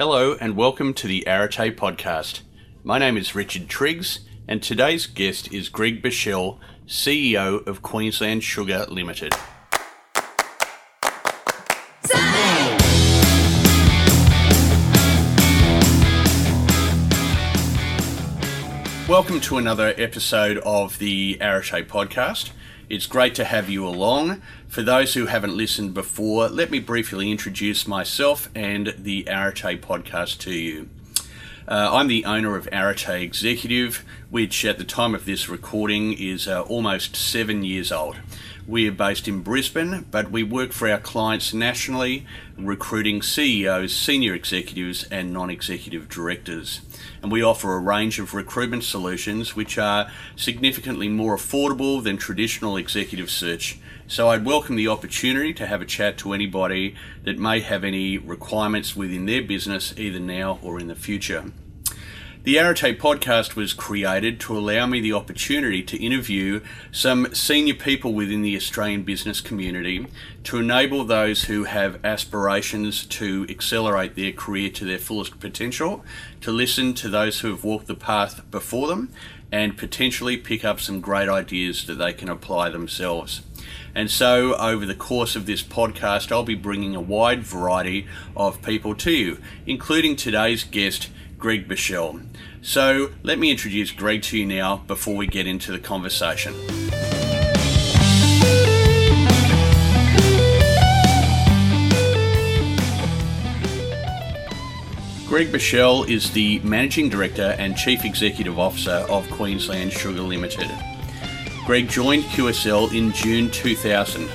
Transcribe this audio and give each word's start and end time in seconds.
Hello 0.00 0.34
and 0.40 0.56
welcome 0.56 0.94
to 0.94 1.06
the 1.06 1.24
Arete 1.26 1.76
podcast. 1.76 2.40
My 2.82 2.98
name 2.98 3.18
is 3.18 3.34
Richard 3.34 3.68
Triggs, 3.68 4.20
and 4.48 4.62
today's 4.62 5.06
guest 5.06 5.52
is 5.52 5.68
Greg 5.68 6.02
Beashel, 6.02 6.58
CEO 6.86 7.66
of 7.66 7.82
Queensland 7.82 8.42
Sugar 8.42 8.86
Limited. 8.88 9.34
Welcome 19.06 19.40
to 19.40 19.58
another 19.58 19.92
episode 19.98 20.56
of 20.64 20.98
the 20.98 21.36
Arete 21.42 21.86
podcast. 21.86 22.52
It's 22.90 23.06
great 23.06 23.36
to 23.36 23.44
have 23.44 23.70
you 23.70 23.86
along. 23.86 24.42
For 24.66 24.82
those 24.82 25.14
who 25.14 25.26
haven't 25.26 25.56
listened 25.56 25.94
before, 25.94 26.48
let 26.48 26.72
me 26.72 26.80
briefly 26.80 27.30
introduce 27.30 27.86
myself 27.86 28.48
and 28.52 28.92
the 28.98 29.28
Arete 29.28 29.80
podcast 29.80 30.38
to 30.38 30.52
you. 30.52 30.88
Uh, 31.68 31.90
I'm 31.92 32.08
the 32.08 32.24
owner 32.24 32.56
of 32.56 32.68
Arete 32.72 33.22
Executive, 33.22 34.04
which 34.28 34.64
at 34.64 34.78
the 34.78 34.84
time 34.84 35.14
of 35.14 35.24
this 35.24 35.48
recording 35.48 36.14
is 36.14 36.48
uh, 36.48 36.62
almost 36.62 37.14
seven 37.14 37.62
years 37.62 37.92
old. 37.92 38.16
We 38.66 38.88
are 38.88 38.92
based 38.92 39.28
in 39.28 39.42
Brisbane, 39.42 40.06
but 40.10 40.32
we 40.32 40.42
work 40.42 40.72
for 40.72 40.90
our 40.90 40.98
clients 40.98 41.54
nationally, 41.54 42.26
recruiting 42.66 43.22
CEOs, 43.22 43.94
senior 43.94 44.34
executives, 44.34 45.04
and 45.04 45.32
non 45.32 45.50
executive 45.50 46.08
directors. 46.08 46.80
And 47.22 47.30
we 47.30 47.42
offer 47.42 47.74
a 47.74 47.78
range 47.78 48.18
of 48.18 48.34
recruitment 48.34 48.84
solutions 48.84 49.56
which 49.56 49.78
are 49.78 50.10
significantly 50.36 51.08
more 51.08 51.36
affordable 51.36 52.02
than 52.02 52.16
traditional 52.16 52.76
executive 52.76 53.30
search. 53.30 53.78
So 54.06 54.28
I'd 54.28 54.44
welcome 54.44 54.76
the 54.76 54.88
opportunity 54.88 55.52
to 55.54 55.66
have 55.66 55.80
a 55.80 55.86
chat 55.86 56.18
to 56.18 56.32
anybody 56.32 56.96
that 57.24 57.38
may 57.38 57.60
have 57.60 57.84
any 57.84 58.18
requirements 58.18 58.96
within 58.96 59.26
their 59.26 59.42
business, 59.42 59.94
either 59.96 60.18
now 60.18 60.58
or 60.62 60.80
in 60.80 60.88
the 60.88 60.96
future. 60.96 61.52
The 62.42 62.58
Arete 62.58 62.98
podcast 62.98 63.54
was 63.54 63.74
created 63.74 64.40
to 64.40 64.56
allow 64.56 64.86
me 64.86 65.02
the 65.02 65.12
opportunity 65.12 65.82
to 65.82 66.02
interview 66.02 66.62
some 66.90 67.34
senior 67.34 67.74
people 67.74 68.14
within 68.14 68.40
the 68.40 68.56
Australian 68.56 69.02
business 69.02 69.42
community 69.42 70.06
to 70.44 70.56
enable 70.56 71.04
those 71.04 71.44
who 71.44 71.64
have 71.64 72.02
aspirations 72.02 73.04
to 73.04 73.44
accelerate 73.50 74.16
their 74.16 74.32
career 74.32 74.70
to 74.70 74.86
their 74.86 74.98
fullest 74.98 75.38
potential, 75.38 76.02
to 76.40 76.50
listen 76.50 76.94
to 76.94 77.10
those 77.10 77.40
who 77.40 77.50
have 77.50 77.62
walked 77.62 77.88
the 77.88 77.94
path 77.94 78.42
before 78.50 78.88
them, 78.88 79.10
and 79.52 79.76
potentially 79.76 80.38
pick 80.38 80.64
up 80.64 80.80
some 80.80 81.02
great 81.02 81.28
ideas 81.28 81.84
that 81.84 81.96
they 81.96 82.14
can 82.14 82.30
apply 82.30 82.70
themselves. 82.70 83.42
And 83.94 84.10
so, 84.10 84.54
over 84.54 84.86
the 84.86 84.94
course 84.94 85.36
of 85.36 85.44
this 85.44 85.62
podcast, 85.62 86.32
I'll 86.32 86.42
be 86.42 86.54
bringing 86.54 86.94
a 86.96 87.00
wide 87.02 87.42
variety 87.42 88.06
of 88.34 88.62
people 88.62 88.94
to 88.94 89.10
you, 89.10 89.38
including 89.66 90.16
today's 90.16 90.64
guest, 90.64 91.10
Greg 91.40 91.66
Beashel. 91.66 92.22
So 92.60 93.12
let 93.22 93.38
me 93.38 93.50
introduce 93.50 93.90
Greg 93.90 94.22
to 94.24 94.36
you 94.38 94.44
now 94.44 94.76
before 94.86 95.16
we 95.16 95.26
get 95.26 95.46
into 95.46 95.72
the 95.72 95.78
conversation. 95.78 96.52
Greg 105.26 105.50
Beashel 105.50 106.06
is 106.08 106.30
the 106.32 106.58
Managing 106.58 107.08
Director 107.08 107.54
and 107.58 107.74
Chief 107.74 108.04
Executive 108.04 108.58
Officer 108.58 109.06
of 109.08 109.30
Queensland 109.30 109.92
Sugar 109.92 110.20
Limited. 110.20 110.68
Greg 111.64 111.88
joined 111.88 112.24
QSL 112.24 112.92
in 112.94 113.12
June 113.12 113.50
2000. 113.50 114.28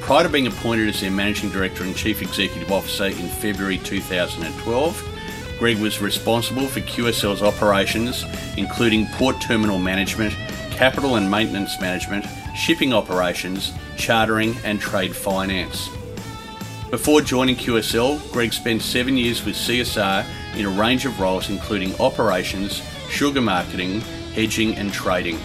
Prior 0.00 0.24
to 0.24 0.28
being 0.28 0.48
appointed 0.48 0.88
as 0.88 1.00
their 1.00 1.12
Managing 1.12 1.48
Director 1.48 1.84
and 1.84 1.96
Chief 1.96 2.20
Executive 2.20 2.70
Officer 2.70 3.06
in 3.06 3.28
February 3.28 3.78
2012, 3.78 5.08
Greg 5.62 5.78
was 5.78 6.00
responsible 6.00 6.66
for 6.66 6.80
QSL's 6.80 7.40
operations, 7.40 8.24
including 8.56 9.06
port 9.12 9.40
terminal 9.40 9.78
management, 9.78 10.34
capital 10.72 11.14
and 11.14 11.30
maintenance 11.30 11.80
management, 11.80 12.26
shipping 12.56 12.92
operations, 12.92 13.72
chartering, 13.96 14.56
and 14.64 14.80
trade 14.80 15.14
finance. 15.14 15.88
Before 16.90 17.20
joining 17.20 17.54
QSL, 17.54 18.32
Greg 18.32 18.52
spent 18.52 18.82
seven 18.82 19.16
years 19.16 19.44
with 19.44 19.54
CSR 19.54 20.26
in 20.56 20.66
a 20.66 20.68
range 20.68 21.06
of 21.06 21.20
roles 21.20 21.48
including 21.48 21.94
operations, 22.00 22.82
sugar 23.08 23.40
marketing, 23.40 24.00
hedging, 24.34 24.74
and 24.74 24.92
trading. 24.92 25.38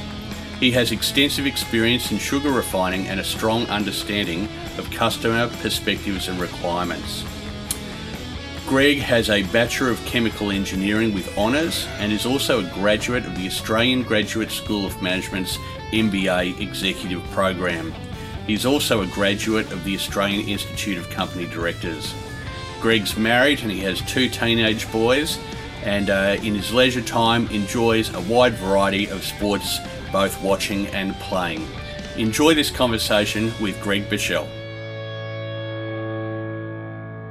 He 0.59 0.71
has 0.71 0.91
extensive 0.91 1.45
experience 1.45 2.11
in 2.11 2.17
sugar 2.17 2.49
refining 2.49 3.07
and 3.07 3.19
a 3.19 3.23
strong 3.23 3.67
understanding 3.67 4.49
of 4.79 4.89
customer 4.89 5.47
perspectives 5.61 6.27
and 6.27 6.39
requirements. 6.39 7.23
Greg 8.67 8.97
has 8.97 9.29
a 9.29 9.43
Bachelor 9.43 9.89
of 9.91 10.05
Chemical 10.05 10.51
Engineering 10.51 11.13
with 11.13 11.37
honours 11.37 11.87
and 11.99 12.11
is 12.11 12.25
also 12.25 12.59
a 12.59 12.69
graduate 12.73 13.25
of 13.25 13.33
the 13.37 13.47
Australian 13.47 14.03
Graduate 14.03 14.51
School 14.51 14.85
of 14.85 15.01
Management's 15.01 15.57
MBA 15.93 16.59
Executive 16.59 17.23
Program. 17.31 17.93
He 18.45 18.53
is 18.53 18.65
also 18.65 19.03
a 19.03 19.07
graduate 19.07 19.71
of 19.71 19.85
the 19.85 19.95
Australian 19.95 20.49
Institute 20.49 20.97
of 20.97 21.09
Company 21.09 21.45
Directors. 21.45 22.13
Greg's 22.81 23.15
married 23.15 23.61
and 23.61 23.71
he 23.71 23.79
has 23.79 24.01
two 24.01 24.27
teenage 24.27 24.91
boys, 24.91 25.39
and 25.83 26.09
uh, 26.09 26.35
in 26.43 26.53
his 26.53 26.73
leisure 26.73 27.01
time 27.01 27.47
enjoys 27.47 28.13
a 28.13 28.19
wide 28.19 28.55
variety 28.55 29.09
of 29.09 29.23
sports, 29.23 29.79
both 30.11 30.43
watching 30.43 30.87
and 30.87 31.15
playing. 31.21 31.65
Enjoy 32.17 32.53
this 32.53 32.69
conversation 32.69 33.53
with 33.61 33.81
Greg 33.81 34.09
Beashel. 34.09 34.45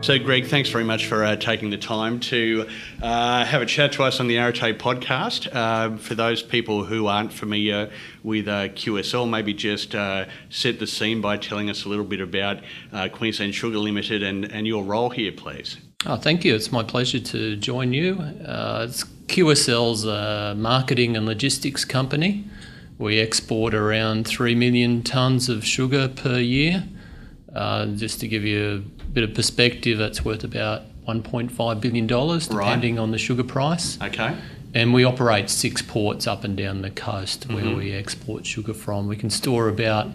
So, 0.06 0.16
Greg, 0.20 0.46
thanks 0.46 0.68
very 0.68 0.84
much 0.84 1.06
for 1.06 1.24
uh, 1.24 1.34
taking 1.34 1.70
the 1.70 1.76
time 1.76 2.20
to 2.20 2.68
uh, 3.02 3.44
have 3.44 3.60
a 3.60 3.66
chat 3.66 3.90
to 3.94 4.04
us 4.04 4.20
on 4.20 4.28
the 4.28 4.38
Arete 4.38 4.78
podcast. 4.78 5.52
Uh, 5.52 5.96
for 5.96 6.14
those 6.14 6.44
people 6.44 6.84
who 6.84 7.08
aren't 7.08 7.32
familiar 7.32 7.90
with 8.22 8.46
uh, 8.46 8.68
QSL, 8.68 9.28
maybe 9.28 9.52
just 9.52 9.96
uh, 9.96 10.26
set 10.48 10.78
the 10.78 10.86
scene 10.86 11.20
by 11.20 11.36
telling 11.36 11.68
us 11.68 11.86
a 11.86 11.88
little 11.88 12.04
bit 12.04 12.20
about 12.20 12.58
uh, 12.92 13.08
Queensland 13.08 13.52
Sugar 13.52 13.78
Limited 13.78 14.22
and, 14.22 14.44
and 14.44 14.64
your 14.64 14.84
role 14.84 15.10
here, 15.10 15.32
please. 15.32 15.78
Oh, 16.06 16.14
thank 16.14 16.44
you. 16.44 16.54
It's 16.54 16.70
my 16.70 16.84
pleasure 16.84 17.18
to 17.18 17.56
join 17.56 17.92
you. 17.92 18.16
it's 18.20 19.02
QSL's 19.26 20.04
a 20.04 20.54
marketing 20.56 21.16
and 21.16 21.26
logistics 21.26 21.84
company. 21.84 22.44
We 22.96 23.18
export 23.18 23.74
around 23.74 24.28
3 24.28 24.54
million 24.54 25.02
tonnes 25.02 25.48
of 25.48 25.64
sugar 25.66 26.06
per 26.06 26.38
year. 26.38 26.84
just 27.96 28.20
to 28.20 28.28
give 28.28 28.44
you 28.44 28.84
bit 29.16 29.24
of 29.24 29.34
perspective, 29.34 29.98
it's 29.98 30.26
worth 30.26 30.44
about 30.44 30.82
$1.5 31.08 31.80
billion, 31.80 32.06
depending 32.06 32.96
right. 32.96 33.02
on 33.02 33.12
the 33.12 33.16
sugar 33.16 33.42
price. 33.42 33.98
Okay. 34.02 34.36
And 34.74 34.92
we 34.92 35.04
operate 35.04 35.48
six 35.48 35.80
ports 35.80 36.26
up 36.26 36.44
and 36.44 36.54
down 36.54 36.82
the 36.82 36.90
coast 36.90 37.48
where 37.48 37.64
mm-hmm. 37.64 37.78
we 37.78 37.92
export 37.92 38.44
sugar 38.44 38.74
from. 38.74 39.08
We 39.08 39.16
can 39.16 39.30
store 39.30 39.70
about 39.70 40.08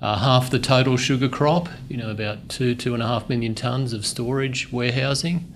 uh, 0.00 0.20
half 0.20 0.48
the 0.48 0.60
total 0.60 0.96
sugar 0.96 1.28
crop, 1.28 1.68
you 1.88 1.96
know, 1.96 2.08
about 2.08 2.48
two, 2.48 2.76
two 2.76 2.94
and 2.94 3.02
a 3.02 3.06
half 3.08 3.28
million 3.28 3.56
tonnes 3.56 3.92
of 3.92 4.06
storage 4.06 4.70
warehousing. 4.70 5.52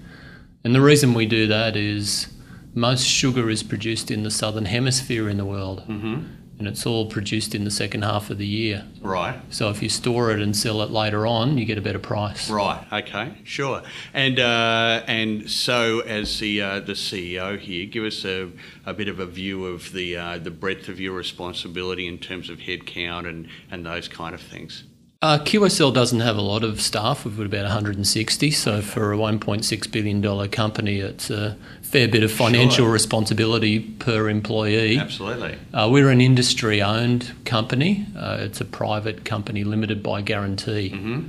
And 0.64 0.74
the 0.74 0.80
reason 0.80 1.14
we 1.14 1.26
do 1.26 1.46
that 1.46 1.76
is 1.76 2.26
most 2.74 3.06
sugar 3.06 3.48
is 3.50 3.62
produced 3.62 4.10
in 4.10 4.24
the 4.24 4.32
southern 4.32 4.64
hemisphere 4.64 5.28
in 5.28 5.36
the 5.36 5.44
world. 5.44 5.84
Mm-hmm 5.86 6.39
and 6.60 6.68
it's 6.68 6.84
all 6.84 7.06
produced 7.06 7.54
in 7.54 7.64
the 7.64 7.70
second 7.70 8.02
half 8.02 8.28
of 8.28 8.36
the 8.36 8.46
year. 8.46 8.84
Right. 9.00 9.40
So 9.48 9.70
if 9.70 9.82
you 9.82 9.88
store 9.88 10.30
it 10.30 10.40
and 10.40 10.54
sell 10.54 10.82
it 10.82 10.90
later 10.90 11.26
on, 11.26 11.56
you 11.56 11.64
get 11.64 11.78
a 11.78 11.80
better 11.80 11.98
price. 11.98 12.50
Right. 12.50 12.84
Okay. 12.92 13.32
Sure. 13.44 13.82
And 14.12 14.38
uh, 14.38 15.02
and 15.06 15.50
so 15.50 16.00
as 16.00 16.38
the 16.38 16.60
uh, 16.60 16.80
the 16.80 16.92
CEO 16.92 17.58
here, 17.58 17.86
give 17.86 18.04
us 18.04 18.24
a, 18.26 18.50
a 18.84 18.92
bit 18.92 19.08
of 19.08 19.18
a 19.18 19.26
view 19.26 19.64
of 19.64 19.90
the 19.92 20.16
uh, 20.16 20.38
the 20.38 20.50
breadth 20.50 20.88
of 20.88 21.00
your 21.00 21.14
responsibility 21.14 22.06
in 22.06 22.18
terms 22.18 22.50
of 22.50 22.58
headcount 22.58 23.26
and 23.26 23.48
and 23.70 23.86
those 23.86 24.06
kind 24.06 24.34
of 24.34 24.42
things. 24.42 24.84
Uh, 25.22 25.38
QSL 25.38 25.92
doesn't 25.92 26.20
have 26.20 26.38
a 26.38 26.40
lot 26.40 26.64
of 26.64 26.80
staff. 26.80 27.26
We've 27.26 27.36
got 27.36 27.44
about 27.44 27.64
160. 27.64 28.50
So 28.52 28.80
for 28.80 29.12
a 29.12 29.18
1.6 29.18 29.92
billion 29.92 30.22
dollar 30.22 30.48
company, 30.48 31.00
it's 31.00 31.28
a 31.28 31.58
fair 31.82 32.08
bit 32.08 32.22
of 32.22 32.32
financial 32.32 32.86
sure. 32.86 32.90
responsibility 32.90 33.80
per 33.80 34.30
employee. 34.30 34.96
Absolutely. 34.96 35.58
Uh, 35.74 35.90
we're 35.92 36.08
an 36.08 36.22
industry-owned 36.22 37.34
company. 37.44 38.06
Uh, 38.16 38.38
it's 38.40 38.62
a 38.62 38.64
private 38.64 39.26
company 39.26 39.62
limited 39.62 40.02
by 40.02 40.22
guarantee. 40.22 40.90
Mm-hmm. 40.90 41.26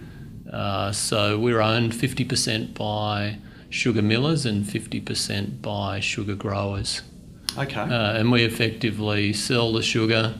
Uh, 0.50 0.94
so 0.94 1.38
we're 1.38 1.60
owned 1.60 1.92
50% 1.92 2.74
by 2.74 3.40
sugar 3.70 4.02
millers 4.02 4.46
and 4.46 4.64
50% 4.64 5.62
by 5.62 6.00
sugar 6.00 6.36
growers. 6.36 7.02
Okay. 7.58 7.82
Uh, 7.82 8.14
and 8.14 8.32
we 8.32 8.46
effectively 8.46 9.34
sell 9.34 9.74
the 9.74 9.82
sugar 9.82 10.36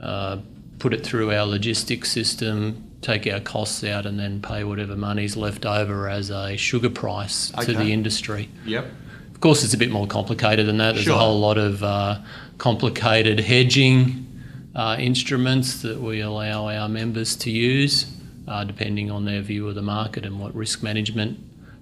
uh, 0.00 0.38
put 0.78 0.94
it 0.94 1.04
through 1.04 1.32
our 1.32 1.44
logistics 1.44 2.10
system, 2.10 2.90
take 3.00 3.26
our 3.26 3.40
costs 3.40 3.82
out, 3.84 4.06
and 4.06 4.18
then 4.18 4.40
pay 4.40 4.64
whatever 4.64 4.96
money's 4.96 5.36
left 5.36 5.66
over 5.66 6.08
as 6.08 6.30
a 6.30 6.56
sugar 6.56 6.90
price 6.90 7.52
okay. 7.54 7.66
to 7.66 7.72
the 7.74 7.92
industry. 7.92 8.48
Yep. 8.64 8.86
Of 9.34 9.40
course, 9.40 9.62
it's 9.62 9.74
a 9.74 9.78
bit 9.78 9.90
more 9.90 10.06
complicated 10.06 10.66
than 10.66 10.78
that. 10.78 10.92
There's 10.92 11.04
sure. 11.04 11.14
a 11.14 11.18
whole 11.18 11.38
lot 11.38 11.58
of 11.58 11.82
uh, 11.82 12.20
complicated 12.58 13.40
hedging 13.40 14.26
uh, 14.74 14.96
instruments 14.98 15.82
that 15.82 16.00
we 16.00 16.20
allow 16.20 16.68
our 16.68 16.88
members 16.88 17.36
to 17.36 17.50
use, 17.50 18.06
uh, 18.46 18.64
depending 18.64 19.10
on 19.10 19.24
their 19.24 19.40
view 19.42 19.68
of 19.68 19.74
the 19.74 19.82
market 19.82 20.24
and 20.24 20.40
what 20.40 20.54
risk 20.54 20.82
management 20.82 21.38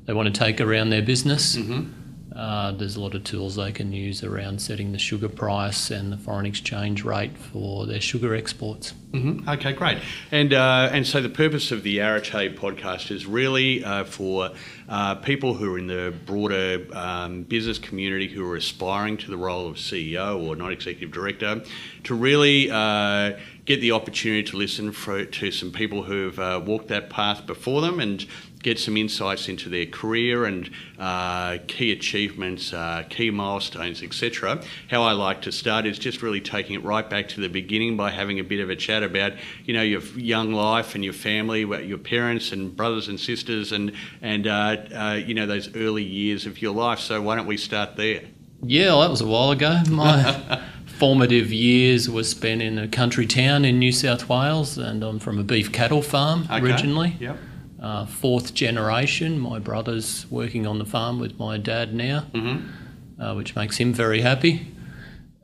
they 0.07 0.13
want 0.13 0.33
to 0.33 0.39
take 0.39 0.61
around 0.61 0.91
their 0.91 1.03
business. 1.03 1.57
Uh, 2.37 2.71
there's 2.73 2.97
a 2.97 3.01
lot 3.01 3.15
of 3.15 3.25
tools 3.25 3.57
they 3.57 3.73
can 3.73 3.93
use 3.93 4.23
around 4.23 4.61
setting 4.61 4.93
the 4.93 4.99
sugar 4.99 5.29
price 5.29 5.91
and 5.91 6.13
the 6.13 6.19
foreign 6.19 6.45
exchange 6.45 7.03
rate 7.03 7.37
for 7.39 7.87
their 7.87 8.01
sugar 8.01 8.35
exports. 8.35 8.93
hmm 9.13 9.41
Okay, 9.49 9.73
great. 9.73 9.99
And 10.31 10.53
uh, 10.53 10.91
and 10.93 11.07
so 11.07 11.23
the 11.23 11.31
purpose 11.31 11.73
of 11.73 11.83
the 11.83 12.01
Arete 12.01 12.57
podcast 12.57 13.11
is 13.11 13.25
really 13.25 13.83
uh, 13.83 14.05
for 14.05 14.51
uh, 14.89 15.15
people 15.15 15.55
who 15.55 15.75
are 15.75 15.79
in 15.79 15.87
the 15.87 16.13
broader 16.27 16.87
um, 16.93 17.45
business 17.45 17.79
community 17.79 18.29
who 18.29 18.49
are 18.51 18.57
aspiring 18.57 19.17
to 19.17 19.31
the 19.31 19.37
role 19.37 19.67
of 19.67 19.77
CEO 19.77 20.47
or 20.47 20.57
non-executive 20.57 21.13
director 21.13 21.63
to 22.05 22.15
really 22.15 22.71
uh, 22.71 23.33
get 23.67 23.81
the 23.81 23.93
opportunity 23.93 24.45
to 24.45 24.57
listen 24.57 24.93
for, 24.93 25.25
to 25.25 25.51
some 25.51 25.73
people 25.73 26.05
who've 26.05 26.39
uh, 26.39 26.63
walked 26.65 26.89
that 26.89 27.11
path 27.11 27.47
before 27.47 27.81
them 27.81 27.99
and 27.99 28.25
get 28.63 28.79
some 28.79 28.97
insights 28.97 29.49
into 29.49 29.69
their 29.69 29.87
career 29.87 30.45
and 30.45 30.71
uh, 30.99 31.59
key 31.67 31.93
achievements, 31.93 32.73
uh, 32.73 33.05
key 33.11 33.31
milestones, 33.31 34.03
etc. 34.03 34.61
How 34.89 35.03
I 35.03 35.13
like 35.13 35.43
to 35.43 35.53
start 35.53 35.85
is 35.85 35.99
just 35.99 36.23
really 36.23 36.41
taking 36.41 36.75
it 36.75 36.85
right 36.85 37.09
back 37.09 37.29
to 37.29 37.41
the 37.41 37.49
beginning 37.49 37.97
by 37.97 38.11
having 38.11 38.41
a 38.41 38.45
bit 38.45 38.61
of 38.61 38.71
a 38.71 38.77
chat 38.77 39.03
about, 39.03 39.35
you 39.65 39.75
know, 39.75 39.83
your 39.83 40.01
young 40.17 40.53
life 40.53 40.95
and 40.95 41.05
your 41.05 41.13
family, 41.13 41.61
your 41.61 41.99
parents 41.99 42.53
and 42.53 42.75
brothers 42.75 43.09
and 43.09 43.21
sisters, 43.21 43.73
and 43.73 43.93
and 44.23 44.47
uh, 44.47 44.77
uh, 44.95 45.21
you 45.25 45.35
know 45.35 45.47
those 45.47 45.75
early 45.77 46.05
years 46.05 46.47
of 46.47 46.61
your 46.61 46.75
life. 46.75 46.99
So 46.99 47.21
why 47.23 47.37
don't 47.37 47.47
we 47.47 47.57
start 47.57 47.97
there? 47.97 48.23
Yeah, 48.63 48.87
well, 48.87 49.03
that 49.03 49.11
was 49.11 49.21
a 49.21 49.27
while 49.27 49.51
ago. 49.51 49.81
My 49.89 50.61
formative 50.99 51.53
years 51.53 52.09
were 52.09 52.25
spent 52.25 52.63
in 52.63 52.79
a 52.79 52.89
country 52.89 53.27
town 53.27 53.65
in 53.65 53.79
New 53.79 53.93
South 53.93 54.29
Wales, 54.29 54.79
and 54.79 55.03
I'm 55.03 55.19
from 55.19 55.39
a 55.39 55.43
beef 55.43 55.71
cattle 55.73 56.03
farm 56.03 56.49
Okay. 56.51 56.61
originally. 56.61 57.17
Yep. 57.21 57.39
Uh, 57.81 58.07
fourth 58.07 58.55
generation. 58.55 59.39
My 59.39 59.59
brother's 59.59 60.27
working 60.31 60.67
on 60.67 60.79
the 60.79 60.85
farm 60.87 61.19
with 61.21 61.39
my 61.39 61.59
dad 61.59 61.95
now, 61.95 62.25
Mm-hmm. 62.33 63.23
uh, 63.23 63.35
which 63.35 63.55
makes 63.55 63.77
him 63.77 63.93
very 63.93 64.23
happy. 64.23 64.67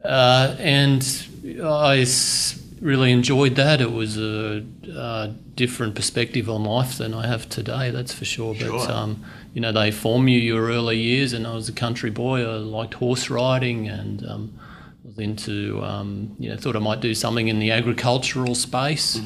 Uh, 0.03 0.57
and 0.59 1.03
I 1.63 1.99
s- 1.99 2.59
really 2.81 3.13
enjoyed 3.13 3.55
that. 3.57 3.81
It 3.81 3.93
was 3.93 4.17
a, 4.19 4.65
uh 4.97 5.29
different 5.55 5.95
perspective 5.95 6.49
on 6.49 6.65
life 6.65 6.97
than 6.97 7.13
I 7.13 7.27
have 7.27 7.47
today, 7.47 7.91
that's 7.91 8.15
for 8.15 8.25
sure. 8.25 8.55
But 8.55 8.61
Sure. 8.69 8.91
um, 8.91 9.23
you 9.53 9.61
know, 9.61 9.71
they 9.71 9.91
form 9.91 10.27
you 10.27 10.39
your 10.39 10.69
early 10.71 10.99
years, 10.99 11.35
and 11.35 11.47
I 11.47 11.55
was 11.55 11.69
a 11.69 11.73
country 11.73 12.11
boy. 12.11 12.41
I 12.43 12.57
liked 12.57 12.95
horse 12.95 13.29
riding 13.29 13.87
and 13.87 14.27
um, 14.27 14.59
was 15.05 15.19
into, 15.19 15.83
um, 15.83 16.37
you 16.39 16.49
know, 16.51 16.57
thought 16.57 16.77
I 16.77 16.81
might 16.81 17.01
do 17.01 17.15
something 17.15 17.49
in 17.49 17.59
the 17.59 17.71
agricultural 17.71 18.55
space 18.55 19.21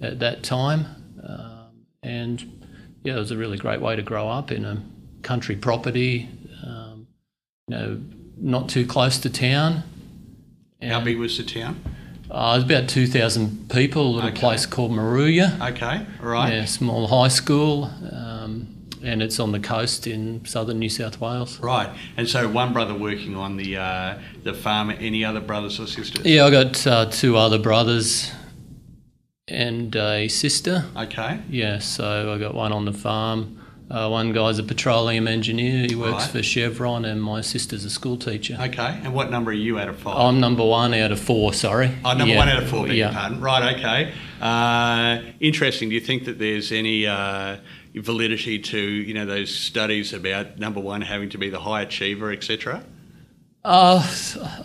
at 0.00 0.18
that 0.20 0.42
time. 0.42 0.86
Um, 1.26 1.84
and 2.02 2.64
yeah, 3.02 3.16
it 3.16 3.18
was 3.18 3.30
a 3.30 3.36
really 3.36 3.56
great 3.58 3.80
way 3.80 3.96
to 3.96 4.02
grow 4.02 4.28
up 4.28 4.52
in 4.52 4.64
a 4.64 4.82
country 5.22 5.56
property, 5.56 6.28
um, 6.64 7.06
you 7.68 7.76
know, 7.76 8.00
not 8.38 8.68
too 8.68 8.86
close 8.86 9.18
to 9.18 9.30
town. 9.30 9.82
How 10.82 11.00
big 11.00 11.18
was 11.18 11.36
the 11.38 11.42
town? 11.44 11.80
Uh, 12.30 12.52
it 12.54 12.56
was 12.56 12.64
about 12.64 12.88
2,000 12.88 13.70
people, 13.70 14.02
a 14.02 14.12
little 14.16 14.30
Okay. 14.30 14.40
place 14.40 14.66
called 14.66 14.90
Moruya. 14.90 15.58
Okay, 15.70 16.04
all 16.20 16.28
right. 16.28 16.52
Yeah, 16.52 16.64
small 16.64 17.06
high 17.06 17.28
school, 17.28 17.84
um, 18.12 18.35
and 19.06 19.22
it's 19.22 19.38
on 19.38 19.52
the 19.52 19.60
coast 19.60 20.06
in 20.06 20.44
southern 20.44 20.78
New 20.78 20.88
South 20.90 21.20
Wales. 21.20 21.60
Right, 21.60 21.88
and 22.16 22.28
so 22.28 22.48
one 22.48 22.72
brother 22.72 22.94
working 22.94 23.36
on 23.36 23.56
the 23.56 23.76
uh, 23.76 24.18
the 24.42 24.52
farm. 24.54 24.90
Any 24.90 25.24
other 25.24 25.40
brothers 25.40 25.78
or 25.80 25.86
sisters? 25.86 26.24
Yeah, 26.24 26.44
I 26.46 26.50
got 26.50 26.86
uh, 26.86 27.06
two 27.06 27.36
other 27.36 27.58
brothers 27.58 28.32
and 29.48 29.94
a 29.96 30.28
sister. 30.28 30.84
Okay. 30.96 31.40
Yeah, 31.48 31.78
so 31.78 32.34
I 32.34 32.38
got 32.38 32.54
one 32.54 32.72
on 32.72 32.84
the 32.84 32.92
farm. 32.92 33.62
Uh, 33.88 34.08
one 34.08 34.32
guy's 34.32 34.58
a 34.58 34.64
petroleum 34.64 35.28
engineer. 35.28 35.86
He 35.88 35.94
works 35.94 36.24
Right. 36.24 36.30
for 36.32 36.42
Chevron, 36.42 37.04
and 37.04 37.22
my 37.22 37.40
sister's 37.40 37.84
a 37.84 37.90
school 37.90 38.16
teacher. 38.16 38.58
Okay. 38.60 39.00
And 39.04 39.14
what 39.14 39.30
number 39.30 39.52
are 39.52 39.54
you 39.54 39.78
out 39.78 39.88
of 39.88 39.96
5 40.00 40.16
I'm 40.16 40.40
number 40.40 40.64
one 40.64 40.92
out 40.92 41.12
of 41.12 41.20
four. 41.20 41.52
Sorry. 41.54 41.92
Oh, 42.04 42.08
number 42.14 42.34
Yeah. 42.34 42.36
one 42.38 42.48
out 42.48 42.60
of 42.64 42.68
four, 42.68 42.88
beg 42.88 42.96
Yeah. 42.96 43.12
pardon. 43.12 43.40
Right, 43.40 43.76
okay. 43.76 44.12
Uh, 44.40 45.30
interesting. 45.38 45.88
Do 45.90 45.94
you 45.94 46.00
think 46.00 46.24
that 46.24 46.40
there's 46.40 46.72
any 46.72 47.06
uh, 47.06 47.58
validity 47.96 48.58
to, 48.58 48.78
you 48.78 49.14
know, 49.14 49.26
those 49.26 49.54
studies 49.54 50.12
about 50.12 50.58
number 50.58 50.80
one 50.80 51.02
having 51.02 51.30
to 51.30 51.38
be 51.38 51.50
the 51.50 51.60
high 51.60 51.82
achiever, 51.82 52.32
etc.? 52.32 52.84
Uh, 53.64 53.98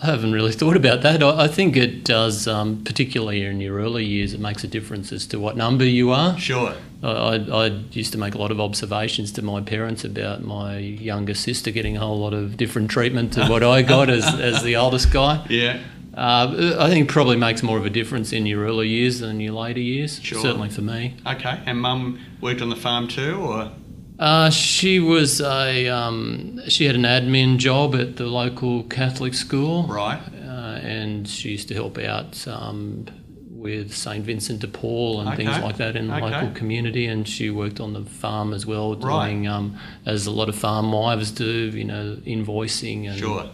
I 0.04 0.06
haven't 0.06 0.32
really 0.32 0.52
thought 0.52 0.78
about 0.78 1.02
that. 1.02 1.24
I, 1.24 1.46
I 1.46 1.48
think 1.48 1.76
it 1.76 2.04
does, 2.04 2.48
um, 2.48 2.84
particularly 2.84 3.44
in 3.44 3.60
your 3.60 3.78
early 3.78 4.06
years, 4.06 4.36
it 4.36 4.40
makes 4.40 4.64
a 4.64 4.68
difference 4.68 5.12
as 5.12 5.26
to 5.28 5.40
what 5.40 5.58
number 5.58 5.84
you 5.84 6.12
are. 6.12 6.38
Sure. 6.38 6.76
I, 7.02 7.08
I, 7.08 7.36
I 7.38 7.66
used 7.94 8.12
to 8.12 8.20
make 8.20 8.36
a 8.36 8.38
lot 8.38 8.52
of 8.52 8.60
observations 8.60 9.32
to 9.34 9.42
my 9.42 9.60
parents 9.60 10.04
about 10.04 10.44
my 10.44 10.78
younger 10.78 11.34
sister 11.34 11.72
getting 11.72 11.98
a 11.98 12.00
whole 12.00 12.20
lot 12.20 12.36
of 12.36 12.58
different 12.58 12.92
treatment 12.92 13.34
to 13.34 13.48
what 13.48 13.64
I 13.64 13.82
got 13.82 14.12
as, 14.12 14.24
as 14.40 14.62
the 14.62 14.76
oldest 14.76 15.12
guy. 15.12 15.44
Yeah. 15.50 15.82
Uh, 16.14 16.76
I 16.80 16.90
think 16.90 17.08
it 17.08 17.12
probably 17.12 17.38
makes 17.38 17.64
more 17.64 17.78
of 17.78 17.86
a 17.86 17.90
difference 17.90 18.34
in 18.34 18.46
your 18.46 18.66
early 18.66 18.90
years 18.90 19.20
than 19.20 19.40
your 19.40 19.54
later 19.54 19.80
years, 19.80 20.20
Sure. 20.22 20.42
certainly 20.42 20.70
for 20.70 20.82
me. 20.82 21.16
Okay. 21.26 21.60
And 21.66 21.80
mum 21.80 22.20
worked 22.42 22.62
on 22.62 22.70
the 22.70 22.76
farm 22.76 23.08
too, 23.08 23.36
or? 23.38 23.72
Uh, 24.20 24.50
she 24.50 25.00
was 25.00 25.42
a 25.42 25.88
um, 25.88 26.60
she 26.68 26.86
had 26.86 26.96
an 26.96 27.04
admin 27.04 27.58
job 27.58 27.96
at 27.96 28.18
the 28.18 28.26
local 28.28 28.84
Catholic 28.84 29.34
school, 29.34 29.84
Right. 29.88 30.20
uh, 30.46 30.80
and 30.84 31.28
she 31.28 31.50
used 31.52 31.70
to 31.70 31.74
help 31.74 31.98
out 31.98 32.46
um, 32.48 33.06
with 33.50 33.96
St 33.96 34.24
Vincent 34.26 34.60
de 34.60 34.68
Paul 34.68 35.22
and 35.22 35.36
things 35.38 35.58
like 35.60 35.78
that 35.78 35.96
in 35.96 36.08
the 36.08 36.16
Okay. 36.16 36.26
local 36.32 36.50
community. 36.52 37.06
And 37.06 37.28
she 37.28 37.50
worked 37.50 37.80
on 37.80 37.94
the 37.94 38.02
farm 38.04 38.54
as 38.54 38.66
well, 38.66 38.96
Right. 38.96 39.28
doing 39.30 39.48
um, 39.48 39.76
as 40.06 40.26
a 40.28 40.32
lot 40.32 40.50
of 40.50 40.56
farm 40.56 40.92
wives 40.92 41.32
do, 41.32 41.46
you 41.74 41.84
know, 41.86 42.18
invoicing 42.28 43.08
and 43.10 43.18
Sure. 43.18 43.46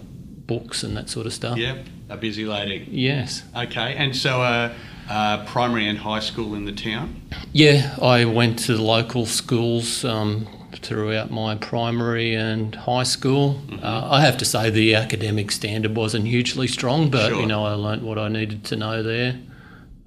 Books 0.47 0.83
and 0.83 0.95
that 0.97 1.09
sort 1.09 1.25
of 1.25 1.33
stuff. 1.33 1.57
Yeah. 1.57 1.77
A 2.09 2.17
busy 2.17 2.45
lady. 2.45 2.87
Yes. 2.89 3.43
Okay. 3.55 3.93
And 3.95 4.15
so, 4.15 4.41
uh, 4.41 4.73
uh, 5.09 5.45
primary 5.45 5.87
and 5.87 5.97
high 5.97 6.19
school 6.19 6.53
in 6.55 6.65
the 6.65 6.71
town. 6.71 7.21
Yeah, 7.53 7.95
I 8.01 8.25
went 8.25 8.59
to 8.59 8.75
the 8.75 8.81
local 8.81 9.25
schools 9.25 10.03
um, 10.03 10.47
throughout 10.73 11.31
my 11.31 11.55
primary 11.55 12.33
and 12.35 12.75
high 12.75 13.03
school. 13.03 13.55
Mm-hmm. 13.67 13.83
Uh, 13.83 14.09
I 14.11 14.21
have 14.21 14.37
to 14.37 14.45
say 14.45 14.69
the 14.69 14.95
academic 14.95 15.51
standard 15.51 15.95
wasn't 15.95 16.25
hugely 16.27 16.67
strong, 16.67 17.09
but 17.09 17.29
Sure. 17.29 17.39
you 17.39 17.45
know 17.45 17.65
I 17.65 17.73
learnt 17.73 18.03
what 18.03 18.17
I 18.17 18.27
needed 18.27 18.63
to 18.65 18.75
know 18.75 19.01
there. 19.01 19.39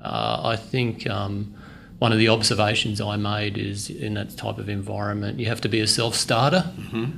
Uh, 0.03 0.41
I 0.45 0.57
think 0.57 1.09
um, 1.09 1.55
one 1.99 2.13
of 2.13 2.19
the 2.19 2.29
observations 2.29 3.01
I 3.01 3.17
made 3.17 3.59
is 3.59 3.91
in 3.91 4.15
that 4.15 4.37
type 4.37 4.59
of 4.59 4.69
environment 4.69 5.39
you 5.39 5.47
have 5.47 5.61
to 5.63 5.69
be 5.69 5.81
a 5.81 5.87
self-starter. 5.87 6.65
Mm-hmm. 6.79 7.11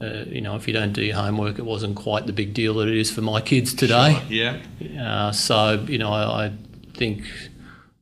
Uh, 0.00 0.24
you 0.28 0.40
know, 0.40 0.54
if 0.54 0.68
you 0.68 0.74
don't 0.74 0.92
do 0.92 1.02
your 1.02 1.16
homework, 1.16 1.58
it 1.58 1.64
wasn't 1.64 1.96
quite 1.96 2.26
the 2.26 2.32
big 2.32 2.54
deal 2.54 2.74
that 2.74 2.88
it 2.88 2.96
is 2.96 3.10
for 3.10 3.20
my 3.20 3.40
kids 3.40 3.74
today. 3.74 4.22
Yeah. 4.28 4.58
Uh, 5.00 5.32
so, 5.32 5.84
you 5.88 5.98
know, 5.98 6.12
I, 6.12 6.46
I 6.46 6.52
think 6.94 7.24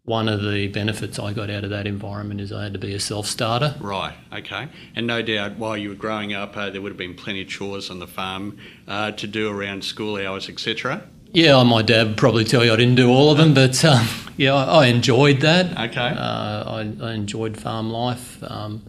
one 0.06 0.28
of 0.28 0.40
the 0.40 0.68
benefits 0.68 1.18
I 1.18 1.32
got 1.32 1.50
out 1.50 1.64
of 1.64 1.70
that 1.70 1.86
environment 1.86 2.40
is 2.40 2.52
I 2.52 2.62
had 2.62 2.72
to 2.74 2.78
be 2.78 2.94
a 2.94 3.00
self 3.00 3.26
starter. 3.26 3.74
Right. 3.80 4.14
Okay. 4.32 4.68
And 4.94 5.06
no 5.06 5.20
doubt, 5.20 5.56
while 5.56 5.76
you 5.76 5.88
were 5.88 5.94
growing 5.96 6.32
up, 6.32 6.56
uh, 6.56 6.70
there 6.70 6.80
would 6.80 6.92
have 6.92 6.98
been 6.98 7.14
plenty 7.14 7.42
of 7.42 7.48
chores 7.48 7.90
on 7.90 7.98
the 7.98 8.06
farm 8.06 8.56
uh, 8.86 9.10
to 9.12 9.26
do 9.26 9.50
around 9.50 9.84
school 9.84 10.16
hours, 10.16 10.48
etc. 10.48 11.02
Yeah, 11.32 11.62
my 11.64 11.82
dad 11.82 12.06
would 12.06 12.16
probably 12.16 12.44
tell 12.44 12.64
you 12.64 12.72
I 12.72 12.76
didn't 12.76 12.94
do 12.94 13.10
all 13.10 13.30
of 13.30 13.38
them, 13.38 13.52
but 13.52 13.84
um, 13.84 14.06
yeah, 14.36 14.54
I, 14.54 14.84
I 14.84 14.86
enjoyed 14.86 15.40
that. 15.40 15.72
Okay. 15.90 16.14
Uh, 16.16 16.64
I, 16.64 16.92
I 17.02 17.12
enjoyed 17.12 17.56
farm 17.58 17.90
life. 17.90 18.42
Um, 18.44 18.82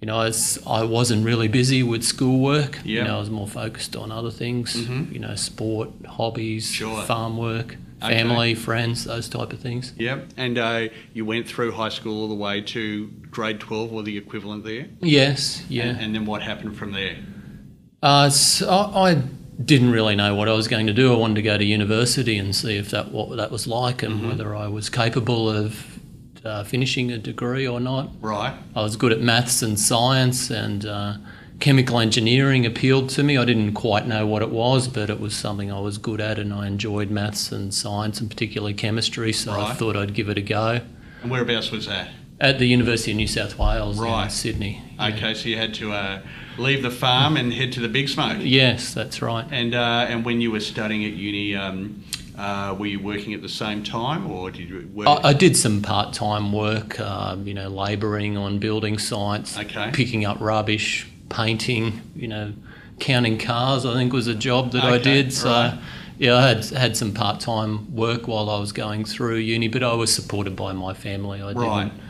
you 0.00 0.06
know, 0.06 0.20
as 0.20 0.58
I 0.66 0.84
wasn't 0.84 1.24
really 1.24 1.48
busy 1.48 1.82
with 1.82 2.04
schoolwork. 2.04 2.72
Mm-hmm. 2.76 2.88
You 2.88 3.04
know, 3.04 3.16
I 3.16 3.20
was 3.20 3.30
more 3.30 3.48
focused 3.48 3.96
on 3.96 4.12
other 4.12 4.30
things. 4.30 4.74
Mhm. 4.76 5.12
You 5.12 5.18
know, 5.18 5.34
sport, 5.34 5.90
hobbies, 6.06 6.70
Sure. 6.70 7.02
farm 7.02 7.36
work, 7.36 7.76
Okay. 8.00 8.14
family, 8.16 8.54
friends, 8.54 9.04
those 9.04 9.28
type 9.28 9.52
of 9.52 9.58
things. 9.58 9.92
Yep. 9.98 10.28
And 10.36 10.56
uh, 10.56 10.88
you 11.14 11.24
went 11.24 11.48
through 11.48 11.72
high 11.72 11.88
school 11.88 12.22
all 12.22 12.28
the 12.28 12.34
way 12.36 12.60
to 12.60 13.08
grade 13.30 13.58
12 13.58 13.92
or 13.92 14.02
the 14.04 14.16
equivalent 14.16 14.64
there? 14.64 14.86
Yes, 15.00 15.64
yeah. 15.68 15.86
And, 15.86 16.00
and 16.00 16.14
then 16.14 16.24
what 16.26 16.42
happened 16.42 16.76
from 16.76 16.92
there? 16.92 17.16
Uh, 18.02 18.30
so 18.30 18.68
I 18.68 19.10
I 19.10 19.22
didn't 19.64 19.90
really 19.90 20.14
know 20.14 20.36
what 20.36 20.48
I 20.48 20.52
was 20.52 20.68
going 20.68 20.86
to 20.86 20.92
do. 20.92 21.12
I 21.12 21.16
wanted 21.16 21.34
to 21.34 21.42
go 21.42 21.58
to 21.58 21.64
university 21.64 22.38
and 22.38 22.54
see 22.54 22.76
if 22.76 22.90
that 22.90 23.10
what 23.10 23.36
that 23.36 23.50
was 23.50 23.66
like 23.66 24.04
and 24.04 24.14
Mm-hmm. 24.14 24.28
whether 24.28 24.54
I 24.54 24.68
was 24.68 24.88
capable 24.88 25.50
of 25.50 25.97
uh, 26.48 26.64
finishing 26.64 27.12
a 27.12 27.18
degree 27.18 27.66
or 27.68 27.78
not. 27.80 28.10
Right. 28.20 28.54
I 28.74 28.82
was 28.82 28.96
good 28.96 29.12
at 29.12 29.20
maths 29.20 29.62
and 29.62 29.78
science, 29.78 30.50
and 30.50 30.84
uh, 30.86 31.14
chemical 31.60 32.00
engineering 32.00 32.64
appealed 32.66 33.10
to 33.10 33.22
me. 33.22 33.36
I 33.36 33.44
didn't 33.44 33.74
quite 33.74 34.06
know 34.06 34.26
what 34.26 34.42
it 34.42 34.50
was, 34.50 34.88
but 34.88 35.10
it 35.10 35.20
was 35.20 35.36
something 35.36 35.70
I 35.70 35.80
was 35.80 35.98
good 35.98 36.20
at, 36.20 36.38
and 36.38 36.52
I 36.52 36.66
enjoyed 36.66 37.10
maths 37.10 37.52
and 37.52 37.72
science, 37.72 38.20
and 38.20 38.30
particularly 38.30 38.74
chemistry. 38.74 39.32
So 39.32 39.52
I 39.52 39.74
thought 39.74 39.96
I'd 39.96 40.14
give 40.14 40.28
it 40.28 40.38
a 40.38 40.42
go 40.42 40.80
And 41.22 41.30
whereabouts 41.30 41.70
was 41.70 41.86
that? 41.86 42.08
at 42.40 42.58
the 42.60 42.66
University 42.66 43.10
of 43.10 43.16
New 43.16 43.26
South 43.26 43.58
Wales 43.58 43.98
Right. 43.98 44.24
in 44.24 44.30
Sydney. 44.30 44.80
Yeah. 44.96 45.08
Okay, 45.08 45.34
so 45.34 45.48
you 45.48 45.56
had 45.56 45.74
to 45.74 45.92
uh, 45.92 46.20
leave 46.56 46.82
the 46.84 46.90
farm 46.90 47.36
and 47.36 47.52
head 47.52 47.72
to 47.72 47.80
the 47.80 47.88
big 47.88 48.08
smoke. 48.08 48.38
Yes, 48.40 48.94
that's 48.94 49.20
right. 49.20 49.44
And 49.50 49.74
uh, 49.74 50.06
and 50.08 50.24
when 50.24 50.40
you 50.40 50.52
were 50.52 50.60
studying 50.60 51.04
at 51.04 51.12
uni, 51.14 51.56
um, 51.56 52.04
uh, 52.38 52.74
were 52.78 52.86
you 52.86 53.00
working 53.00 53.34
at 53.34 53.42
the 53.42 53.48
same 53.48 53.82
time, 53.82 54.30
or 54.30 54.50
did 54.50 54.68
you 54.68 54.88
work? 54.94 55.08
I, 55.08 55.30
I 55.30 55.32
did 55.32 55.56
some 55.56 55.82
part-time 55.82 56.52
work, 56.52 56.98
um, 57.00 57.46
you 57.46 57.54
know, 57.54 57.68
labouring 57.68 58.36
on 58.36 58.58
building 58.58 58.98
sites, 58.98 59.58
Okay. 59.58 59.90
picking 59.92 60.24
up 60.24 60.40
rubbish, 60.40 61.06
painting, 61.28 62.00
you 62.14 62.28
know, 62.28 62.52
counting 63.00 63.38
cars. 63.38 63.84
I 63.84 63.94
think 63.94 64.12
was 64.12 64.28
a 64.28 64.34
job 64.34 64.72
that 64.72 64.84
I 64.84 64.98
did. 64.98 65.32
So. 65.32 65.50
right. 65.50 65.78
Yeah, 66.20 66.34
I 66.34 66.48
had 66.48 66.64
had 66.64 66.96
some 66.96 67.12
part 67.14 67.38
time 67.38 67.94
work 67.94 68.26
while 68.26 68.50
I 68.50 68.58
was 68.58 68.72
going 68.72 69.04
through 69.04 69.36
uni, 69.36 69.68
but 69.68 69.84
I 69.84 69.94
was 69.94 70.12
supported 70.12 70.56
by 70.56 70.72
my 70.72 70.92
family. 70.92 71.40
I 71.40 71.52
Right. 71.52 71.84
didn't 71.84 72.00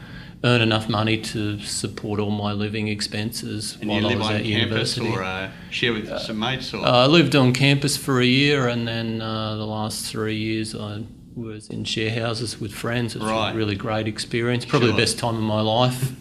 earn 0.45 0.61
enough 0.61 0.89
money 0.89 1.17
to 1.19 1.59
support 1.61 2.21
all 2.21 2.31
my 2.31 2.53
living 2.53 2.87
expenses 2.89 3.77
And 3.81 3.91
while 3.91 4.01
you 4.03 4.09
I 4.09 4.15
was 4.17 4.27
on 4.29 4.35
at 4.37 4.43
campus 4.45 4.97
university. 4.97 5.09
or 5.09 5.23
uh, 5.25 5.51
share 5.71 5.93
with 5.93 6.19
some 6.21 6.39
mates? 6.39 6.73
Or? 6.73 6.85
Uh, 6.85 6.91
I 7.05 7.07
lived 7.07 7.35
on 7.35 7.53
campus 7.53 7.97
for 7.97 8.21
a 8.21 8.25
year, 8.27 8.69
and 8.69 8.87
then 8.87 9.21
uh, 9.21 9.57
the 9.57 9.67
last 9.67 10.07
three 10.07 10.37
years 10.37 10.75
I 10.75 11.03
was 11.35 11.69
in 11.69 11.85
share 11.85 12.11
houses 12.11 12.61
with 12.61 12.73
friends. 12.73 13.15
It 13.15 13.23
was 13.23 13.31
Right. 13.31 13.53
a 13.53 13.57
really 13.57 13.77
great 13.77 14.09
experience. 14.09 14.65
Probably 14.65 14.89
Sure. 14.89 14.97
the 14.97 15.03
best 15.03 15.19
time 15.19 15.37
of 15.37 15.43
my 15.43 15.61
life. 15.61 16.13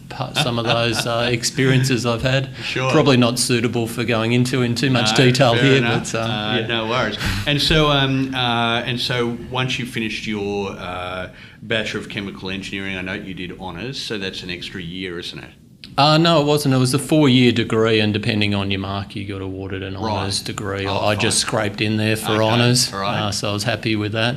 Some 0.42 0.58
of 0.58 0.64
those 0.64 1.06
uh, 1.06 1.28
experiences 1.32 2.06
I've 2.06 2.22
had. 2.22 2.50
Sure. 2.62 2.90
Probably 2.90 3.16
not 3.16 3.38
suitable 3.38 3.86
for 3.88 4.04
going 4.04 4.32
into 4.32 4.62
in 4.62 4.74
too 4.76 4.90
much 4.90 5.18
No, 5.18 5.24
detail 5.24 5.54
here, 5.54 5.76
enough. 5.76 6.12
but 6.12 6.20
um, 6.22 6.30
Uh, 6.30 6.56
yeah. 6.60 6.66
no 6.68 6.86
worries. 6.88 7.16
And 7.46 7.60
so, 7.60 7.90
um, 7.90 8.32
uh, 8.34 8.82
and 8.86 9.00
so, 9.00 9.36
once 9.50 9.78
you 9.78 9.86
finished 9.86 10.26
your 10.26 10.70
uh, 10.72 11.30
Bachelor 11.62 12.00
of 12.00 12.08
Chemical 12.08 12.50
Engineering, 12.50 12.96
I 12.96 13.02
know 13.02 13.14
you 13.14 13.34
did 13.34 13.58
honours, 13.58 14.00
so 14.00 14.18
that's 14.18 14.42
an 14.44 14.50
extra 14.50 14.80
year, 14.80 15.18
isn't 15.18 15.38
it? 15.38 15.50
Uh, 15.96 16.16
no, 16.16 16.40
it 16.40 16.44
wasn't. 16.44 16.74
It 16.74 16.78
was 16.78 16.94
a 16.94 16.98
four-year 16.98 17.50
degree, 17.50 17.98
and 17.98 18.12
depending 18.12 18.54
on 18.54 18.70
your 18.70 18.80
mark, 18.80 19.16
you 19.16 19.24
got 19.26 19.40
awarded 19.40 19.82
an 19.82 19.94
Right. 19.94 20.02
honours 20.12 20.40
degree. 20.42 20.86
Oh, 20.86 20.98
I 21.00 21.16
just 21.16 21.38
scraped 21.38 21.80
in 21.80 21.96
there 21.96 22.14
for 22.14 22.32
Okay, 22.32 22.44
honours, 22.44 22.92
right. 22.92 23.18
uh, 23.20 23.30
so 23.32 23.50
I 23.50 23.52
was 23.52 23.64
happy 23.64 23.96
with 23.96 24.12
that. 24.12 24.36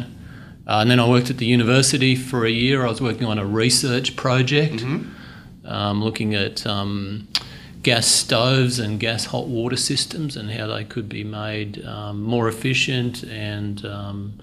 Uh, 0.71 0.79
and 0.81 0.89
then 0.89 1.01
I 1.01 1.09
worked 1.09 1.29
at 1.29 1.37
the 1.37 1.45
university 1.45 2.15
for 2.15 2.45
a 2.45 2.49
year. 2.49 2.85
I 2.85 2.89
was 2.89 3.01
working 3.01 3.27
on 3.27 3.37
a 3.37 3.45
research 3.45 4.15
project, 4.15 4.75
Mm-hmm. 4.75 5.67
um, 5.67 6.01
looking 6.01 6.33
at 6.33 6.65
um, 6.65 7.27
gas 7.83 8.07
stoves 8.07 8.79
and 8.79 8.97
gas 8.97 9.25
hot 9.25 9.47
water 9.47 9.75
systems 9.75 10.37
and 10.37 10.49
how 10.49 10.67
they 10.67 10.85
could 10.85 11.09
be 11.09 11.25
made 11.25 11.83
um, 11.85 12.23
more 12.23 12.47
efficient 12.47 13.23
and 13.23 13.83
um, 13.85 14.39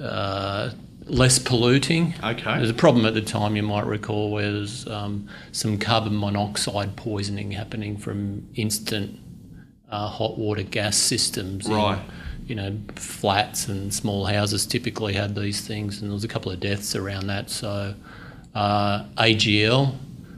uh, 0.00 0.70
less 1.06 1.40
polluting. 1.40 2.14
Okay. 2.22 2.56
There's 2.58 2.70
a 2.70 2.74
problem 2.74 3.04
at 3.04 3.14
the 3.14 3.20
time, 3.22 3.56
you 3.56 3.64
might 3.64 3.86
recall, 3.86 4.30
where 4.30 4.52
there's 4.52 4.86
um, 4.86 5.28
some 5.50 5.76
carbon 5.78 6.16
monoxide 6.16 6.94
poisoning 6.94 7.50
happening 7.50 7.96
from 7.96 8.48
instant 8.54 9.18
uh, 9.90 10.06
hot 10.08 10.38
water 10.38 10.62
gas 10.62 10.96
systems. 10.96 11.66
in, 11.66 11.72
Right. 11.74 12.00
You 12.46 12.54
know, 12.54 12.76
flats 12.94 13.68
and 13.68 13.92
small 13.92 14.26
houses 14.26 14.66
typically 14.66 15.14
had 15.14 15.34
these 15.34 15.60
things, 15.66 16.00
and 16.00 16.10
there 16.10 16.14
was 16.14 16.24
a 16.24 16.28
couple 16.28 16.52
of 16.52 16.60
deaths 16.60 16.94
around 16.94 17.26
that. 17.26 17.50
So 17.50 17.94
uh, 18.54 19.04
AGL 19.18 19.94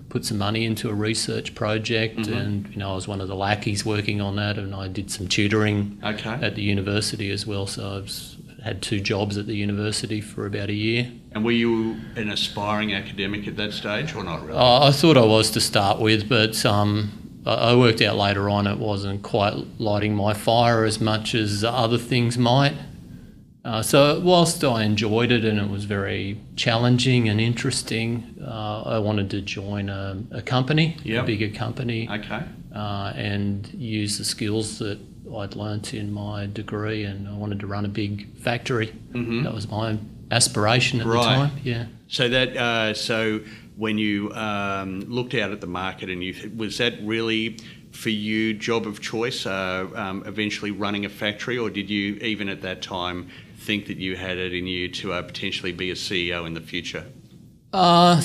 put 0.08 0.24
some 0.24 0.38
money 0.38 0.64
into 0.64 0.88
a 0.88 0.94
research 0.94 1.54
project, 1.54 2.16
Mm-hmm. 2.18 2.32
and 2.32 2.68
you 2.70 2.76
know, 2.78 2.92
I 2.92 2.94
was 2.94 3.06
one 3.06 3.20
of 3.20 3.28
the 3.28 3.34
lackeys 3.36 3.84
working 3.84 4.20
on 4.20 4.36
that, 4.36 4.56
and 4.58 4.74
I 4.74 4.88
did 4.88 5.10
some 5.10 5.28
tutoring 5.28 6.00
Okay. 6.02 6.30
at 6.30 6.54
the 6.54 6.62
university 6.62 7.30
as 7.30 7.46
well. 7.46 7.66
So 7.66 7.98
I've 7.98 8.64
had 8.64 8.80
two 8.82 9.00
jobs 9.00 9.36
at 9.36 9.46
the 9.46 9.54
university 9.54 10.20
for 10.20 10.46
about 10.46 10.68
a 10.70 10.74
year. 10.74 11.12
And 11.32 11.44
were 11.44 11.52
you 11.52 12.00
an 12.16 12.30
aspiring 12.30 12.92
academic 12.94 13.46
at 13.46 13.56
that 13.56 13.72
stage, 13.72 14.14
or 14.14 14.24
not 14.24 14.44
really? 14.46 14.58
Uh, 14.58 14.88
I 14.88 14.92
thought 14.92 15.16
I 15.18 15.24
was 15.24 15.50
to 15.52 15.60
start 15.60 16.00
with, 16.00 16.28
but 16.28 16.64
um, 16.64 17.12
I 17.46 17.74
worked 17.76 18.02
out 18.02 18.16
later 18.16 18.50
on 18.50 18.66
it 18.66 18.78
wasn't 18.78 19.22
quite 19.22 19.54
lighting 19.80 20.14
my 20.14 20.34
fire 20.34 20.84
as 20.84 21.00
much 21.00 21.34
as 21.34 21.64
other 21.64 21.98
things 21.98 22.36
might. 22.36 22.74
Uh, 23.64 23.82
so, 23.82 24.20
whilst 24.20 24.62
I 24.64 24.84
enjoyed 24.84 25.30
it 25.30 25.44
and 25.44 25.58
it 25.58 25.68
was 25.68 25.84
very 25.84 26.40
challenging 26.56 27.28
and 27.28 27.40
interesting, 27.40 28.36
uh, 28.42 28.82
I 28.82 28.98
wanted 28.98 29.30
to 29.30 29.40
join 29.42 29.88
a, 29.90 30.22
a 30.30 30.40
company, 30.42 30.96
Yep. 31.04 31.24
a 31.24 31.26
bigger 31.26 31.48
company, 31.50 32.08
Okay. 32.10 32.42
uh, 32.74 33.12
and 33.14 33.68
use 33.74 34.16
the 34.18 34.24
skills 34.24 34.78
that 34.78 34.98
I'd 35.36 35.54
learnt 35.54 35.92
in 35.92 36.10
my 36.12 36.46
degree. 36.46 37.04
And 37.04 37.28
I 37.28 37.34
wanted 37.34 37.60
to 37.60 37.66
run 37.66 37.84
a 37.84 37.88
big 37.88 38.34
factory. 38.38 38.92
That 39.12 39.52
was 39.52 39.68
my 39.68 39.98
aspiration 40.30 41.00
at 41.00 41.06
Mm-hmm. 41.06 41.16
Right. 41.16 41.24
the 41.24 41.46
time. 41.48 41.60
Yeah. 41.64 41.84
So 42.08 42.28
that 42.30 42.56
uh, 42.56 42.94
so 42.94 43.40
when 43.78 43.96
you 43.96 44.32
um, 44.32 45.00
looked 45.02 45.34
out 45.34 45.52
at 45.52 45.60
the 45.60 45.66
market 45.66 46.10
and 46.10 46.22
you 46.22 46.50
was 46.56 46.78
that 46.78 46.94
really 47.00 47.56
for 47.92 48.10
you 48.10 48.52
job 48.52 48.86
of 48.86 49.00
choice 49.00 49.46
uh, 49.46 49.88
um, 49.94 50.22
eventually 50.26 50.72
running 50.72 51.04
a 51.04 51.08
factory 51.08 51.56
or 51.56 51.70
did 51.70 51.88
you 51.88 52.14
even 52.16 52.48
at 52.48 52.60
that 52.60 52.82
time 52.82 53.28
think 53.58 53.86
that 53.86 53.96
you 53.96 54.16
had 54.16 54.36
it 54.36 54.52
in 54.52 54.66
you 54.66 54.88
to 54.88 55.12
uh, 55.12 55.22
potentially 55.22 55.72
be 55.72 55.90
a 55.90 55.94
CEO 55.94 56.44
in 56.44 56.54
the 56.54 56.60
future? 56.60 57.04
Uh, 57.70 58.22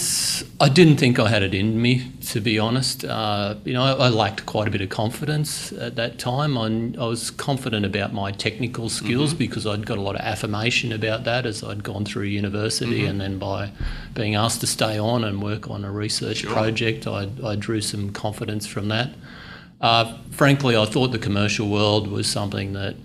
I 0.61 0.69
didn't 0.69 0.95
think 0.97 1.19
I 1.19 1.27
had 1.27 1.43
it 1.43 1.53
in 1.53 1.81
me, 1.81 2.13
to 2.27 2.39
be 2.39 2.57
honest. 2.57 3.03
Uh, 3.03 3.55
you 3.65 3.73
know, 3.73 3.83
I, 3.83 4.05
I 4.05 4.07
lacked 4.07 4.45
quite 4.45 4.69
a 4.69 4.71
bit 4.71 4.79
of 4.79 4.87
confidence 4.87 5.73
at 5.73 5.97
that 5.97 6.17
time. 6.17 6.57
I, 6.57 6.67
I 6.97 7.05
was 7.07 7.29
confident 7.29 7.85
about 7.85 8.13
my 8.13 8.31
technical 8.31 8.87
skills 8.87 9.33
because 9.33 9.67
I'd 9.67 9.85
got 9.85 9.97
a 9.97 10.01
lot 10.01 10.15
of 10.15 10.21
affirmation 10.21 10.93
about 10.93 11.25
that 11.25 11.45
as 11.45 11.61
I'd 11.61 11.83
gone 11.83 12.05
through 12.05 12.23
university, 12.23 13.05
and 13.05 13.19
then 13.19 13.37
by 13.37 13.71
being 14.13 14.33
asked 14.33 14.61
to 14.61 14.67
stay 14.67 14.97
on 14.97 15.25
and 15.25 15.43
work 15.43 15.69
on 15.69 15.83
a 15.83 15.91
research 15.91 16.37
Sure. 16.37 16.53
project, 16.53 17.05
I, 17.05 17.27
I 17.43 17.57
drew 17.57 17.81
some 17.81 18.11
confidence 18.11 18.65
from 18.65 18.87
that. 18.87 19.09
Uh, 19.81 20.17
frankly, 20.31 20.77
I 20.77 20.85
thought 20.85 21.09
the 21.11 21.19
commercial 21.19 21.67
world 21.67 22.07
was 22.07 22.27
something 22.27 22.71
that, 22.73 22.95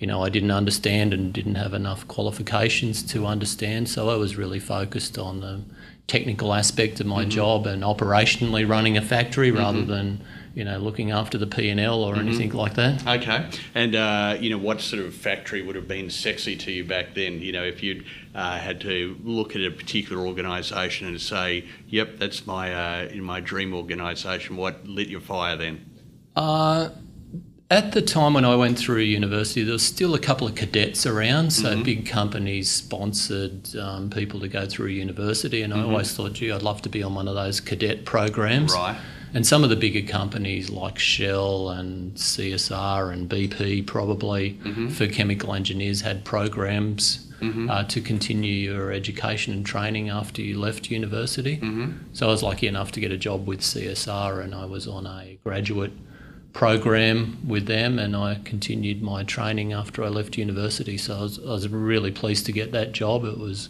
you 0.00 0.08
know, 0.08 0.24
I 0.24 0.28
didn't 0.28 0.50
understand 0.50 1.14
and 1.14 1.32
didn't 1.32 1.54
have 1.54 1.72
enough 1.72 2.08
qualifications 2.08 3.04
to 3.12 3.26
understand. 3.26 3.88
So 3.88 4.08
I 4.08 4.16
was 4.16 4.34
really 4.34 4.58
focused 4.58 5.18
on 5.18 5.38
the 5.38 5.60
technical 6.06 6.52
aspect 6.52 7.00
of 7.00 7.06
my 7.06 7.24
job 7.24 7.66
and 7.66 7.82
operationally 7.82 8.68
running 8.68 8.96
a 8.96 9.02
factory 9.02 9.50
rather 9.50 9.82
than, 9.82 10.22
you 10.54 10.62
know, 10.62 10.76
looking 10.78 11.10
after 11.10 11.38
the 11.38 11.46
P 11.46 11.70
and 11.70 11.80
L 11.80 12.04
or 12.04 12.16
anything 12.16 12.50
like 12.52 12.74
that. 12.74 13.06
Okay, 13.06 13.48
and 13.74 13.94
uh, 13.94 14.36
you 14.38 14.50
know 14.50 14.58
what 14.58 14.80
sort 14.80 15.02
of 15.02 15.14
factory 15.14 15.62
would 15.62 15.76
have 15.76 15.88
been 15.88 16.10
sexy 16.10 16.56
to 16.56 16.70
you 16.70 16.84
back 16.84 17.14
then? 17.14 17.40
You 17.40 17.52
know, 17.52 17.64
if 17.64 17.82
you'd 17.82 18.04
uh, 18.34 18.58
had 18.58 18.80
to 18.82 19.16
look 19.24 19.56
at 19.56 19.62
a 19.62 19.70
particular 19.70 20.26
organisation 20.26 21.08
and 21.08 21.20
say, 21.20 21.64
"Yep, 21.88 22.18
that's 22.18 22.46
my 22.46 22.74
uh, 22.74 23.08
in 23.08 23.22
my 23.22 23.40
dream 23.40 23.74
organisation," 23.74 24.56
what 24.56 24.86
lit 24.86 25.08
your 25.08 25.20
fire 25.22 25.56
then? 25.56 25.90
At 27.70 27.92
the 27.92 28.02
time 28.02 28.34
when 28.34 28.44
I 28.44 28.54
went 28.56 28.78
through 28.78 28.98
university, 28.98 29.64
there 29.64 29.72
was 29.72 29.82
still 29.82 30.14
a 30.14 30.18
couple 30.18 30.46
of 30.46 30.54
cadets 30.54 31.06
around. 31.06 31.50
So 31.52 31.70
mm-hmm. 31.70 31.82
big 31.82 32.06
companies 32.06 32.70
sponsored 32.70 33.74
um, 33.76 34.10
people 34.10 34.40
to 34.40 34.48
go 34.48 34.66
through 34.66 34.88
university, 34.88 35.62
and 35.62 35.72
I 35.72 35.78
mm-hmm. 35.78 35.90
always 35.90 36.14
thought, 36.14 36.34
gee, 36.34 36.52
I'd 36.52 36.62
love 36.62 36.82
to 36.82 36.88
be 36.88 37.02
on 37.02 37.14
one 37.14 37.26
of 37.26 37.34
those 37.34 37.60
cadet 37.60 38.04
programs. 38.04 38.74
Right. 38.74 38.96
And 39.32 39.44
some 39.44 39.64
of 39.64 39.70
the 39.70 39.76
bigger 39.76 40.06
companies 40.06 40.70
like 40.70 40.98
Shell 40.98 41.70
and 41.70 42.14
CSR 42.14 43.12
and 43.12 43.28
BP 43.28 43.84
probably 43.86 44.52
mm-hmm. 44.62 44.90
for 44.90 45.08
chemical 45.08 45.54
engineers 45.54 46.02
had 46.02 46.24
programs 46.24 47.26
uh, 47.42 47.84
to 47.84 48.00
continue 48.00 48.52
your 48.52 48.92
education 48.92 49.52
and 49.52 49.66
training 49.66 50.08
after 50.08 50.40
you 50.40 50.58
left 50.58 50.90
university. 50.90 51.58
So 52.12 52.28
I 52.28 52.30
was 52.30 52.42
lucky 52.42 52.68
enough 52.68 52.92
to 52.92 53.00
get 53.00 53.10
a 53.10 53.16
job 53.16 53.46
with 53.46 53.60
CSR 53.60 54.42
and 54.42 54.54
I 54.54 54.64
was 54.64 54.86
on 54.86 55.06
a 55.06 55.36
graduate 55.44 55.92
program 56.54 57.36
with 57.46 57.66
them 57.66 57.98
and 57.98 58.16
I 58.16 58.40
continued 58.44 59.02
my 59.02 59.24
training 59.24 59.72
after 59.72 60.02
I 60.02 60.08
left 60.08 60.38
university. 60.38 60.96
So 60.96 61.16
I 61.18 61.22
was, 61.22 61.38
I 61.40 61.50
was 61.50 61.68
really 61.68 62.12
pleased 62.12 62.46
to 62.46 62.52
get 62.52 62.72
that 62.72 62.92
job. 62.92 63.24
It 63.24 63.38
was 63.38 63.68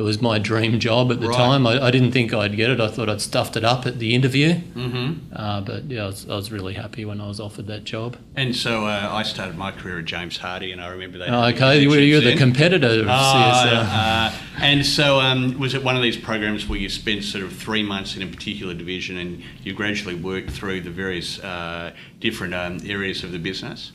it 0.00 0.02
was 0.02 0.22
my 0.22 0.38
dream 0.38 0.80
job 0.80 1.12
at 1.12 1.20
the 1.20 1.28
Right. 1.28 1.36
time. 1.36 1.66
I, 1.66 1.78
I 1.78 1.90
didn't 1.90 2.12
think 2.12 2.32
I'd 2.32 2.56
get 2.56 2.70
it. 2.70 2.80
I 2.80 2.88
thought 2.88 3.10
I'd 3.10 3.20
stuffed 3.20 3.54
it 3.54 3.64
up 3.64 3.84
at 3.86 3.98
the 3.98 4.14
interview. 4.14 4.54
Mm-hmm. 4.54 5.36
Uh, 5.36 5.60
but 5.60 5.84
yeah, 5.90 6.04
I 6.04 6.06
was, 6.06 6.26
I 6.26 6.36
was 6.36 6.50
really 6.50 6.72
happy 6.72 7.04
when 7.04 7.20
I 7.20 7.28
was 7.28 7.38
offered 7.38 7.66
that 7.66 7.84
job. 7.84 8.16
And 8.34 8.56
so 8.56 8.86
uh, 8.86 9.10
I 9.12 9.22
started 9.24 9.58
my 9.58 9.70
career 9.72 9.98
at 9.98 10.06
James 10.06 10.38
Hardie, 10.38 10.72
and 10.72 10.80
I 10.80 10.88
remember 10.88 11.18
that. 11.18 11.28
Oh, 11.28 11.44
okay, 11.54 11.82
you 11.82 11.90
were, 11.90 11.98
you're 11.98 12.22
the 12.22 12.34
competitor 12.34 12.86
of 12.86 13.06
CSR. 13.06 13.84
uh, 13.92 14.32
and 14.62 14.86
so, 14.86 15.20
um, 15.20 15.58
was 15.58 15.74
it 15.74 15.84
one 15.84 15.96
of 15.96 16.02
these 16.02 16.16
programs 16.16 16.66
where 16.66 16.78
you 16.78 16.88
spent 16.88 17.22
sort 17.22 17.44
of 17.44 17.52
three 17.52 17.82
months 17.82 18.16
in 18.16 18.22
a 18.22 18.26
particular 18.26 18.72
division 18.72 19.18
and 19.18 19.42
you 19.62 19.74
gradually 19.74 20.14
worked 20.14 20.50
through 20.50 20.80
the 20.80 20.90
various 20.90 21.38
uh, 21.40 21.92
different 22.20 22.54
um, 22.54 22.78
areas 22.86 23.22
of 23.22 23.32
the 23.32 23.38
business? 23.38 23.92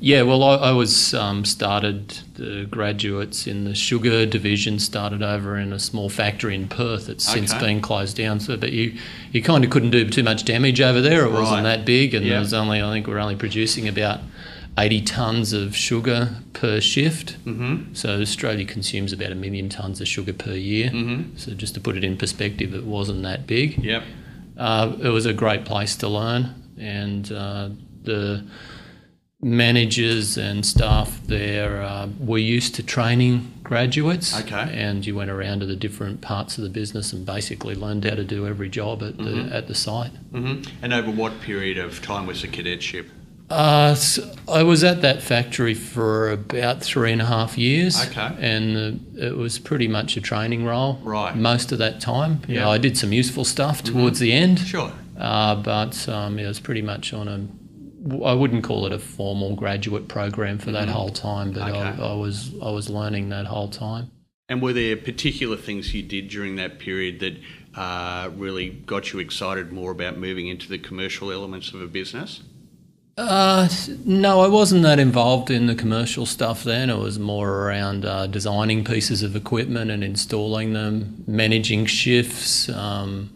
Yeah, 0.00 0.22
well, 0.22 0.44
I, 0.44 0.54
I 0.56 0.72
was 0.72 1.12
um, 1.14 1.44
started 1.44 2.10
the 2.34 2.66
graduates 2.70 3.46
in 3.48 3.64
the 3.64 3.74
sugar 3.74 4.26
division. 4.26 4.78
Started 4.78 5.22
over 5.22 5.56
in 5.58 5.72
a 5.72 5.78
small 5.80 6.08
factory 6.08 6.54
in 6.54 6.68
Perth. 6.68 7.08
It's 7.08 7.24
since 7.24 7.52
been 7.54 7.80
closed 7.80 8.16
down. 8.16 8.38
So, 8.40 8.56
but 8.56 8.72
you 8.72 8.96
you 9.32 9.42
kind 9.42 9.64
of 9.64 9.70
couldn't 9.70 9.90
do 9.90 10.08
too 10.08 10.22
much 10.22 10.44
damage 10.44 10.80
over 10.80 11.00
there. 11.00 11.24
It 11.24 11.30
Right. 11.30 11.40
wasn't 11.40 11.64
that 11.64 11.84
big, 11.84 12.14
and 12.14 12.24
Yeah. 12.24 12.32
there 12.32 12.40
was 12.40 12.54
only 12.54 12.80
I 12.80 12.90
think 12.92 13.06
we're 13.08 13.18
only 13.18 13.34
producing 13.36 13.88
about 13.88 14.20
eighty 14.78 15.00
tons 15.00 15.52
of 15.52 15.74
sugar 15.76 16.36
per 16.52 16.80
shift. 16.80 17.36
Mm-hmm. 17.44 17.94
So 17.94 18.20
Australia 18.20 18.64
consumes 18.64 19.12
about 19.12 19.32
a 19.32 19.34
million 19.34 19.68
tons 19.68 20.00
of 20.00 20.06
sugar 20.06 20.32
per 20.32 20.52
year. 20.52 20.90
Mm-hmm. 20.90 21.36
So 21.36 21.54
just 21.54 21.74
to 21.74 21.80
put 21.80 21.96
it 21.96 22.04
in 22.04 22.16
perspective, 22.16 22.72
it 22.72 22.84
wasn't 22.84 23.22
that 23.24 23.48
big. 23.48 23.82
Yep. 23.82 24.04
Uh, 24.56 24.92
it 25.02 25.08
was 25.08 25.26
a 25.26 25.32
great 25.32 25.64
place 25.64 25.96
to 25.96 26.08
learn, 26.08 26.54
and 26.78 27.32
uh, 27.32 27.70
the 28.04 28.44
managers 29.40 30.36
and 30.36 30.66
staff 30.66 31.20
there 31.26 31.82
uh, 31.82 32.08
were 32.18 32.38
used 32.38 32.74
to 32.74 32.82
training 32.82 33.52
graduates. 33.62 34.38
Okay. 34.40 34.70
And 34.72 35.06
you 35.06 35.14
went 35.14 35.30
around 35.30 35.60
to 35.60 35.66
the 35.66 35.76
different 35.76 36.20
parts 36.20 36.58
of 36.58 36.64
the 36.64 36.70
business 36.70 37.12
and 37.12 37.24
basically 37.24 37.74
learned 37.74 38.04
how 38.04 38.14
to 38.16 38.24
do 38.24 38.46
every 38.46 38.68
job 38.68 39.02
at 39.02 39.16
the 39.18 39.48
at 39.52 39.68
the 39.68 39.74
site. 39.74 40.10
hmm 40.32 40.62
And 40.82 40.92
over 40.92 41.10
what 41.10 41.40
period 41.40 41.78
of 41.78 42.02
time 42.02 42.26
was 42.26 42.42
the 42.42 42.48
cadetship? 42.48 43.06
Uh, 43.50 43.92
s 43.96 44.18
I 44.46 44.62
was 44.62 44.84
at 44.84 45.00
that 45.02 45.22
factory 45.22 45.72
for 45.72 46.30
about 46.30 46.82
three 46.82 47.12
and 47.12 47.22
a 47.22 47.26
half 47.26 47.56
years. 47.56 47.94
Okay. 48.08 48.30
And 48.40 48.76
uh, 48.76 49.26
it 49.28 49.36
was 49.36 49.58
pretty 49.58 49.88
much 49.88 50.16
a 50.18 50.20
training 50.20 50.64
role. 50.66 50.98
Right. 51.02 51.34
Most 51.34 51.72
of 51.72 51.78
that 51.78 52.00
time. 52.00 52.40
You 52.48 52.54
Yeah. 52.56 52.64
know, 52.64 52.70
I 52.72 52.78
did 52.78 52.98
some 52.98 53.12
useful 53.12 53.44
stuff 53.44 53.82
towards 53.82 54.18
the 54.18 54.32
end. 54.32 54.58
Sure. 54.58 54.92
Uh, 55.18 55.54
but 55.56 56.08
um, 56.08 56.38
it 56.38 56.46
was 56.46 56.60
pretty 56.60 56.82
much 56.82 57.12
on 57.14 57.28
a. 57.28 57.38
I 58.24 58.32
wouldn't 58.32 58.64
call 58.64 58.86
it 58.86 58.92
a 58.92 58.98
formal 58.98 59.54
graduate 59.54 60.08
program 60.08 60.58
for 60.58 60.70
that 60.72 60.88
whole 60.88 61.10
time, 61.10 61.52
but 61.52 61.62
Okay. 61.68 61.78
I, 61.78 62.12
I 62.12 62.14
was 62.14 62.52
I 62.62 62.70
was 62.70 62.88
learning 62.88 63.28
that 63.30 63.46
whole 63.46 63.68
time. 63.68 64.10
And 64.48 64.62
were 64.62 64.72
there 64.72 64.96
particular 64.96 65.56
things 65.56 65.92
you 65.92 66.02
did 66.02 66.28
during 66.28 66.56
that 66.56 66.78
period 66.78 67.20
that 67.20 67.36
uh, 67.78 68.30
really 68.34 68.70
got 68.70 69.12
you 69.12 69.18
excited 69.18 69.72
more 69.72 69.90
about 69.90 70.16
moving 70.16 70.48
into 70.48 70.68
the 70.68 70.78
commercial 70.78 71.30
elements 71.30 71.72
of 71.74 71.82
a 71.82 71.86
business? 71.86 72.40
Uh, 73.18 73.68
no, 74.04 74.40
I 74.40 74.46
wasn't 74.48 74.84
that 74.84 75.00
involved 75.00 75.50
in 75.50 75.66
the 75.66 75.74
commercial 75.74 76.24
stuff 76.24 76.62
then. 76.62 76.88
It 76.88 76.98
was 76.98 77.18
more 77.18 77.64
around 77.66 78.04
uh, 78.04 78.28
designing 78.28 78.84
pieces 78.84 79.24
of 79.24 79.34
equipment 79.34 79.90
and 79.90 80.04
installing 80.04 80.72
them, 80.72 81.24
managing 81.26 81.86
shifts, 81.86 82.68
um, 82.68 83.30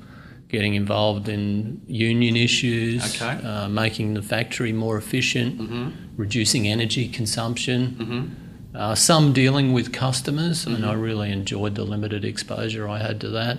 getting 0.52 0.74
involved 0.74 1.28
in 1.28 1.80
union 1.86 2.36
issues, 2.36 3.02
Okay. 3.20 3.42
uh, 3.46 3.68
making 3.68 4.14
the 4.14 4.22
factory 4.22 4.72
more 4.72 4.96
efficient, 4.98 5.92
reducing 6.16 6.68
energy 6.68 7.08
consumption. 7.08 8.36
Uh, 8.74 8.94
some 8.94 9.32
dealing 9.32 9.72
with 9.72 9.92
customers, 9.92 10.66
and 10.66 10.84
I 10.86 10.92
really 10.94 11.30
enjoyed 11.32 11.74
the 11.74 11.84
limited 11.84 12.24
exposure 12.24 12.88
I 12.88 12.98
had 12.98 13.20
to 13.22 13.28
that. 13.30 13.58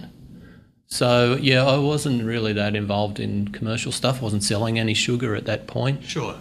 So 0.88 1.38
yeah, 1.42 1.66
I 1.66 1.78
wasn't 1.78 2.24
really 2.24 2.54
that 2.54 2.76
involved 2.76 3.20
in 3.20 3.48
commercial 3.50 3.92
stuff. 3.92 4.20
I 4.22 4.24
wasn't 4.24 4.44
selling 4.44 4.78
any 4.80 4.94
sugar 4.94 5.36
at 5.36 5.46
that 5.46 5.66
point. 5.68 6.04
Sure. 6.04 6.36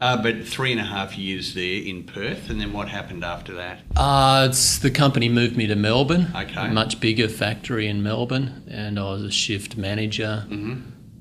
Uh, 0.00 0.16
but 0.22 0.46
three 0.46 0.72
and 0.72 0.80
a 0.80 0.84
half 0.84 1.18
years 1.18 1.52
there 1.54 1.82
in 1.82 2.02
Perth, 2.04 2.48
and 2.48 2.58
then 2.58 2.72
what 2.72 2.88
happened 2.88 3.22
after 3.22 3.52
that? 3.54 3.80
Uh, 3.96 4.46
it's 4.48 4.78
the 4.78 4.90
company 4.90 5.28
moved 5.28 5.58
me 5.58 5.66
to 5.66 5.76
Melbourne, 5.76 6.28
Okay. 6.34 6.68
a 6.68 6.68
much 6.68 7.00
bigger 7.00 7.28
factory 7.28 7.86
in 7.86 8.02
Melbourne, 8.02 8.62
and 8.66 8.98
I 8.98 9.02
was 9.10 9.22
a 9.22 9.30
shift 9.30 9.76
manager, 9.76 10.46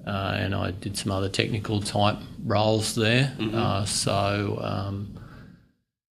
uh, 0.07 0.09
and 0.09 0.55
I 0.55 0.71
did 0.71 0.97
some 0.97 1.11
other 1.11 1.27
technical 1.27 1.81
type 1.81 2.17
roles 2.45 2.95
there. 2.95 3.33
Uh, 3.53 3.83
so 3.83 4.59
um, 4.63 5.13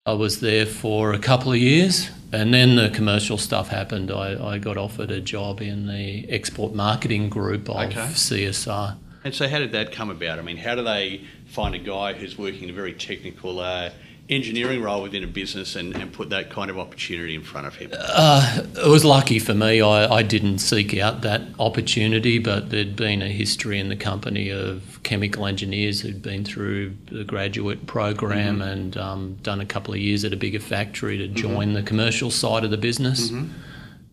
I 0.04 0.12
was 0.12 0.40
there 0.40 0.66
for 0.66 1.14
a 1.14 1.18
couple 1.18 1.52
of 1.52 1.58
years, 1.58 2.10
and 2.30 2.52
then 2.52 2.76
the 2.76 2.90
commercial 2.90 3.38
stuff 3.38 3.68
happened. 3.68 4.10
I, 4.10 4.36
I 4.54 4.58
got 4.58 4.76
offered 4.76 5.10
a 5.10 5.20
job 5.22 5.62
in 5.62 5.86
the 5.86 6.30
export 6.30 6.74
marketing 6.74 7.30
group 7.30 7.70
of 7.70 7.76
Okay. 7.88 8.00
CSR. 8.12 8.98
And 9.22 9.34
so, 9.34 9.48
how 9.48 9.58
did 9.58 9.72
that 9.72 9.92
come 9.92 10.10
about? 10.10 10.38
I 10.38 10.42
mean, 10.42 10.56
how 10.56 10.74
do 10.74 10.82
they 10.82 11.24
find 11.46 11.74
a 11.74 11.78
guy 11.78 12.14
who's 12.14 12.38
working 12.38 12.64
in 12.64 12.70
a 12.70 12.72
very 12.72 12.94
technical 12.94 13.60
uh, 13.60 13.90
engineering 14.30 14.80
role 14.80 15.02
within 15.02 15.24
a 15.24 15.26
business 15.26 15.74
and, 15.76 15.94
and 15.96 16.12
put 16.12 16.30
that 16.30 16.50
kind 16.50 16.70
of 16.70 16.78
opportunity 16.78 17.34
in 17.34 17.42
front 17.42 17.66
of 17.66 17.74
him? 17.74 17.90
Uh, 17.92 18.62
it 18.76 18.88
was 18.88 19.04
lucky 19.04 19.38
for 19.38 19.52
me. 19.52 19.82
I, 19.82 20.06
I 20.06 20.22
didn't 20.22 20.58
seek 20.58 20.96
out 20.96 21.20
that 21.22 21.42
opportunity, 21.58 22.38
but 22.38 22.70
there'd 22.70 22.96
been 22.96 23.20
a 23.20 23.28
history 23.28 23.78
in 23.78 23.88
the 23.88 23.96
company 23.96 24.50
of 24.50 25.00
chemical 25.02 25.46
engineers 25.46 26.00
who'd 26.00 26.22
been 26.22 26.44
through 26.44 26.96
the 27.10 27.24
graduate 27.24 27.86
program 27.86 28.62
and 28.62 28.96
um, 28.96 29.34
done 29.42 29.60
a 29.60 29.66
couple 29.66 29.92
of 29.92 30.00
years 30.00 30.24
at 30.24 30.32
a 30.32 30.36
bigger 30.36 30.60
factory 30.60 31.18
to 31.18 31.28
join 31.28 31.72
the 31.72 31.82
commercial 31.82 32.30
side 32.30 32.64
of 32.64 32.70
the 32.70 32.78
business 32.78 33.32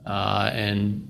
uh, 0.06 0.50
and 0.54 1.08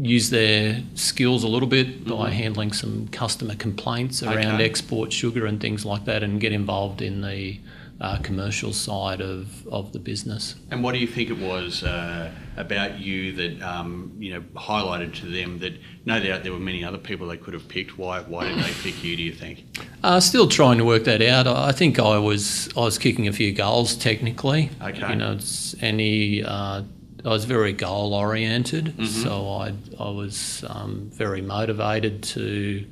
use 0.00 0.30
their 0.30 0.82
skills 0.94 1.42
a 1.44 1.48
little 1.48 1.68
bit 1.68 2.06
by 2.06 2.30
handling 2.30 2.72
some 2.72 3.08
customer 3.08 3.54
complaints 3.56 4.22
around 4.22 4.54
Okay. 4.54 4.64
export 4.64 5.12
sugar 5.12 5.44
and 5.46 5.60
things 5.60 5.84
like 5.84 6.04
that 6.04 6.22
and 6.22 6.40
get 6.40 6.52
involved 6.52 7.02
in 7.02 7.20
the 7.22 7.58
uh, 8.00 8.16
commercial 8.18 8.72
side 8.72 9.20
of, 9.20 9.66
of 9.66 9.90
the 9.92 9.98
business. 9.98 10.54
And 10.70 10.84
what 10.84 10.92
do 10.92 11.00
you 11.00 11.06
think 11.08 11.30
it 11.30 11.38
was 11.38 11.82
uh, 11.82 12.30
about 12.56 13.00
you 13.00 13.32
that 13.32 13.60
um, 13.60 14.12
you 14.20 14.32
know 14.34 14.40
highlighted 14.54 15.14
to 15.16 15.26
them 15.26 15.58
that 15.58 15.72
no 16.04 16.20
doubt 16.20 16.44
there 16.44 16.52
were 16.52 16.60
many 16.60 16.84
other 16.84 16.98
people 16.98 17.26
they 17.26 17.36
could 17.36 17.54
have 17.54 17.66
picked? 17.66 17.98
Why 17.98 18.20
why 18.20 18.46
did 18.46 18.58
they 18.62 18.70
pick 18.84 19.02
you? 19.02 19.16
Do 19.16 19.22
you 19.24 19.32
think? 19.32 19.64
Uh, 20.04 20.20
still 20.20 20.46
trying 20.46 20.78
to 20.78 20.84
work 20.84 21.02
that 21.04 21.20
out. 21.22 21.48
I 21.48 21.72
think 21.72 21.98
I 21.98 22.18
was 22.18 22.68
I 22.76 22.80
was 22.82 22.98
kicking 22.98 23.26
a 23.26 23.32
few 23.32 23.52
goals 23.52 23.96
technically. 23.96 24.70
Okay. 24.80 25.08
You 25.10 25.16
know, 25.16 25.36
any 25.80 26.44
uh, 26.44 26.82
I 27.24 27.28
was 27.28 27.44
very 27.44 27.72
goal 27.72 28.14
oriented, 28.14 28.94
so 29.08 29.48
I 29.48 29.72
I 29.98 30.10
was 30.10 30.64
um, 30.68 31.10
very 31.12 31.42
motivated 31.42 32.22
to 32.34 32.86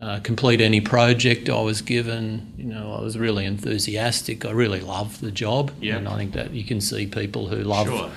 uh, 0.00 0.20
complete 0.20 0.60
any 0.62 0.80
project 0.80 1.48
I 1.50 1.60
was 1.60 1.82
given. 1.82 2.52
You 2.56 2.64
know, 2.64 2.94
I 2.98 3.02
was 3.02 3.18
really 3.18 3.44
enthusiastic. 3.44 4.44
I 4.46 4.50
really 4.52 4.80
loved 4.80 5.20
the 5.20 5.30
job, 5.30 5.72
Yeah. 5.80 5.96
and 5.96 6.08
I 6.08 6.16
think 6.16 6.32
that 6.32 6.52
you 6.52 6.64
can 6.64 6.80
see 6.80 7.06
people 7.06 7.48
who 7.48 7.56
love 7.56 7.86
Sure. 7.86 8.10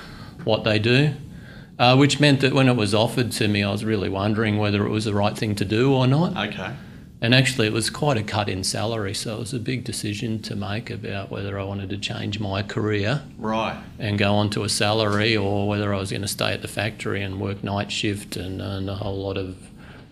what 0.46 0.64
they 0.64 0.80
do. 0.80 1.14
Uh, 1.80 1.96
which 1.98 2.20
meant 2.20 2.40
that 2.42 2.54
when 2.54 2.70
it 2.70 2.76
was 2.76 2.94
offered 2.94 3.32
to 3.32 3.48
me, 3.48 3.64
I 3.64 3.72
was 3.72 3.84
really 3.84 4.08
wondering 4.08 4.58
whether 4.60 4.86
it 4.86 4.90
was 4.90 5.06
the 5.06 5.14
right 5.14 5.36
thing 5.36 5.56
to 5.56 5.66
do 5.66 5.92
or 5.92 6.06
not. 6.08 6.38
Okay. 6.50 6.72
And 7.24 7.34
actually, 7.34 7.68
it 7.68 7.74
was 7.74 7.90
quite 7.90 8.18
a 8.18 8.22
cut 8.22 8.50
in 8.50 8.66
salary, 8.66 9.14
so 9.14 9.38
it 9.38 9.40
was 9.40 9.54
a 9.54 9.60
big 9.60 9.86
decision 9.86 10.42
to 10.42 10.58
make 10.58 10.90
about 10.90 11.32
whether 11.32 11.58
I 11.58 11.64
wanted 11.64 11.90
to 11.92 11.98
change 11.98 12.38
my 12.42 12.62
career 12.64 13.22
Right. 13.38 13.82
and 13.98 14.20
go 14.20 14.36
on 14.36 14.50
to 14.52 14.64
a 14.64 14.70
salary 14.70 15.38
or 15.38 15.66
whether 15.66 15.94
I 15.94 16.00
was 16.00 16.10
going 16.10 16.24
to 16.24 16.28
stay 16.28 16.52
at 16.52 16.62
the 16.62 16.68
factory 16.68 17.24
and 17.24 17.40
work 17.40 17.64
night 17.64 17.94
shift 17.94 18.36
and 18.36 18.60
earn 18.62 18.90
a 18.90 18.96
whole 18.96 19.18
lot 19.24 19.38
of 19.38 19.56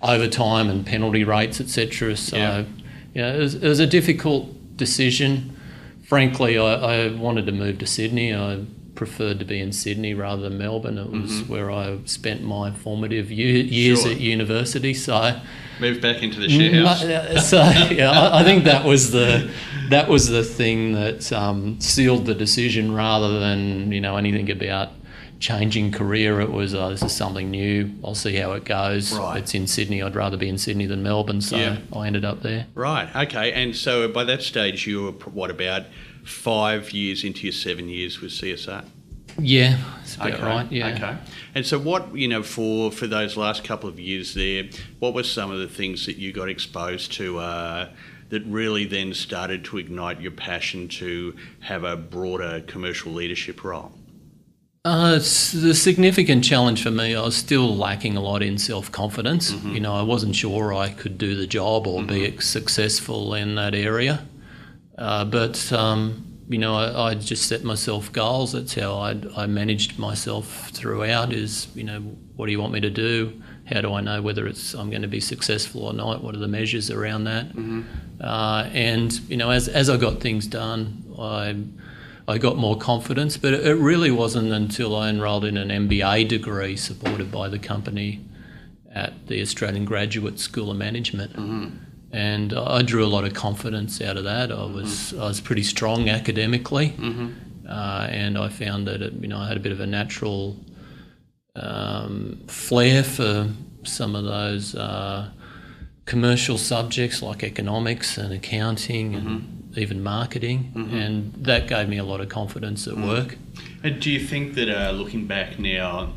overtime 0.02 0.70
and 0.70 0.86
penalty 0.86 1.26
rates, 1.26 1.60
etc. 1.60 2.16
So, 2.16 2.38
Yeah. 2.38 2.64
yeah, 3.14 3.34
it, 3.34 3.40
was, 3.40 3.56
it 3.56 3.68
was 3.68 3.82
a 3.82 3.88
difficult 3.88 4.78
decision. 4.78 5.54
Frankly, 6.04 6.58
I, 6.58 6.64
I 7.08 7.08
wanted 7.14 7.46
to 7.48 7.52
move 7.52 7.78
to 7.80 7.88
Sydney. 7.88 8.34
I 8.34 8.60
preferred 9.02 9.40
to 9.40 9.46
be 9.46 9.60
in 9.60 9.72
Sydney 9.72 10.14
rather 10.14 10.44
than 10.44 10.60
Melbourne. 10.60 11.00
It 11.00 11.10
was 11.10 11.42
where 11.50 11.72
I 11.72 11.98
spent 12.06 12.44
my 12.44 12.70
formative 12.70 13.32
ye- 13.32 13.62
years 13.62 13.98
Mm-hmm. 14.02 14.08
Sure. 14.10 14.16
at 14.16 14.22
university. 14.22 14.94
So, 14.94 15.40
Moved 15.80 16.02
back 16.04 16.22
into 16.22 16.40
the 16.40 16.48
share 16.48 16.86
house. 16.86 17.04
Uh, 17.04 17.40
so 17.40 17.58
yeah, 17.92 18.12
I, 18.12 18.42
I 18.42 18.44
think 18.44 18.66
that 18.66 18.86
was 18.86 19.10
the 19.12 19.50
that 19.90 20.08
was 20.08 20.28
the 20.28 20.44
thing 20.44 20.92
that 20.94 21.34
um, 21.34 21.80
sealed 21.82 22.28
the 22.28 22.36
decision, 22.36 22.94
rather 22.94 23.40
than 23.40 23.92
you 23.92 24.00
know 24.02 24.18
anything 24.18 24.52
about 24.52 24.90
changing 25.40 25.92
career. 25.92 26.40
It 26.40 26.52
was 26.52 26.76
uh, 26.76 26.90
this 26.90 27.02
is 27.02 27.12
something 27.12 27.50
new. 27.50 27.90
I'll 28.04 28.14
see 28.14 28.36
how 28.36 28.52
it 28.52 28.66
goes. 28.66 29.18
Right. 29.18 29.40
It's 29.40 29.56
in 29.56 29.66
Sydney. 29.66 30.04
I'd 30.04 30.16
rather 30.16 30.38
be 30.38 30.48
in 30.50 30.60
Sydney 30.60 30.86
than 30.86 31.02
Melbourne, 31.02 31.42
so 31.42 31.58
Yeah. 31.58 31.78
I 31.92 32.06
ended 32.06 32.24
up 32.26 32.44
there. 32.44 32.68
Right. 32.76 33.10
Okay. 33.26 33.52
And 33.52 33.76
so 33.76 34.08
by 34.08 34.24
that 34.26 34.44
stage, 34.44 34.86
you 34.86 35.02
were 35.06 35.12
what 35.34 35.50
about 35.50 35.84
five 36.24 36.92
years 36.92 37.24
into 37.24 37.44
your 37.44 37.54
seven 37.54 37.90
years 37.90 38.22
with 38.22 38.32
CSR? 38.32 38.86
Yeah, 39.40 39.78
that's 39.98 40.16
about 40.16 40.34
Okay. 40.34 40.44
right. 40.44 40.72
Yeah. 40.72 40.88
Okay. 40.90 41.18
And 41.56 41.66
so, 41.66 41.80
what 41.80 42.14
you 42.16 42.28
know 42.28 42.44
for 42.44 42.92
for 42.92 43.08
those 43.08 43.38
last 43.38 43.64
couple 43.64 43.88
of 43.90 44.00
years 44.00 44.34
there, 44.34 44.66
what 45.00 45.14
were 45.14 45.24
some 45.24 45.52
of 45.52 45.60
the 45.60 45.68
things 45.68 46.06
that 46.06 46.18
you 46.18 46.34
got 46.34 46.50
exposed 46.50 47.14
to 47.14 47.40
uh, 47.40 47.90
that 48.30 48.44
really 48.46 48.86
then 48.86 49.14
started 49.14 49.64
to 49.66 49.78
ignite 49.78 50.20
your 50.20 50.32
passion 50.32 50.88
to 50.90 51.36
have 51.62 51.84
a 51.84 51.96
broader 51.96 52.62
commercial 52.68 53.12
leadership 53.14 53.64
role? 53.64 53.94
Uh, 54.84 55.14
it's 55.18 55.52
the 55.52 55.76
significant 55.76 56.44
challenge 56.44 56.82
for 56.82 56.90
me. 56.90 57.16
I 57.16 57.22
was 57.22 57.36
still 57.36 57.76
lacking 57.78 58.18
a 58.18 58.22
lot 58.22 58.42
in 58.42 58.58
self 58.58 58.92
confidence. 58.92 59.52
You 59.64 59.80
know, 59.80 59.94
I 59.94 60.02
wasn't 60.02 60.36
sure 60.36 60.74
I 60.74 60.90
could 60.90 61.18
do 61.20 61.36
the 61.36 61.46
job 61.46 61.86
or 61.86 62.02
be 62.04 62.38
successful 62.40 63.36
in 63.36 63.56
that 63.56 63.76
area. 63.76 64.26
Uh, 64.98 65.26
but 65.26 65.72
um, 65.74 66.28
you 66.50 66.58
know, 66.58 66.76
I, 66.76 67.12
I 67.12 67.16
just 67.16 67.48
set 67.48 67.64
myself 67.64 68.12
goals. 68.12 68.52
That's 68.52 68.74
how 68.76 68.96
I, 68.96 69.16
I 69.38 69.46
managed 69.46 69.98
myself 69.98 70.70
throughout. 70.72 71.32
Is 71.34 71.68
you 71.76 71.84
know, 71.84 72.00
what 72.36 72.48
do 72.48 72.52
you 72.52 72.60
want 72.60 72.74
me 72.74 72.82
to 72.82 72.90
do? 72.90 73.42
How 73.66 73.80
do 73.82 73.94
I 73.94 74.02
know 74.02 74.22
whether 74.22 74.46
it's 74.48 74.74
I'm 74.74 74.90
going 74.90 75.04
to 75.04 75.08
be 75.08 75.22
successful 75.22 75.86
or 75.86 75.94
not? 75.94 76.24
What 76.24 76.36
are 76.36 76.40
the 76.40 76.48
measures 76.48 76.92
around 76.92 77.24
that? 77.24 77.46
Uh, 78.22 78.70
and 78.74 79.14
you 79.30 79.38
know, 79.38 79.50
as 79.50 79.68
as 79.70 79.90
I 79.90 79.98
got 79.98 80.20
things 80.20 80.46
done, 80.48 81.04
I 81.18 81.56
I 82.28 82.38
got 82.38 82.58
more 82.58 82.78
confidence. 82.78 83.38
But 83.38 83.54
it 83.54 83.76
really 83.76 84.12
wasn't 84.12 84.52
until 84.52 84.96
I 84.96 85.10
enrolled 85.10 85.46
in 85.46 85.58
an 85.58 85.70
MBA 85.88 86.28
degree 86.28 86.76
supported 86.76 87.32
by 87.32 87.48
the 87.48 87.60
company 87.60 88.20
at 88.94 89.28
the 89.28 89.42
Australian 89.42 89.86
Graduate 89.86 90.38
School 90.38 90.70
of 90.70 90.78
Management. 90.78 91.34
And 92.14 92.54
I 92.54 92.82
drew 92.82 93.06
a 93.06 93.08
lot 93.08 93.24
of 93.24 93.34
confidence 93.34 94.02
out 94.02 94.18
of 94.18 94.26
that. 94.26 94.52
I 94.52 94.66
was 94.66 95.14
I 95.14 95.28
was 95.28 95.40
pretty 95.40 95.64
strong 95.64 96.10
academically, 96.10 96.94
uh, 97.70 98.08
and 98.10 98.38
I 98.38 98.50
found 98.50 98.86
that 98.88 99.02
it, 99.02 99.14
you 99.14 99.28
know 99.30 99.38
I 99.40 99.48
had 99.48 99.58
a 99.58 99.62
bit 99.62 99.72
of 99.72 99.80
a 99.80 99.88
natural 99.88 100.58
um, 101.56 102.42
flair 102.48 103.04
for 103.04 103.50
some 103.84 104.16
of 104.16 104.26
those 104.26 104.76
uh, 104.76 105.30
commercial 106.06 106.58
subjects 106.58 107.22
like 107.22 107.44
economics 107.44 108.18
and 108.18 108.34
accounting 108.34 109.16
and 109.16 109.74
even 109.78 110.04
marketing, 110.04 110.72
and 110.92 111.34
that 111.46 111.68
gave 111.68 111.88
me 111.88 111.98
a 111.98 112.04
lot 112.04 112.20
of 112.20 112.28
confidence 112.28 112.88
at 112.88 112.98
work. 112.98 113.38
And 113.84 114.02
do 114.02 114.12
you 114.12 114.20
think 114.20 114.54
that 114.56 114.70
uh, 114.70 114.92
looking 114.92 115.28
back 115.28 115.60
now, 115.60 116.14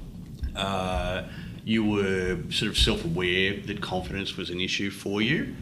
uh, 0.57 1.22
you 1.64 1.85
were 1.85 2.38
sort 2.50 2.70
of 2.70 2.76
self 2.76 3.04
aware 3.04 3.57
that 3.61 3.80
confidence 3.80 4.37
was 4.37 4.50
an 4.50 4.61
issue 4.61 4.90
for 4.90 5.22
you? 5.22 5.54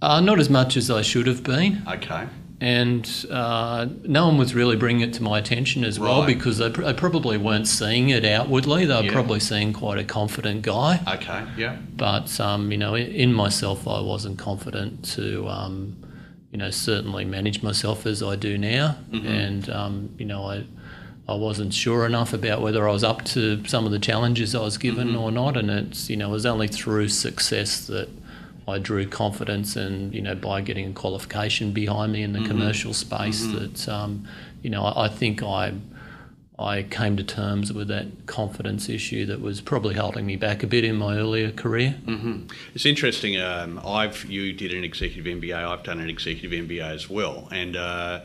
Uh, 0.00 0.20
not 0.20 0.38
as 0.38 0.48
much 0.48 0.76
as 0.76 0.90
I 0.90 1.02
should 1.02 1.26
have 1.26 1.42
been. 1.42 1.82
Okay. 1.88 2.26
and 2.60 3.24
uh, 3.30 3.86
no 4.02 4.26
one 4.26 4.36
was 4.36 4.52
really 4.52 4.74
bringing 4.74 5.08
it 5.08 5.14
to 5.14 5.22
my 5.22 5.38
attention 5.38 5.84
as 5.84 6.00
well 6.00 6.20
Right. 6.22 6.26
because 6.26 6.58
they, 6.58 6.68
pr- 6.68 6.82
they 6.82 6.92
probably 6.92 7.38
weren't 7.38 7.68
seeing 7.68 8.08
it 8.08 8.24
outwardly. 8.24 8.84
They 8.84 8.96
were 8.96 9.02
Yeah. 9.04 9.12
probably 9.12 9.38
seeing 9.38 9.72
quite 9.72 9.98
a 9.98 10.02
confident 10.04 10.62
guy, 10.62 11.00
Okay. 11.06 11.44
Yeah. 11.56 11.76
but 11.96 12.40
um, 12.40 12.72
you 12.72 12.78
know, 12.78 12.96
in, 12.96 13.32
myself, 13.32 13.86
I 13.86 14.00
wasn't 14.00 14.38
confident 14.38 15.04
to, 15.14 15.46
um, 15.48 15.96
you 16.50 16.58
know, 16.58 16.70
certainly 16.70 17.24
manage 17.24 17.62
myself 17.62 18.06
as 18.06 18.24
I 18.24 18.34
do 18.34 18.58
now, 18.58 18.96
and 19.12 19.68
um, 19.70 20.10
you 20.18 20.24
know, 20.26 20.44
I. 20.44 20.64
I 21.30 21.34
wasn't 21.34 21.74
sure 21.74 22.06
enough 22.06 22.32
about 22.32 22.62
whether 22.62 22.88
I 22.88 22.90
was 22.92 23.04
up 23.04 23.22
to 23.26 23.62
some 23.66 23.84
of 23.84 23.92
the 23.92 23.98
challenges 23.98 24.54
I 24.54 24.60
was 24.62 24.78
given 24.78 25.14
or 25.14 25.30
not, 25.30 25.58
and 25.58 25.68
it's 25.68 26.08
you 26.08 26.16
know 26.16 26.30
it 26.30 26.32
was 26.32 26.46
only 26.46 26.68
through 26.68 27.08
success 27.08 27.86
that 27.88 28.08
I 28.68 28.78
drew 28.78 29.06
confidence, 29.06 29.76
and 29.76 30.14
you 30.14 30.20
know 30.22 30.34
by 30.34 30.60
getting 30.60 30.90
a 30.90 30.92
qualification 30.92 31.72
behind 31.72 32.12
me 32.12 32.22
in 32.22 32.32
the 32.32 32.40
commercial 32.46 32.92
space, 32.94 33.42
that 33.46 33.88
um, 33.88 34.28
you 34.62 34.70
know 34.70 34.84
I, 34.84 35.06
I 35.06 35.08
think 35.08 35.42
I 35.42 35.74
I 36.58 36.82
came 36.82 37.16
to 37.16 37.22
terms 37.22 37.72
with 37.72 37.86
that 37.88 38.26
confidence 38.26 38.88
issue 38.88 39.24
that 39.26 39.40
was 39.40 39.60
probably 39.60 39.94
holding 39.94 40.26
me 40.26 40.34
back 40.36 40.64
a 40.64 40.66
bit 40.66 40.84
in 40.84 40.96
my 40.96 41.16
earlier 41.16 41.52
career. 41.52 41.94
It's 42.74 42.84
interesting. 42.84 43.40
Um, 43.40 43.80
I've 43.86 44.24
you 44.24 44.52
did 44.52 44.72
an 44.74 44.82
executive 44.82 45.24
MBA. 45.24 45.54
I've 45.54 45.84
done 45.84 46.00
an 46.00 46.10
executive 46.10 46.50
MBA 46.50 46.82
as 46.82 47.08
well. 47.08 47.48
And 47.52 47.76
uh, 47.76 48.20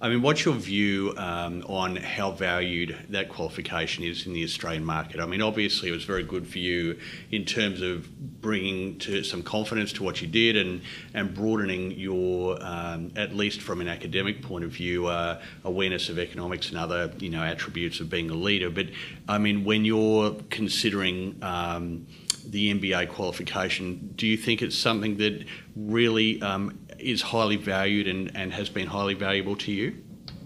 I 0.00 0.08
mean, 0.08 0.22
what's 0.22 0.44
your 0.44 0.54
view 0.54 1.12
um, 1.16 1.64
on 1.66 1.96
how 1.96 2.30
valued 2.30 2.96
that 3.08 3.28
qualification 3.28 4.04
is 4.04 4.28
in 4.28 4.32
the 4.32 4.44
Australian 4.44 4.84
market? 4.84 5.18
I 5.18 5.26
mean, 5.26 5.42
obviously, 5.42 5.88
it 5.88 5.92
was 5.92 6.04
very 6.04 6.22
good 6.22 6.46
for 6.46 6.60
you 6.60 7.00
in 7.32 7.44
terms 7.44 7.82
of 7.82 8.08
bringing 8.40 9.00
to 9.00 9.24
some 9.24 9.42
confidence 9.42 9.92
to 9.94 10.04
what 10.04 10.22
you 10.22 10.28
did 10.28 10.56
and 10.56 10.82
and 11.14 11.34
broadening 11.34 11.90
your, 11.90 12.58
um, 12.60 13.10
at 13.16 13.34
least 13.34 13.60
from 13.60 13.80
an 13.80 13.88
academic 13.88 14.40
point 14.40 14.64
of 14.64 14.70
view, 14.70 15.08
uh, 15.08 15.40
awareness 15.64 16.08
of 16.08 16.20
economics 16.20 16.68
and 16.68 16.78
other 16.78 17.12
you 17.18 17.30
know 17.30 17.42
attributes 17.42 17.98
of 17.98 18.08
being 18.08 18.30
a 18.30 18.34
leader. 18.34 18.70
But 18.70 18.90
I 19.28 19.38
mean, 19.38 19.64
when 19.64 19.84
you're 19.84 20.36
considering 20.48 21.40
um, 21.42 22.06
the 22.46 22.72
MBA 22.72 23.08
qualification, 23.08 24.12
do 24.14 24.28
you 24.28 24.36
think 24.36 24.62
it's 24.62 24.78
something 24.78 25.16
that 25.16 25.44
really 25.74 26.40
um, 26.40 26.78
is 26.98 27.22
highly 27.22 27.56
valued 27.56 28.06
and, 28.06 28.30
and 28.34 28.52
has 28.52 28.68
been 28.68 28.88
highly 28.88 29.14
valuable 29.14 29.56
to 29.56 29.72
you? 29.72 29.96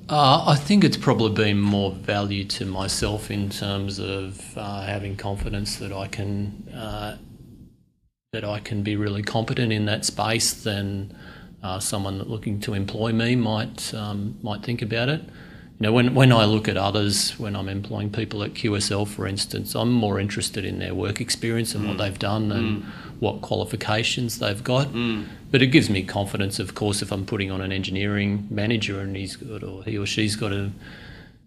Uh, 0.09 0.45
I 0.47 0.57
think 0.57 0.85
it's 0.85 0.97
probably 0.97 1.31
been 1.31 1.61
more 1.61 1.93
value 1.93 2.45
to 2.45 2.67
myself 2.67 3.31
in 3.31 3.49
terms 3.51 3.99
of 3.99 4.59
uh, 4.59 4.83
having 4.83 5.17
confidence 5.17 5.77
that 5.77 5.93
I 5.93 6.09
can 6.09 6.69
uh, 6.75 7.17
that 8.33 8.45
I 8.45 8.61
can 8.61 8.83
be 8.83 8.97
really 8.97 9.23
competent 9.23 9.73
in 9.73 9.85
that 9.87 10.05
space 10.05 10.53
than 10.53 11.17
uh, 11.62 11.79
someone 11.79 12.19
looking 12.23 12.61
to 12.61 12.75
employ 12.75 13.12
me 13.12 13.37
might 13.37 13.95
um, 13.95 14.38
might 14.43 14.62
think 14.62 14.83
about 14.83 15.09
it. 15.09 15.23
You 15.23 15.88
know, 15.88 15.93
when 15.93 16.15
when 16.15 16.33
I 16.33 16.45
look 16.47 16.69
at 16.69 16.77
others, 16.77 17.38
when 17.38 17.55
I'm 17.55 17.69
employing 17.69 18.11
people 18.11 18.43
at 18.43 18.55
QSL, 18.55 19.07
for 19.07 19.27
instance, 19.27 19.75
I'm 19.75 19.93
more 19.93 20.19
interested 20.19 20.65
in 20.65 20.79
their 20.81 20.95
work 20.95 21.21
experience 21.21 21.75
and 21.75 21.87
what 21.88 21.99
they've 21.99 22.19
done 22.19 22.49
than 22.49 22.83
what 23.21 23.41
qualifications 23.41 24.41
they've 24.41 24.62
got. 24.65 24.88
But 25.53 25.61
it 25.61 25.67
gives 25.67 25.91
me 25.91 26.03
confidence, 26.03 26.59
of 26.59 26.75
course, 26.75 27.03
if 27.03 27.12
I'm 27.12 27.27
putting 27.27 27.51
on 27.51 27.61
an 27.61 27.73
engineering 27.73 28.49
manager 28.51 28.99
and 29.01 29.15
he's 29.15 29.37
got 29.37 29.62
or 29.62 29.85
he 29.85 29.99
or 29.99 30.07
she's 30.07 30.35
got 30.35 30.51
a 30.51 30.71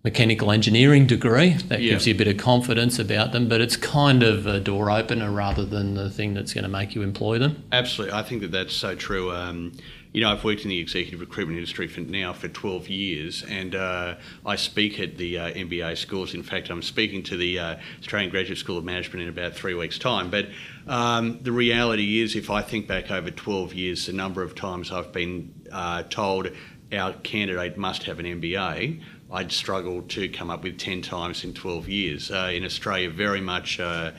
mechanical 0.04 0.52
engineering 0.52 1.08
degree. 1.08 1.54
That 1.70 1.82
Yeah. 1.82 1.94
gives 1.94 2.06
you 2.06 2.14
a 2.14 2.18
bit 2.18 2.28
of 2.28 2.38
confidence 2.38 3.00
about 3.00 3.32
them, 3.32 3.48
but 3.50 3.60
it's 3.62 3.76
kind 3.76 4.22
of 4.22 4.46
a 4.46 4.60
door 4.60 4.92
opener 4.92 5.32
rather 5.32 5.66
than 5.66 5.96
the 5.96 6.12
thing 6.12 6.36
that's 6.36 6.54
going 6.54 6.64
to 6.64 6.70
make 6.70 6.94
you 6.94 7.02
employ 7.02 7.40
them. 7.40 7.64
Absolutely, 7.72 8.16
I 8.16 8.22
think 8.22 8.42
that 8.42 8.52
that's 8.52 8.76
so 8.76 8.94
true. 8.94 9.32
Um, 9.32 9.72
you 10.16 10.22
know, 10.22 10.32
I've 10.32 10.46
worked 10.46 10.64
in 10.64 10.70
the 10.70 10.80
executive 10.80 11.20
recruitment 11.20 11.58
industry 11.58 11.90
for 11.90 12.00
now 12.00 12.32
for 12.32 12.48
12 12.48 12.88
years, 12.88 13.44
and 13.50 13.76
uh, 13.76 14.16
I 14.46 14.56
speak 14.56 14.98
at 14.98 15.18
the 15.18 15.38
uh, 15.38 15.52
MBA 15.52 15.98
schools. 15.98 16.34
In 16.34 16.42
fact, 16.42 16.70
I'm 16.70 16.82
speaking 16.82 17.22
to 17.24 17.36
the 17.36 17.60
uh, 17.60 17.76
Australian 18.00 18.32
Graduate 18.32 18.58
School 18.58 18.78
of 18.78 18.86
Management 18.86 19.24
in 19.24 19.28
about 19.28 19.56
three 19.56 19.74
weeks' 19.74 20.00
time. 20.00 20.30
But 20.30 20.48
um, 20.88 21.40
the 21.44 21.52
reality 21.52 22.22
is, 22.22 22.38
if 22.38 22.50
I 22.50 22.62
think 22.62 22.88
back 22.88 23.12
over 23.12 23.30
12 23.30 23.74
years, 23.74 24.06
the 24.06 24.14
number 24.14 24.42
of 24.42 24.56
times 24.56 24.90
I've 24.90 25.12
been 25.12 25.54
uh, 25.70 26.04
told 26.04 26.50
our 26.94 27.12
candidate 27.16 27.78
must 27.78 28.04
have 28.04 28.18
an 28.20 28.26
MBA, 28.26 29.02
I'd 29.34 29.52
struggle 29.52 30.02
to 30.04 30.30
come 30.30 30.50
up 30.50 30.64
with 30.64 30.78
10 30.78 31.02
times 31.02 31.44
in 31.44 31.54
12 31.54 31.90
years. 31.90 32.32
Uh, 32.32 32.52
in 32.54 32.64
Australia, 32.64 33.10
very 33.10 33.42
much. 33.42 33.82
Uh, 33.82 34.12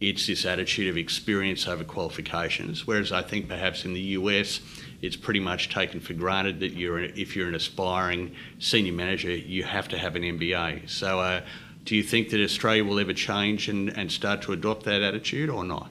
it's 0.00 0.26
this 0.28 0.44
attitude 0.44 0.88
of 0.88 0.96
experience 0.96 1.66
over 1.66 1.82
qualifications. 1.82 2.86
Whereas 2.86 3.10
I 3.10 3.22
think 3.22 3.48
perhaps 3.48 3.84
in 3.84 3.94
the 3.94 4.00
US, 4.00 4.60
it's 5.00 5.16
pretty 5.16 5.40
much 5.40 5.68
taken 5.68 6.00
for 6.00 6.12
granted 6.14 6.60
that 6.60 6.72
you're 6.72 6.98
if 7.00 7.36
you're 7.36 7.48
an 7.48 7.54
aspiring 7.54 8.34
senior 8.58 8.92
manager, 8.92 9.30
you 9.34 9.62
have 9.64 9.88
to 9.88 9.98
have 9.98 10.16
an 10.16 10.22
MBA. 10.22 10.88
So, 10.90 11.20
uh, 11.20 11.40
do 11.84 11.94
you 11.96 12.02
think 12.02 12.30
that 12.30 12.42
Australia 12.42 12.84
will 12.84 12.98
ever 12.98 13.12
change 13.14 13.68
and, 13.68 13.88
and 13.96 14.10
start 14.12 14.42
to 14.42 14.52
adopt 14.52 14.84
that 14.84 15.02
attitude 15.02 15.48
or 15.48 15.64
not? 15.64 15.90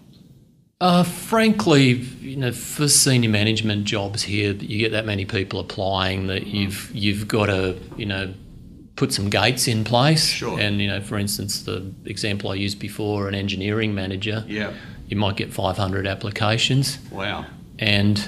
Uh, 0.79 1.01
frankly, 1.03 1.93
you 2.21 2.35
know, 2.35 2.51
for 2.51 2.87
senior 2.87 3.29
management 3.31 3.85
jobs 3.85 4.21
here, 4.21 4.51
you 4.53 4.77
get 4.77 4.91
that 4.91 5.05
many 5.07 5.25
people 5.25 5.59
applying 5.59 6.27
that 6.27 6.45
you've 6.47 6.91
you've 6.93 7.27
got 7.27 7.47
to, 7.47 7.75
you 7.97 8.05
know, 8.05 8.31
put 8.95 9.11
some 9.13 9.29
gates 9.29 9.67
in 9.67 9.83
place. 9.83 10.25
Sure. 10.27 10.59
And 10.59 10.79
you 10.81 10.87
know, 10.87 11.01
for 11.01 11.17
instance, 11.17 11.63
the 11.63 11.91
example 12.05 12.51
I 12.51 12.55
used 12.55 12.79
before, 12.79 13.27
an 13.27 13.33
engineering 13.35 13.95
manager, 13.95 14.43
Yeah. 14.47 14.73
you 15.07 15.15
might 15.17 15.35
get 15.35 15.51
500 15.51 16.05
applications, 16.05 16.99
Wow. 17.11 17.45
and 17.79 18.23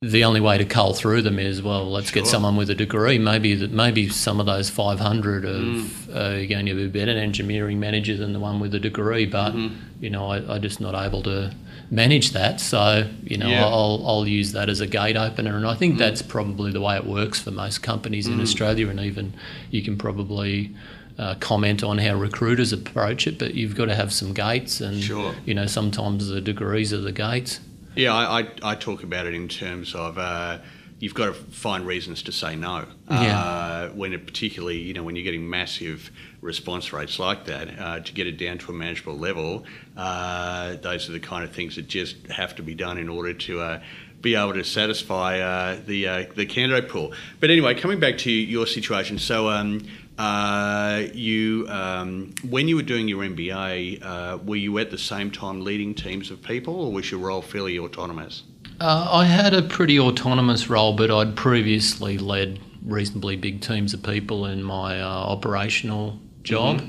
the 0.00 0.22
only 0.22 0.40
way 0.40 0.56
to 0.56 0.64
cull 0.64 0.94
through 0.94 1.22
them 1.22 1.40
is 1.40 1.60
well, 1.60 1.90
let's 1.90 2.12
get 2.12 2.24
someone 2.24 2.54
with 2.54 2.70
a 2.70 2.74
degree. 2.74 3.18
Maybe 3.18 3.54
that 3.56 3.72
maybe 3.72 4.08
some 4.08 4.38
of 4.38 4.46
those 4.46 4.70
500 4.70 5.44
of 5.44 5.56
mm. 5.56 6.14
uh, 6.14 6.42
are 6.42 6.46
going 6.46 6.66
to 6.66 6.74
be 6.74 6.86
better 6.86 7.10
engineering 7.10 7.80
manager 7.80 8.16
than 8.16 8.32
the 8.32 8.38
one 8.38 8.60
with 8.60 8.72
a 8.76 8.78
degree, 8.78 9.26
but 9.26 9.52
mm-hmm. 9.52 9.74
you 10.00 10.08
know, 10.08 10.30
I, 10.30 10.54
I'm 10.54 10.62
just 10.62 10.80
not 10.80 10.94
able 10.94 11.24
to 11.24 11.52
manage 11.90 12.30
that. 12.30 12.60
So 12.60 13.10
you 13.24 13.38
know, 13.38 13.48
Yeah. 13.48 13.66
I'll 13.66 14.04
I'll 14.06 14.28
use 14.28 14.52
that 14.52 14.68
as 14.68 14.80
a 14.80 14.86
gate 14.86 15.16
opener, 15.16 15.56
and 15.56 15.66
I 15.66 15.74
think 15.74 15.96
mm. 15.96 15.98
that's 15.98 16.22
probably 16.22 16.70
the 16.70 16.80
way 16.80 16.94
it 16.94 17.04
works 17.04 17.40
for 17.40 17.50
most 17.50 17.82
companies 17.82 18.28
in 18.28 18.38
mm. 18.38 18.42
Australia, 18.42 18.88
and 18.88 19.00
even 19.00 19.34
you 19.70 19.82
can 19.82 19.98
probably. 19.98 20.74
Uh, 21.18 21.34
comment 21.40 21.82
on 21.82 21.98
how 21.98 22.14
recruiters 22.14 22.72
approach 22.72 23.26
it, 23.26 23.40
but 23.40 23.52
you've 23.54 23.74
got 23.74 23.86
to 23.86 23.94
have 23.96 24.12
some 24.12 24.32
gates, 24.32 24.80
and 24.80 25.02
Sure. 25.02 25.34
you 25.44 25.52
know 25.52 25.66
sometimes 25.66 26.28
the 26.28 26.40
degrees 26.40 26.92
are 26.92 27.00
the 27.00 27.10
gates. 27.10 27.58
Yeah, 27.98 28.14
I, 28.14 28.40
I, 28.40 28.48
I 28.62 28.74
talk 28.76 29.02
about 29.02 29.26
it 29.26 29.34
in 29.34 29.48
terms 29.48 29.92
of 29.92 30.18
uh, 30.18 30.58
you've 31.00 31.14
got 31.14 31.26
to 31.26 31.32
find 31.34 31.84
reasons 31.84 32.22
to 32.22 32.32
say 32.32 32.54
no. 32.54 32.86
Yeah. 33.10 33.40
Uh, 33.40 33.88
when 33.88 34.12
it 34.12 34.24
particularly, 34.24 34.78
you 34.78 34.94
know, 34.94 35.02
when 35.02 35.16
you're 35.16 35.24
getting 35.24 35.50
massive 35.50 36.12
response 36.40 36.92
rates 36.92 37.18
like 37.18 37.46
that, 37.46 37.76
uh, 37.76 37.98
to 37.98 38.12
get 38.12 38.28
it 38.28 38.38
down 38.38 38.58
to 38.58 38.70
a 38.70 38.74
manageable 38.74 39.18
level, 39.18 39.64
uh, 39.96 40.76
those 40.76 41.08
are 41.08 41.12
the 41.12 41.18
kind 41.18 41.42
of 41.42 41.50
things 41.50 41.74
that 41.74 41.88
just 41.88 42.24
have 42.28 42.54
to 42.54 42.62
be 42.62 42.76
done 42.76 42.98
in 42.98 43.08
order 43.08 43.34
to. 43.34 43.60
Uh, 43.60 43.80
be 44.20 44.34
able 44.34 44.52
to 44.52 44.64
satisfy 44.64 45.38
uh, 45.38 45.80
the 45.86 46.08
uh, 46.08 46.24
the 46.34 46.44
candidate 46.44 46.90
pool, 46.90 47.12
but 47.38 47.50
anyway, 47.50 47.72
coming 47.72 48.00
back 48.00 48.18
to 48.18 48.32
your 48.32 48.66
situation. 48.66 49.16
So, 49.16 49.48
um, 49.48 49.86
uh, 50.18 51.04
you 51.14 51.66
um, 51.68 52.34
when 52.48 52.66
you 52.68 52.76
were 52.76 52.82
doing 52.82 53.08
your 53.08 53.22
MBA, 53.22 54.04
uh, 54.04 54.38
were 54.38 54.56
you 54.56 54.78
at 54.78 54.90
the 54.90 54.98
same 54.98 55.30
time 55.30 55.62
leading 55.62 55.94
teams 55.94 56.30
of 56.30 56.42
people, 56.42 56.74
or 56.74 56.92
was 56.92 57.10
your 57.10 57.20
role 57.20 57.40
fairly 57.40 57.78
autonomous? 57.78 58.42
Uh, 58.80 59.08
I 59.10 59.24
had 59.24 59.54
a 59.54 59.62
pretty 59.62 59.98
autonomous 59.98 60.68
role, 60.68 60.92
but 60.92 61.10
I'd 61.10 61.36
previously 61.36 62.18
led 62.18 62.60
reasonably 62.84 63.36
big 63.36 63.60
teams 63.60 63.94
of 63.94 64.02
people 64.02 64.46
in 64.46 64.62
my 64.62 65.00
uh, 65.00 65.06
operational 65.06 66.18
job. 66.42 66.82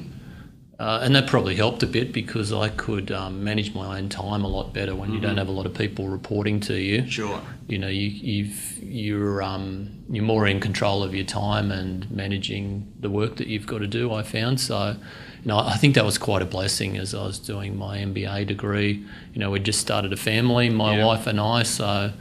Uh, 0.80 1.02
and 1.04 1.14
that 1.14 1.28
probably 1.28 1.56
helped 1.58 1.84
a 1.84 1.88
bit 1.88 2.14
because 2.14 2.54
I 2.54 2.70
could 2.70 3.12
um, 3.12 3.44
manage 3.44 3.74
my 3.76 3.98
own 4.00 4.08
time 4.08 4.46
a 4.46 4.48
lot 4.48 4.74
better 4.74 4.96
when 4.96 5.12
you 5.12 5.20
don't 5.20 5.36
have 5.36 5.50
a 5.50 5.52
lot 5.52 5.66
of 5.66 5.74
people 5.74 6.08
reporting 6.08 6.62
to 6.62 6.74
you. 6.80 7.06
Sure. 7.10 7.42
You 7.68 7.80
know, 7.80 7.90
you, 7.90 8.08
you've, 8.08 8.78
you're 8.82 9.44
um, 9.44 9.90
you're 10.10 10.24
more 10.24 10.48
in 10.48 10.62
control 10.62 11.04
of 11.04 11.14
your 11.14 11.26
time 11.26 11.70
and 11.70 12.10
managing 12.10 12.94
the 12.98 13.10
work 13.10 13.36
that 13.36 13.48
you've 13.48 13.68
got 13.68 13.80
to 13.80 13.88
do. 13.88 14.14
I 14.14 14.24
found 14.24 14.62
so. 14.62 14.96
You 15.44 15.48
know, 15.50 15.58
I 15.60 15.76
think 15.76 15.96
that 15.96 16.04
was 16.06 16.18
quite 16.18 16.42
a 16.42 16.46
blessing 16.46 16.98
as 16.98 17.14
I 17.14 17.24
was 17.24 17.40
doing 17.40 17.78
my 17.78 17.98
MBA 18.00 18.48
degree. 18.48 19.06
You 19.34 19.40
know, 19.40 19.52
we'd 19.52 19.64
just 19.66 19.80
started 19.82 20.12
a 20.14 20.18
family, 20.18 20.70
my 20.70 20.98
Yeah. 20.98 21.06
wife 21.06 21.28
and 21.28 21.40
I, 21.42 21.64
so 21.64 22.12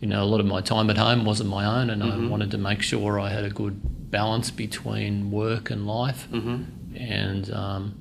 you 0.00 0.08
know, 0.08 0.22
a 0.22 0.26
lot 0.26 0.38
of 0.40 0.46
my 0.46 0.60
time 0.60 0.88
at 0.90 0.98
home 0.98 1.24
wasn't 1.24 1.48
my 1.50 1.64
own, 1.64 1.88
and 1.90 2.02
I 2.02 2.16
wanted 2.28 2.50
to 2.52 2.58
make 2.58 2.82
sure 2.82 3.18
I 3.18 3.30
had 3.30 3.44
a 3.44 3.50
good 3.50 4.10
balance 4.10 4.50
between 4.52 5.30
work 5.32 5.70
and 5.70 5.86
life. 5.86 6.28
Mm-hmm. 6.32 6.96
And 6.96 7.50
um, 7.52 8.00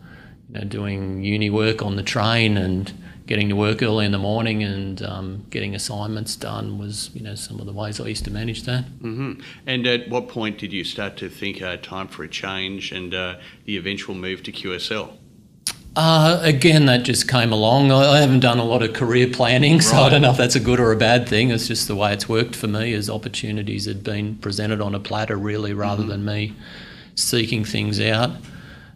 you 0.53 0.59
know, 0.59 0.65
doing 0.65 1.23
uni 1.23 1.49
work 1.49 1.81
on 1.81 1.95
the 1.95 2.03
train 2.03 2.57
and 2.57 2.93
getting 3.25 3.49
to 3.49 3.55
work 3.55 3.81
early 3.81 4.05
in 4.05 4.11
the 4.11 4.19
morning 4.19 4.63
and 4.63 5.01
um, 5.01 5.45
getting 5.49 5.73
assignments 5.73 6.35
done 6.35 6.77
was, 6.77 7.09
you 7.13 7.21
know, 7.21 7.35
some 7.35 7.59
of 7.59 7.65
the 7.65 7.71
ways 7.71 7.99
I 7.99 8.07
used 8.07 8.25
to 8.25 8.31
manage 8.31 8.63
that. 8.63 8.85
Mm-hmm. 8.85 9.41
And 9.65 9.87
at 9.87 10.09
what 10.09 10.27
point 10.27 10.57
did 10.57 10.73
you 10.73 10.83
start 10.83 11.17
to 11.17 11.29
think 11.29 11.61
uh, 11.61 11.77
time 11.77 12.07
for 12.07 12.23
a 12.23 12.27
change 12.27 12.91
and 12.91 13.13
uh, 13.13 13.35
the 13.65 13.77
eventual 13.77 14.13
move 14.13 14.43
to 14.43 14.51
QSL? 14.51 15.13
Uh, 15.95 16.39
again, 16.41 16.87
that 16.87 17.03
just 17.03 17.29
came 17.29 17.51
along. 17.51 17.91
I, 17.91 18.13
I, 18.13 18.19
haven't 18.19 18.39
done 18.39 18.57
a 18.57 18.63
lot 18.63 18.81
of 18.81 18.93
career 18.93 19.27
planning, 19.27 19.79
so 19.79 19.95
right. 19.95 20.07
I 20.07 20.09
don't 20.09 20.23
know 20.23 20.31
if 20.31 20.37
that's 20.37 20.55
a 20.55 20.59
good 20.59 20.79
or 20.79 20.91
a 20.91 20.97
bad 20.97 21.29
thing. 21.29 21.51
It's 21.51 21.67
just 21.67 21.87
the 21.87 21.95
way 21.95 22.11
it's 22.13 22.27
worked 22.27 22.55
for 22.55 22.67
me, 22.67 22.93
as 22.93 23.11
opportunities 23.11 23.85
had 23.85 24.03
been 24.03 24.37
presented 24.37 24.81
on 24.81 24.95
a 24.95 24.99
platter, 24.99 25.37
really, 25.37 25.71
rather 25.71 26.01
mm-hmm. 26.01 26.09
than 26.09 26.25
me 26.25 26.55
seeking 27.13 27.63
things 27.63 27.99
out. 27.99 28.31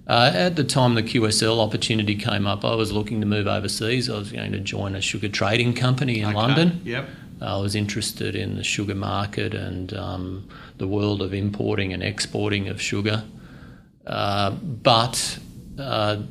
Uh, 0.07 0.31
at 0.33 0.55
the 0.55 0.63
time 0.63 0.95
the 0.95 1.03
QSL 1.03 1.59
opportunity 1.59 2.15
came 2.15 2.47
up, 2.47 2.63
I 2.63 2.75
was 2.75 2.93
looking 2.93 3.19
to 3.19 3.27
move 3.27 3.45
overseas. 3.45 4.09
I 4.09 4.17
was 4.17 4.31
going 4.31 4.53
to 4.53 4.59
join 4.59 4.95
a 4.95 5.01
sugar 5.01 5.27
trading 5.27 5.73
company 5.73 6.21
in 6.21 6.29
okay. 6.29 6.35
London. 6.35 6.81
Yep. 6.85 7.09
I 7.41 7.57
was 7.57 7.75
interested 7.75 8.35
in 8.35 8.55
the 8.55 8.63
sugar 8.63 8.95
market 8.95 9.53
and 9.53 9.93
um, 9.93 10.47
the 10.77 10.87
world 10.87 11.21
of 11.21 11.33
importing 11.33 11.93
and 11.93 12.01
exporting 12.01 12.69
of 12.69 12.81
sugar. 12.81 13.25
Uh, 14.07 14.51
but 14.51 15.39
uh, 15.77 16.21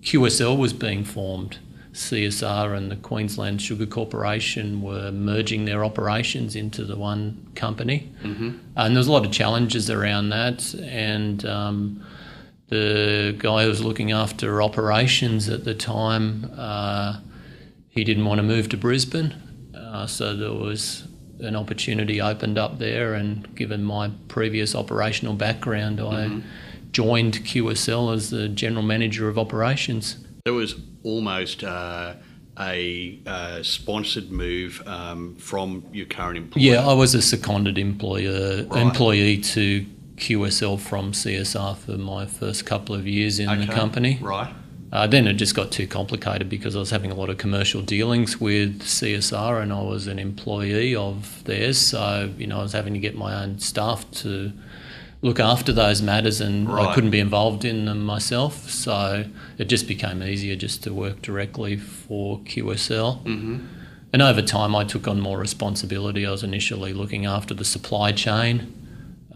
QSL 0.00 0.58
was 0.58 0.72
being 0.72 1.04
formed. 1.04 1.58
CSR 1.92 2.76
and 2.76 2.90
the 2.90 2.96
Queensland 2.96 3.60
Sugar 3.60 3.86
Corporation 3.86 4.82
were 4.82 5.10
merging 5.10 5.64
their 5.64 5.84
operations 5.84 6.54
into 6.54 6.84
the 6.84 6.96
one 6.96 7.50
company. 7.54 8.10
Mm-hmm. 8.22 8.56
And 8.76 8.94
there 8.94 9.00
was 9.00 9.08
a 9.08 9.12
lot 9.12 9.26
of 9.26 9.32
challenges 9.32 9.90
around 9.90 10.28
that. 10.30 10.74
And 10.74 11.44
um, 11.44 12.04
the 12.68 13.34
guy 13.38 13.62
who 13.62 13.68
was 13.68 13.82
looking 13.82 14.12
after 14.12 14.62
operations 14.62 15.48
at 15.48 15.64
the 15.64 15.74
time, 15.74 16.50
uh, 16.56 17.20
he 17.88 18.04
didn't 18.04 18.24
want 18.24 18.38
to 18.38 18.42
move 18.42 18.68
to 18.70 18.76
Brisbane. 18.76 19.34
Uh, 19.74 20.06
so 20.06 20.36
there 20.36 20.52
was 20.52 21.08
an 21.40 21.56
opportunity 21.56 22.20
opened 22.20 22.58
up 22.58 22.78
there. 22.78 23.14
And 23.14 23.54
given 23.54 23.84
my 23.84 24.10
previous 24.28 24.74
operational 24.74 25.34
background, 25.34 26.00
I 26.00 26.26
mm-hmm. 26.26 26.40
joined 26.92 27.38
QSL 27.38 28.14
as 28.14 28.30
the 28.30 28.48
general 28.48 28.82
manager 28.82 29.28
of 29.28 29.38
operations. 29.38 30.18
There 30.44 30.54
was 30.54 30.76
almost 31.04 31.64
uh, 31.64 32.14
a 32.58 33.18
uh, 33.26 33.62
sponsored 33.62 34.30
move 34.30 34.82
um, 34.86 35.36
from 35.36 35.84
your 35.92 36.06
current 36.06 36.36
employer. 36.36 36.62
Yeah, 36.62 36.86
I 36.86 36.92
was 36.92 37.14
a 37.14 37.22
seconded 37.22 37.78
employer 37.78 38.64
right. 38.64 38.82
employee 38.82 39.38
to 39.38 39.86
QSL 40.18 40.78
from 40.80 41.12
CSR 41.12 41.76
for 41.76 41.92
my 41.92 42.26
first 42.26 42.66
couple 42.66 42.94
of 42.94 43.06
years 43.06 43.38
in 43.38 43.48
okay. 43.48 43.66
the 43.66 43.72
company. 43.72 44.18
Right. 44.20 44.52
Uh, 44.90 45.06
then 45.06 45.26
it 45.26 45.34
just 45.34 45.54
got 45.54 45.70
too 45.70 45.86
complicated 45.86 46.48
because 46.48 46.74
I 46.74 46.78
was 46.78 46.90
having 46.90 47.10
a 47.10 47.14
lot 47.14 47.28
of 47.28 47.36
commercial 47.36 47.82
dealings 47.82 48.40
with 48.40 48.80
CSR 48.80 49.62
and 49.62 49.72
I 49.72 49.82
was 49.82 50.06
an 50.06 50.18
employee 50.18 50.96
of 50.96 51.44
theirs. 51.44 51.78
So, 51.78 52.32
you 52.38 52.46
know, 52.46 52.60
I 52.60 52.62
was 52.62 52.72
having 52.72 52.94
to 52.94 52.98
get 52.98 53.14
my 53.14 53.42
own 53.42 53.58
staff 53.58 54.10
to 54.12 54.52
look 55.20 55.40
after 55.40 55.72
those 55.72 56.00
matters 56.00 56.40
and 56.40 56.70
right. 56.70 56.86
I 56.86 56.94
couldn't 56.94 57.10
be 57.10 57.20
involved 57.20 57.64
in 57.64 57.84
them 57.84 58.04
myself. 58.04 58.70
So 58.70 59.26
it 59.58 59.64
just 59.66 59.86
became 59.86 60.22
easier 60.22 60.56
just 60.56 60.82
to 60.84 60.94
work 60.94 61.20
directly 61.20 61.76
for 61.76 62.38
QSL. 62.40 63.22
Mm-hmm. 63.24 63.66
And 64.12 64.22
over 64.22 64.40
time, 64.40 64.74
I 64.74 64.84
took 64.84 65.06
on 65.06 65.20
more 65.20 65.38
responsibility. 65.38 66.26
I 66.26 66.30
was 66.30 66.42
initially 66.42 66.94
looking 66.94 67.26
after 67.26 67.52
the 67.52 67.64
supply 67.64 68.12
chain, 68.12 68.72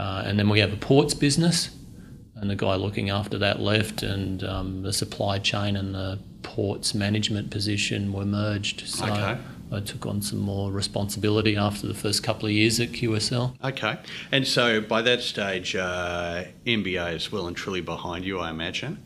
uh, 0.02 0.24
and 0.26 0.36
then 0.36 0.48
we 0.48 0.58
have 0.58 0.72
a 0.72 0.76
ports 0.76 1.14
business, 1.14 1.70
and 2.34 2.50
the 2.50 2.56
guy 2.56 2.74
looking 2.74 3.08
after 3.08 3.38
that 3.38 3.60
left, 3.60 4.02
and 4.02 4.42
um, 4.42 4.82
the 4.82 4.92
supply 4.92 5.38
chain 5.38 5.76
and 5.76 5.94
the 5.94 6.18
ports 6.42 6.92
management 6.92 7.52
position 7.52 8.12
were 8.12 8.24
merged. 8.24 8.88
So 8.88 9.04
okay. 9.04 9.38
I 9.70 9.78
took 9.78 10.04
on 10.04 10.20
some 10.20 10.40
more 10.40 10.72
responsibility 10.72 11.56
after 11.56 11.86
the 11.86 11.94
first 11.94 12.24
couple 12.24 12.46
of 12.46 12.52
years 12.52 12.80
at 12.80 12.88
QSL. 12.88 13.54
Okay. 13.62 13.96
And 14.32 14.44
so 14.44 14.80
by 14.80 15.02
that 15.02 15.20
stage, 15.20 15.76
uh, 15.76 16.46
MBA 16.66 17.14
is 17.14 17.30
well 17.30 17.46
and 17.46 17.56
truly 17.56 17.80
behind 17.80 18.24
you, 18.24 18.40
I 18.40 18.50
imagine. 18.50 19.00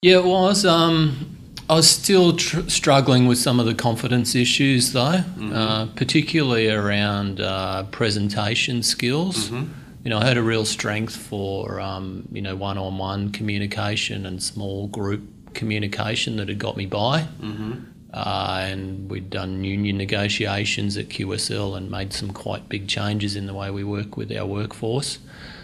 Yeah, 0.00 0.20
it 0.20 0.24
was. 0.24 0.64
Um, 0.64 1.36
I 1.68 1.76
was 1.76 1.88
still 1.88 2.36
tr- 2.36 2.68
struggling 2.68 3.26
with 3.26 3.38
some 3.38 3.58
of 3.58 3.66
the 3.66 3.74
confidence 3.74 4.34
issues, 4.34 4.92
though, 4.92 5.22
mm-hmm. 5.22 5.52
uh, 5.52 5.86
particularly 5.86 6.68
around 6.68 7.40
uh, 7.40 7.84
presentation 7.84 8.82
skills. 8.82 9.48
Mm-hmm. 9.48 9.72
You 10.04 10.10
know, 10.10 10.18
I 10.18 10.26
had 10.26 10.36
a 10.36 10.42
real 10.42 10.66
strength 10.66 11.16
for 11.16 11.80
um, 11.80 12.28
you 12.30 12.42
know 12.42 12.54
one-on-one 12.54 13.32
communication 13.32 14.26
and 14.26 14.42
small 14.42 14.88
group 14.88 15.22
communication 15.54 16.36
that 16.36 16.48
had 16.48 16.58
got 16.58 16.76
me 16.76 16.86
by. 16.86 17.22
Mm-hmm. 17.40 17.72
Uh, 18.12 18.66
and 18.68 19.10
we'd 19.10 19.30
done 19.30 19.64
union 19.64 19.96
negotiations 19.96 20.96
at 20.96 21.08
QSL 21.08 21.76
and 21.76 21.90
made 21.90 22.12
some 22.12 22.30
quite 22.30 22.68
big 22.68 22.86
changes 22.86 23.34
in 23.34 23.46
the 23.46 23.54
way 23.54 23.70
we 23.70 23.82
work 23.82 24.16
with 24.16 24.30
our 24.36 24.46
workforce. 24.46 25.18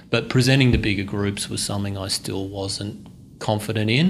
But 0.08 0.28
presenting 0.28 0.72
to 0.72 0.78
bigger 0.78 1.04
groups 1.04 1.48
was 1.48 1.62
something 1.62 1.96
I 1.96 2.08
still 2.08 2.48
wasn't 2.48 3.06
confident 3.38 3.88
in. 3.88 4.08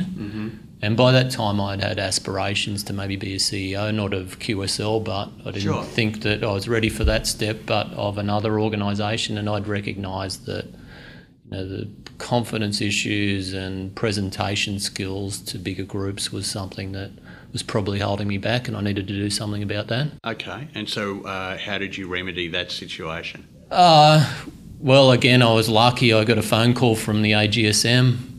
And 0.82 0.96
by 0.96 1.12
that 1.12 1.30
time, 1.30 1.60
I'd 1.60 1.82
had 1.82 1.98
aspirations 1.98 2.82
to 2.84 2.92
maybe 2.92 3.16
be 3.16 3.34
a 3.34 3.38
CEO, 3.38 3.94
not 3.94 4.14
of 4.14 4.38
QSL, 4.38 5.04
but 5.04 5.28
I 5.40 5.50
didn't 5.52 5.62
sure. 5.62 5.82
think 5.82 6.22
that 6.22 6.42
I 6.42 6.52
was 6.52 6.68
ready 6.68 6.88
for 6.88 7.04
that 7.04 7.26
step, 7.26 7.58
but 7.66 7.92
of 7.92 8.16
another 8.16 8.58
organisation. 8.58 9.36
And 9.36 9.48
I'd 9.48 9.66
recognised 9.66 10.46
that 10.46 10.64
you 10.64 11.50
know, 11.50 11.68
the 11.68 11.88
confidence 12.16 12.80
issues 12.80 13.52
and 13.52 13.94
presentation 13.94 14.78
skills 14.78 15.38
to 15.40 15.58
bigger 15.58 15.84
groups 15.84 16.32
was 16.32 16.46
something 16.46 16.92
that 16.92 17.10
was 17.52 17.62
probably 17.62 17.98
holding 17.98 18.28
me 18.28 18.38
back, 18.38 18.68
and 18.68 18.76
I 18.76 18.80
needed 18.80 19.08
to 19.08 19.14
do 19.14 19.28
something 19.28 19.62
about 19.62 19.88
that. 19.88 20.08
Okay, 20.24 20.68
and 20.74 20.88
so 20.88 21.22
uh, 21.22 21.58
how 21.58 21.78
did 21.78 21.96
you 21.96 22.08
remedy 22.08 22.48
that 22.48 22.70
situation? 22.70 23.46
Uh, 23.70 24.32
well, 24.78 25.10
again, 25.10 25.42
I 25.42 25.52
was 25.52 25.68
lucky. 25.68 26.12
I 26.12 26.24
got 26.24 26.38
a 26.38 26.42
phone 26.42 26.74
call 26.74 26.96
from 26.96 27.22
the 27.22 27.32
AGSM, 27.32 28.29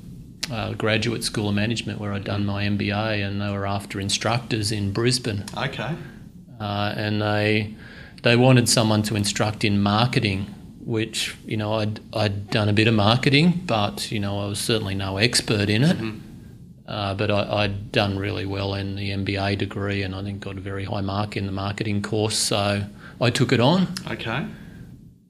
uh, 0.51 0.73
Graduate 0.73 1.23
School 1.23 1.49
of 1.49 1.55
Management, 1.55 1.99
where 1.99 2.13
I'd 2.13 2.25
done 2.25 2.45
my 2.45 2.65
MBA, 2.65 3.25
and 3.25 3.41
they 3.41 3.49
were 3.49 3.65
after 3.65 3.99
instructors 3.99 4.71
in 4.71 4.91
Brisbane. 4.91 5.45
Okay. 5.57 5.95
Uh, 6.59 6.93
and 6.95 7.21
they 7.21 7.73
they 8.23 8.35
wanted 8.35 8.69
someone 8.69 9.01
to 9.03 9.15
instruct 9.15 9.63
in 9.63 9.81
marketing, 9.81 10.45
which 10.83 11.35
you 11.45 11.57
know 11.57 11.75
I'd 11.75 12.01
I'd 12.13 12.49
done 12.49 12.69
a 12.69 12.73
bit 12.73 12.87
of 12.87 12.93
marketing, 12.93 13.63
but 13.65 14.11
you 14.11 14.19
know 14.19 14.41
I 14.41 14.45
was 14.47 14.59
certainly 14.59 14.93
no 14.93 15.17
expert 15.17 15.69
in 15.69 15.83
it. 15.83 15.97
Mm-hmm. 15.97 16.27
Uh, 16.87 17.13
but 17.13 17.31
I, 17.31 17.61
had 17.61 17.93
done 17.93 18.19
really 18.19 18.45
well 18.45 18.73
in 18.73 18.97
the 18.97 19.11
MBA 19.11 19.57
degree, 19.59 20.03
and 20.03 20.13
I 20.13 20.23
think 20.23 20.41
got 20.41 20.57
a 20.57 20.61
very 20.61 20.83
high 20.83 20.99
mark 20.99 21.37
in 21.37 21.45
the 21.45 21.51
marketing 21.53 22.01
course. 22.01 22.35
So 22.35 22.83
I 23.21 23.29
took 23.29 23.53
it 23.53 23.61
on. 23.61 23.87
Okay. 24.09 24.45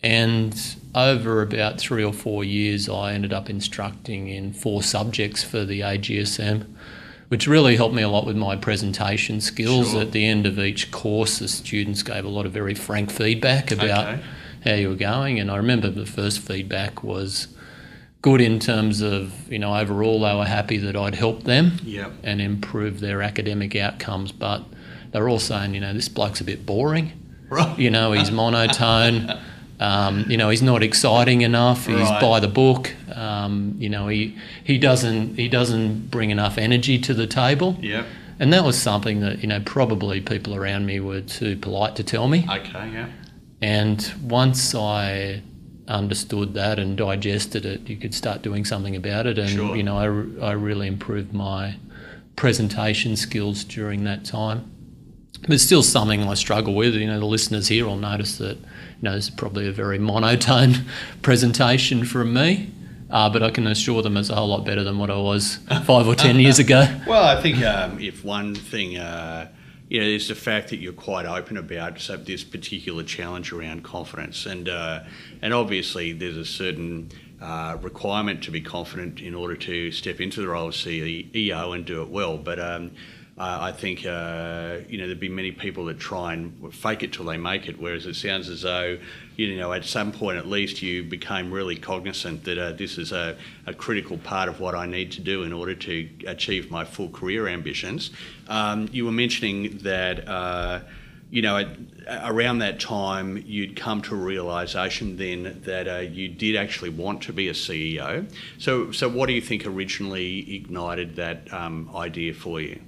And 0.02 0.76
over 0.94 1.42
about 1.42 1.80
three 1.80 2.04
or 2.04 2.14
four 2.14 2.44
years, 2.44 2.90
I 2.90 3.14
ended 3.14 3.34
up 3.34 3.50
instructing 3.50 4.28
in 4.28 4.54
four 4.54 4.84
subjects 4.84 5.44
for 5.44 5.64
the 5.64 5.82
AGSM, 5.82 6.66
which 7.30 7.48
really 7.48 7.78
helped 7.78 7.96
me 7.96 8.02
a 8.02 8.10
lot 8.10 8.26
with 8.26 8.36
my 8.36 8.56
presentation 8.56 9.40
skills. 9.40 9.92
Sure. 9.92 10.02
At 10.02 10.12
the 10.12 10.26
end 10.26 10.46
of 10.46 10.60
each 10.60 10.92
course, 10.92 11.40
the 11.40 11.48
students 11.48 12.04
gave 12.04 12.26
a 12.26 12.30
lot 12.30 12.46
of 12.46 12.52
very 12.52 12.76
frank 12.76 13.10
feedback 13.10 13.72
about 13.72 14.16
okay. 14.16 14.24
how 14.66 14.74
you 14.74 14.90
were 14.90 14.96
going. 14.96 15.40
And 15.40 15.50
I 15.50 15.58
remember 15.58 15.90
the 15.90 16.06
first 16.06 16.40
feedback 16.40 17.04
was 17.04 17.48
good 18.22 18.42
in 18.42 18.60
terms 18.60 19.02
of 19.02 19.52
you 19.52 19.58
know 19.58 19.76
overall 19.76 20.22
they 20.22 20.36
were 20.36 20.46
happy 20.46 20.78
that 20.78 20.96
I'd 20.96 21.16
helped 21.16 21.46
them 21.46 21.80
yep. 21.84 22.12
and 22.24 22.40
improve 22.40 23.00
their 23.00 23.22
academic 23.22 23.76
outcomes, 23.76 24.32
but 24.32 24.64
they 25.12 25.20
were 25.20 25.30
all 25.30 25.40
saying 25.40 25.74
you 25.74 25.82
know 25.82 25.94
this 25.94 26.10
bloke's 26.10 26.42
a 26.42 26.44
bit 26.44 26.66
boring. 26.66 27.14
Right. 27.50 27.80
You 27.80 27.90
know 27.90 28.12
he's 28.12 28.32
monotone. 28.42 29.40
Um, 29.82 30.26
you 30.30 30.38
know 30.38 30.50
he's 30.50 30.62
not 30.62 30.84
exciting 30.84 31.41
enough. 31.41 31.88
He's 31.88 31.98
right. 31.98 32.22
by 32.22 32.39
the 32.39 32.48
book. 32.48 32.94
Um, 33.15 33.76
you 33.80 33.89
know 33.89 34.08
he 34.08 34.38
he 34.63 34.78
doesn't 34.78 35.38
he 35.38 35.50
doesn't 35.50 36.12
bring 36.12 36.30
enough 36.30 36.58
energy 36.58 37.00
to 37.00 37.13
the 37.13 37.26
table. 37.26 37.78
Yeah. 37.82 38.06
And 38.39 38.54
that 38.54 38.63
was 38.63 38.80
something 38.80 39.22
that 39.22 39.41
you 39.41 39.48
know 39.48 39.60
probably 39.65 40.22
people 40.22 40.56
around 40.56 40.86
me 40.86 41.00
were 41.00 41.22
too 41.22 41.58
polite 41.58 41.96
to 41.96 42.04
tell 42.04 42.28
me. 42.28 42.48
Okay. 42.50 42.91
Yeah. 42.91 43.10
And 43.62 44.13
once 44.24 44.74
I 44.76 45.41
understood 45.88 46.54
that 46.54 46.80
and 46.80 46.98
digested 46.98 47.65
it, 47.65 47.89
you 47.89 47.98
could 47.98 48.13
start 48.13 48.41
doing 48.41 48.65
something 48.65 48.96
about 48.96 49.28
it. 49.28 49.38
And 49.38 49.50
sure. 49.50 49.76
you 49.76 49.84
know, 49.84 49.98
I, 49.98 50.50
I 50.50 50.52
really 50.54 50.88
improved 50.88 51.34
my 51.34 51.76
presentation 52.36 53.15
skills 53.15 53.63
during 53.63 54.04
that 54.06 54.26
time. 54.26 54.71
But 55.42 55.52
it's 55.52 55.64
still 55.64 55.84
something 55.84 56.24
I 56.24 56.36
struggle 56.36 56.74
with. 56.74 56.94
You 56.94 57.08
know, 57.08 57.20
the 57.20 57.26
listeners 57.26 57.68
here 57.68 57.86
will 57.86 57.98
notice 57.98 58.38
that 58.38 58.58
you 58.58 59.02
know 59.02 59.16
this 59.16 59.26
is 59.26 59.30
probably 59.30 59.68
a 59.68 59.72
very 59.72 59.98
monotone 59.98 60.86
presentation 61.22 62.06
from 62.06 62.34
me. 62.34 62.72
Uh, 63.10 63.30
but 63.30 63.44
I 63.44 63.50
can 63.50 63.68
assure 63.68 64.02
them 64.02 64.16
it's 64.16 64.30
a 64.30 64.36
whole 64.36 64.48
lot 64.48 64.66
better 64.66 64.86
than 64.86 64.98
what 64.98 65.12
I 65.12 65.18
was 65.18 65.58
five 65.84 66.08
or 66.08 66.16
ten 66.16 66.40
years 66.40 66.60
ago. 66.60 66.88
Well, 67.06 67.24
I 67.24 67.42
think 67.42 67.62
um, 67.64 68.00
if 68.00 68.24
one 68.24 68.56
thing 68.56 68.98
uh, 68.98 69.50
you 69.92 70.00
know, 70.00 70.08
it's 70.08 70.30
the 70.30 70.36
fact 70.36 70.70
that 70.70 70.78
you're 70.78 70.94
quite 70.94 71.26
open 71.26 71.58
about 71.58 72.00
so 72.00 72.16
this 72.16 72.46
particular 72.46 73.04
challenge 73.04 73.52
around 73.52 73.84
confidence, 73.84 74.46
and 74.46 74.70
uh, 74.70 75.04
and 75.42 75.54
obviously 75.54 76.14
there's 76.14 76.38
a 76.38 76.46
certain 76.46 77.10
uh, 77.42 77.78
requirement 77.82 78.42
to 78.44 78.52
be 78.52 78.62
confident 78.62 79.20
in 79.20 79.36
order 79.36 79.58
to 79.58 79.92
step 79.92 80.22
into 80.22 80.40
the 80.40 80.48
role 80.48 80.70
of 80.70 80.74
CEO 80.76 81.76
and 81.76 81.84
do 81.84 82.02
it 82.02 82.08
well. 82.08 82.38
But 82.38 82.58
um, 82.62 82.92
I 83.38 83.72
think 83.72 84.06
uh, 84.06 84.80
you 84.88 84.98
know 84.98 85.08
there'd 85.08 85.20
be 85.20 85.30
many 85.30 85.52
people 85.52 85.86
that 85.86 86.00
try 86.00 86.34
and 86.34 86.74
fake 86.74 87.02
it 87.02 87.13
till 87.13 87.26
they 87.26 87.38
make 87.38 87.67
it. 87.67 87.80
Whereas 87.80 88.06
it 88.06 88.15
sounds 88.15 88.50
as 88.50 88.62
though 88.62 88.98
you 89.36 89.58
know 89.58 89.74
at 89.74 89.86
some 89.86 90.12
point 90.12 90.38
at 90.38 90.48
least 90.48 90.82
you 90.82 91.04
became 91.04 91.52
really 91.52 91.76
cognizant 91.76 92.44
that 92.44 92.58
uh, 92.58 92.72
this 92.74 92.98
is 92.98 93.12
a, 93.12 93.38
a, 93.65 93.74
critical 93.74 94.17
part 94.17 94.50
of 94.50 94.60
what 94.60 94.76
I 94.76 94.86
need 94.86 95.12
to 95.13 95.22
do 95.22 95.44
in 95.44 95.54
order 95.54 95.74
to 95.74 96.10
achieve 96.28 96.70
my 96.70 96.84
full 96.86 97.10
career 97.10 97.48
ambitions. 97.48 98.12
Um, 98.48 98.89
you 98.91 99.06
were 99.06 99.12
mentioning 99.12 99.78
that 99.80 100.28
uh, 100.28 100.82
you 101.32 101.41
know, 101.41 101.74
around 102.10 102.60
that 102.60 102.82
time, 102.82 103.41
you'd 103.48 103.78
come 103.78 104.02
to 104.02 104.13
a 104.13 104.17
realization 104.17 105.15
then 105.15 105.62
that 105.63 105.88
uh, 105.88 106.00
you 106.00 106.28
did 106.28 106.58
actually 106.58 106.89
want 106.89 107.24
to 107.24 107.34
be 107.34 107.48
a 107.48 107.54
CEO. 107.54 108.30
So, 108.58 108.91
so 108.91 109.08
what 109.08 109.28
do 109.28 109.34
you 109.34 109.39
think 109.39 109.65
originally 109.65 110.54
ignited 110.56 111.15
that 111.15 111.52
um, 111.54 111.89
idea 111.96 112.34
for 112.34 112.60
you? 112.60 112.82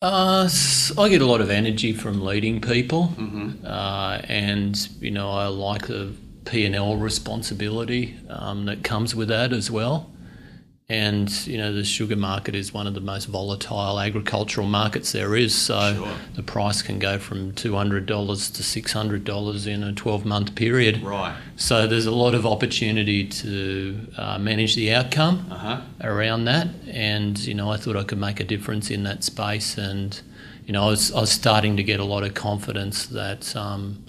Uh, 0.00 0.48
I 0.96 1.08
get 1.08 1.22
a 1.22 1.26
lot 1.26 1.40
of 1.40 1.50
energy 1.50 1.92
from 1.92 2.24
leading 2.24 2.60
people, 2.60 3.14
mm-hmm. 3.16 3.66
uh, 3.66 4.20
and 4.28 4.88
you 5.00 5.10
know 5.10 5.28
I 5.32 5.48
like 5.48 5.88
the 5.88 6.12
P 6.44 6.64
and 6.64 6.76
L 6.76 6.96
responsibility 6.96 8.16
um, 8.28 8.66
that 8.66 8.84
comes 8.84 9.16
with 9.16 9.26
that 9.28 9.52
as 9.52 9.72
well. 9.72 10.08
And 10.90 11.30
you 11.46 11.58
know 11.58 11.74
the 11.74 11.84
sugar 11.84 12.16
market 12.16 12.54
is 12.54 12.72
one 12.72 12.86
of 12.86 12.94
the 12.94 13.02
most 13.02 13.26
volatile 13.26 14.00
agricultural 14.00 14.66
markets 14.66 15.12
there 15.12 15.36
is. 15.36 15.54
So 15.54 15.92
sure. 15.94 16.14
the 16.34 16.42
price 16.42 16.80
can 16.80 16.98
go 16.98 17.18
from 17.18 17.52
two 17.52 17.74
hundred 17.74 18.06
dollars 18.06 18.48
to 18.52 18.62
six 18.62 18.94
hundred 18.94 19.24
dollars 19.24 19.66
in 19.66 19.82
a 19.82 19.92
twelve 19.92 20.24
month 20.24 20.54
period. 20.54 21.02
Right. 21.02 21.36
So 21.56 21.86
there's 21.86 22.06
a 22.06 22.10
lot 22.10 22.34
of 22.34 22.46
opportunity 22.46 23.26
to 23.26 24.00
uh, 24.16 24.38
manage 24.38 24.76
the 24.76 24.94
outcome 24.94 25.46
uh-huh. 25.50 25.82
around 26.00 26.46
that, 26.46 26.68
and 26.86 27.38
you 27.38 27.52
know 27.52 27.70
I 27.70 27.76
thought 27.76 27.96
I 27.96 28.04
could 28.04 28.18
make 28.18 28.40
a 28.40 28.44
difference 28.44 28.90
in 28.90 29.02
that 29.02 29.24
space, 29.24 29.76
and 29.76 30.18
you 30.64 30.72
know 30.72 30.84
I 30.84 30.88
was 30.88 31.12
I 31.12 31.20
was 31.20 31.30
starting 31.30 31.76
to 31.76 31.82
get 31.82 32.00
a 32.00 32.04
lot 32.04 32.24
of 32.24 32.32
confidence 32.32 33.04
that 33.08 33.54
um, 33.54 34.06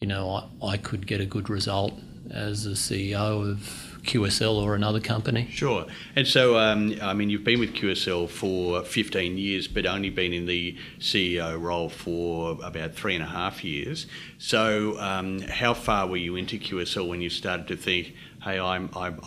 you 0.00 0.06
know 0.06 0.48
I, 0.62 0.68
I 0.68 0.76
could 0.78 1.06
get 1.06 1.20
a 1.20 1.26
good 1.26 1.50
result 1.50 1.92
as 2.30 2.64
a 2.64 2.70
CEO 2.70 3.50
of 3.50 3.93
QSL 4.04 4.62
or 4.62 4.74
another 4.74 5.00
company. 5.00 5.48
Sure. 5.50 5.86
And 6.14 6.26
so, 6.26 6.56
um, 6.58 6.96
I 7.02 7.14
mean, 7.14 7.30
you've 7.30 7.44
been 7.44 7.60
with 7.60 7.74
QSL 7.74 8.28
for 8.28 8.82
15 8.82 9.38
years, 9.38 9.66
but 9.66 9.86
only 9.86 10.10
been 10.10 10.32
in 10.32 10.46
the 10.46 10.76
CEO 10.98 11.60
role 11.60 11.88
for 11.88 12.58
about 12.62 12.94
three 12.94 13.14
and 13.14 13.24
a 13.24 13.28
half 13.28 13.64
years. 13.64 14.06
So, 14.38 14.98
um, 15.00 15.40
how 15.40 15.74
far 15.74 16.06
were 16.06 16.16
you 16.16 16.36
into 16.36 16.58
QSL 16.58 17.08
when 17.08 17.20
you 17.20 17.30
started 17.30 17.66
to 17.68 17.76
think, 17.76 18.14
hey, 18.42 18.58
I'm, 18.58 18.90
I'm, 18.94 19.20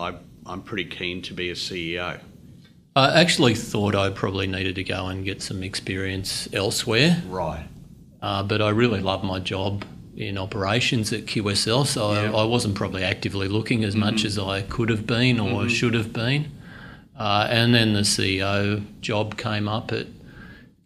I'm 0.46 0.62
pretty 0.62 0.86
keen 0.86 1.22
to 1.24 1.34
be 1.34 1.50
a 1.50 1.56
CEO? 1.56 2.20
I 2.96 3.22
actually 3.22 3.54
thought 3.54 3.94
I 3.94 4.10
probably 4.10 4.48
needed 4.48 4.76
to 4.76 4.84
go 4.84 5.08
and 5.08 5.24
get 5.24 5.42
some 5.42 5.62
experience 5.62 6.50
elsewhere. 6.52 7.22
Right. 7.28 7.68
Uh, 8.22 8.42
but 8.42 8.62
I 8.62 8.70
really 8.70 9.02
love 9.02 9.24
my 9.24 9.40
job 9.40 9.86
in 10.18 10.38
operations 10.38 11.14
at 11.14 11.26
QSL, 11.26 11.86
so 11.86 12.12
yeah. 12.12 12.32
I, 12.32 12.42
I, 12.42 12.44
wasn't 12.44 12.74
probably 12.74 13.04
actively 13.04 13.48
looking 13.48 13.84
as 13.84 13.94
mm-hmm. 13.94 14.06
much 14.06 14.26
as 14.26 14.40
I 14.40 14.64
could 14.64 14.90
have 14.90 15.06
been 15.06 15.40
or 15.40 15.62
mm-hmm. 15.62 15.68
should 15.68 15.94
have 15.94 16.12
been. 16.12 16.52
Uh, 17.16 17.48
and 17.50 17.74
then 17.74 17.94
the 17.94 18.02
CEO 18.02 18.84
job 19.00 19.38
came 19.38 19.68
up 19.68 19.92
at 19.92 20.08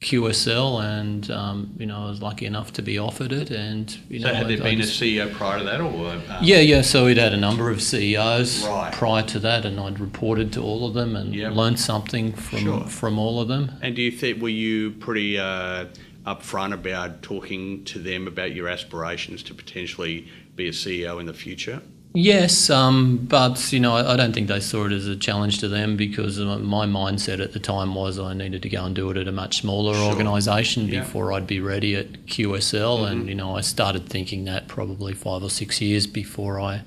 QSL, 0.01 0.83
and 0.83 1.29
um, 1.29 1.75
you 1.77 1.85
know 1.85 2.05
I 2.05 2.09
was 2.09 2.21
lucky 2.21 2.45
enough 2.45 2.73
to 2.73 2.81
be 2.81 2.97
offered 2.97 3.31
it. 3.31 3.51
And 3.51 3.95
you 4.09 4.19
so 4.19 4.27
know, 4.27 4.33
had 4.33 4.47
there 4.47 4.57
I, 4.57 4.61
been 4.63 4.79
I 4.79 4.81
just, 4.81 4.99
a 4.99 5.05
CEO 5.05 5.33
prior 5.33 5.59
to 5.59 5.65
that, 5.65 5.79
or 5.79 6.09
um, 6.09 6.21
yeah, 6.41 6.59
yeah. 6.59 6.81
So 6.81 7.05
we'd 7.05 7.17
had 7.17 7.33
a 7.33 7.37
number 7.37 7.69
of 7.69 7.81
CEOs 7.81 8.65
right. 8.65 8.91
prior 8.93 9.23
to 9.23 9.39
that, 9.39 9.65
and 9.65 9.79
I'd 9.79 9.99
reported 9.99 10.51
to 10.53 10.61
all 10.61 10.87
of 10.87 10.93
them 10.93 11.15
and 11.15 11.35
yep. 11.35 11.53
learned 11.53 11.79
something 11.79 12.33
from 12.33 12.59
sure. 12.59 12.85
from 12.85 13.19
all 13.19 13.39
of 13.39 13.47
them. 13.47 13.73
And 13.81 13.95
do 13.95 14.01
you 14.01 14.11
think 14.11 14.41
were 14.41 14.49
you 14.49 14.91
pretty? 14.91 15.37
Uh, 15.37 15.85
upfront 16.25 16.73
about 16.73 17.21
talking 17.21 17.83
to 17.85 17.99
them 17.99 18.27
about 18.27 18.53
your 18.53 18.67
aspirations 18.67 19.43
to 19.43 19.53
potentially 19.53 20.27
be 20.55 20.67
a 20.67 20.71
CEO 20.71 21.19
in 21.19 21.25
the 21.25 21.33
future? 21.33 21.81
Yes, 22.13 22.69
um, 22.69 23.17
but 23.17 23.71
you 23.71 23.79
know, 23.79 23.95
I, 23.95 24.13
I, 24.13 24.17
don't 24.17 24.33
think 24.33 24.49
they 24.49 24.59
saw 24.59 24.85
it 24.85 24.91
as 24.91 25.07
a 25.07 25.15
challenge 25.15 25.59
to 25.59 25.69
them 25.69 25.95
because 25.95 26.39
my 26.39 26.85
mindset 26.85 27.39
at 27.39 27.53
the 27.53 27.59
time 27.59 27.95
was 27.95 28.19
I 28.19 28.33
needed 28.33 28.63
to 28.63 28.69
go 28.69 28.83
and 28.83 28.93
do 28.93 29.09
it 29.11 29.17
at 29.17 29.29
a 29.29 29.31
much 29.31 29.61
smaller 29.61 29.93
sure. 29.93 30.09
organisation 30.09 30.87
yeah. 30.87 30.99
before 30.99 31.31
I'd 31.31 31.47
be 31.47 31.61
ready 31.61 31.95
at 31.95 32.11
QSL, 32.25 32.99
mm-hmm. 32.99 33.11
and 33.11 33.29
you 33.29 33.35
know, 33.35 33.55
I 33.55 33.61
started 33.61 34.09
thinking 34.09 34.43
that 34.45 34.67
probably 34.67 35.13
five 35.13 35.41
or 35.41 35.49
six 35.49 35.79
years 35.79 36.05
before 36.05 36.59
I 36.59 36.83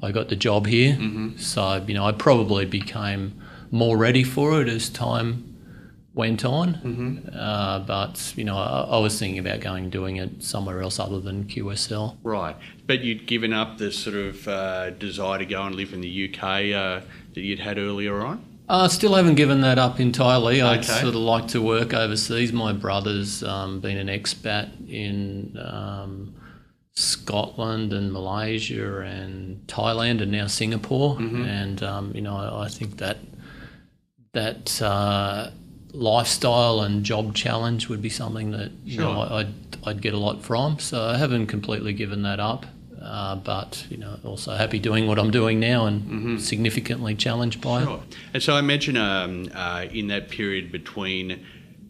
I 0.00 0.12
got 0.12 0.28
the 0.28 0.36
job 0.36 0.66
here. 0.66 0.92
Mm-hmm. 0.92 1.38
So 1.38 1.84
you 1.84 1.94
know, 1.94 2.04
I 2.04 2.12
probably 2.12 2.64
became 2.64 3.34
more 3.72 3.96
ready 3.96 4.22
for 4.22 4.62
it 4.62 4.68
as 4.68 4.88
time 4.88 5.47
went 6.18 6.44
on. 6.44 6.74
Mm-hmm. 6.74 7.28
Uh, 7.32 7.78
but 7.78 8.34
you 8.36 8.44
know, 8.44 8.58
I, 8.58 8.96
I, 8.96 8.98
was 8.98 9.18
thinking 9.18 9.38
about 9.38 9.60
going 9.60 9.84
and 9.84 9.92
doing 9.92 10.16
it 10.16 10.42
somewhere 10.42 10.82
else 10.82 10.98
other 10.98 11.20
than 11.20 11.44
QSL. 11.44 12.16
Right, 12.24 12.56
but 12.86 13.00
you'd 13.00 13.26
given 13.26 13.52
up 13.52 13.78
the 13.78 13.92
sort 13.92 14.16
of 14.16 14.48
uh, 14.48 14.90
desire 14.90 15.38
to 15.38 15.46
go 15.46 15.62
and 15.62 15.76
live 15.76 15.94
in 15.94 16.00
the 16.00 16.28
UK 16.28 16.42
uh, 16.42 17.06
that 17.34 17.40
you'd 17.40 17.60
had 17.60 17.78
earlier 17.78 18.20
on. 18.20 18.44
I 18.68 18.84
uh, 18.84 18.88
still 18.88 19.14
haven't 19.14 19.36
given 19.36 19.62
that 19.62 19.78
up 19.78 19.98
entirely. 19.98 20.60
I'd 20.60 20.84
sort 20.84 21.14
of 21.14 21.14
like 21.14 21.48
to 21.48 21.62
work 21.62 21.94
overseas. 21.94 22.52
My 22.52 22.72
brother's 22.72 23.42
um, 23.42 23.80
been 23.80 23.96
an 23.96 24.08
expat 24.08 24.90
in 24.90 25.56
um, 25.56 26.34
Scotland 26.94 27.92
and 27.92 28.12
Malaysia 28.12 29.00
and 29.00 29.64
Thailand 29.68 30.20
and 30.20 30.32
now 30.32 30.48
Singapore, 30.48 31.16
mm-hmm. 31.16 31.44
and 31.44 31.82
um, 31.82 32.12
you 32.14 32.20
know, 32.20 32.36
I, 32.36 32.64
I, 32.64 32.68
think 32.68 32.98
that 32.98 33.18
that 34.32 34.82
uh, 34.82 35.50
lifestyle 35.92 36.80
and 36.80 37.04
job 37.04 37.34
challenge 37.34 37.88
would 37.88 38.02
be 38.02 38.10
something 38.10 38.50
that 38.52 38.70
you 38.84 38.96
sure. 38.96 39.04
know 39.04 39.20
I'd 39.22 39.54
I'd 39.84 40.02
get 40.02 40.14
a 40.14 40.18
lot 40.18 40.42
from. 40.42 40.78
So 40.78 41.02
I 41.02 41.16
haven't 41.16 41.46
completely 41.46 41.92
given 41.92 42.22
that 42.22 42.40
up, 42.40 42.66
uh, 43.00 43.36
but 43.36 43.86
you 43.88 43.96
know 43.96 44.18
also 44.24 44.54
happy 44.54 44.78
doing 44.78 45.06
what 45.06 45.18
I'm 45.18 45.30
doing 45.30 45.60
now 45.60 45.86
and 45.86 46.02
mm-hmm. 46.02 46.36
significantly 46.38 47.14
challenged 47.14 47.60
by 47.60 47.84
sure. 47.84 48.02
it. 48.08 48.16
And 48.34 48.42
so 48.42 48.54
I 48.54 48.58
imagine 48.58 48.96
um, 48.96 49.50
uh, 49.54 49.86
in 49.90 50.08
that 50.08 50.28
period 50.28 50.70
between 50.72 51.44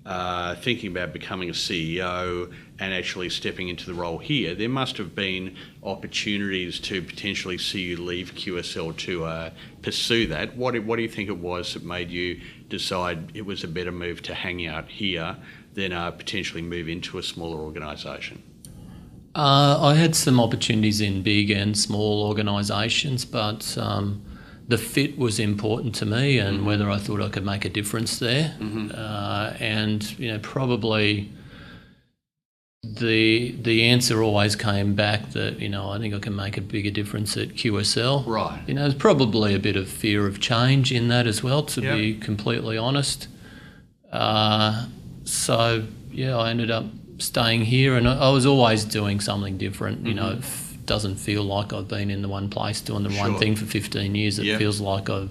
uh, 0.09 0.55
thinking 0.57 0.91
about 0.91 1.13
becoming 1.13 1.51
a 1.51 1.53
CEO 1.53 2.51
and 2.79 2.95
actually 2.95 3.29
stepping 3.29 3.69
into 3.69 3.85
the 3.85 3.93
role 3.93 4.17
here, 4.17 4.55
there 4.55 4.69
must 4.69 4.97
have 4.97 5.15
been 5.15 5.55
opportunities 5.83 6.81
to 6.81 7.03
potentially 7.03 7.59
see 7.59 7.83
you 7.83 7.99
leave 7.99 8.35
QSL 8.35 8.97
to 8.97 9.25
uh, 9.27 9.51
pursue 9.83 10.27
that. 10.29 10.57
What, 10.57 10.83
what 10.85 10.97
do 10.97 11.03
you 11.03 11.09
think 11.09 11.29
it 11.29 11.37
was 11.37 11.75
that 11.75 11.85
made 11.85 12.11
you 12.11 12.41
decide 12.69 13.31
it 13.35 13.47
was 13.47 13.65
a 13.65 13.69
better 13.69 13.93
move 13.93 14.23
to 14.23 14.35
hang 14.35 14.67
out 14.67 14.89
here 14.89 15.37
than 15.75 15.93
uh, 15.93 16.11
potentially 16.11 16.63
move 16.63 16.89
into 16.89 17.19
a 17.19 17.23
smaller 17.23 17.59
organisation? 17.59 18.43
Uh, 19.35 19.79
I 19.81 19.95
had 19.95 20.17
some 20.17 20.41
opportunities 20.41 21.01
in 21.01 21.23
big 21.23 21.51
and 21.51 21.79
small 21.79 22.25
organisations, 22.27 23.25
but 23.25 23.77
um, 23.79 24.23
the 24.67 24.79
fit 24.79 25.17
was 25.17 25.39
important 25.39 25.95
to 25.97 26.07
me 26.07 26.39
and 26.39 26.59
mm-hmm. 26.59 26.67
whether 26.67 26.91
I 26.91 26.99
thought 26.99 27.23
I 27.23 27.29
could 27.29 27.45
make 27.45 27.65
a 27.65 27.69
difference 27.69 28.19
there. 28.19 28.57
Mm-hmm. 28.59 28.91
Uh, 28.95 29.53
and 29.61 30.19
you 30.19 30.33
know, 30.33 30.39
probably 30.41 31.31
the 32.83 33.53
the 33.61 33.85
answer 33.85 34.23
always 34.23 34.55
came 34.55 34.95
back 34.95 35.31
that 35.31 35.59
you 35.59 35.69
know 35.69 35.91
I 35.91 35.99
think 35.99 36.15
I 36.15 36.21
can 36.21 36.37
make 36.37 36.57
a 36.57 36.61
bigger 36.61 36.91
difference 36.91 37.37
at 37.37 37.49
QSL. 37.49 38.25
Right. 38.27 38.63
You 38.67 38.75
know, 38.75 38.83
there's 38.83 38.95
probably 38.95 39.55
a 39.55 39.59
bit 39.59 39.77
of 39.77 39.89
fear 39.89 40.27
of 40.27 40.41
change 40.41 40.93
in 40.93 41.09
that 41.09 41.27
as 41.27 41.43
well, 41.43 41.65
to 41.65 41.81
yep. 41.81 41.97
be 41.97 42.15
completely 42.19 42.79
honest. 42.79 43.27
Uh, 44.13 44.87
so 45.25 45.87
yeah, 46.11 46.37
I 46.37 46.51
ended 46.51 46.71
up 46.71 46.87
staying 47.19 47.65
here, 47.65 47.97
and 47.97 48.09
I, 48.09 48.17
I 48.17 48.31
was 48.31 48.47
always 48.47 48.85
doing 48.85 49.19
something 49.19 49.59
different. 49.59 50.07
You 50.07 50.15
mm-hmm. 50.15 50.39
know 50.39 50.41
doesn't 50.89 51.17
feel 51.17 51.45
like 51.45 51.73
I've 51.73 51.87
been 51.87 52.11
in 52.11 52.23
the 52.23 52.29
one 52.29 52.49
place 52.49 52.81
doing 52.81 53.03
the 53.03 53.11
sure. 53.11 53.29
one 53.29 53.39
thing 53.39 53.55
for 53.55 53.67
15 53.67 54.15
years. 54.15 54.39
It 54.39 54.47
yep. 54.47 54.59
feels 54.59 54.81
like 54.81 55.11
I've 55.11 55.31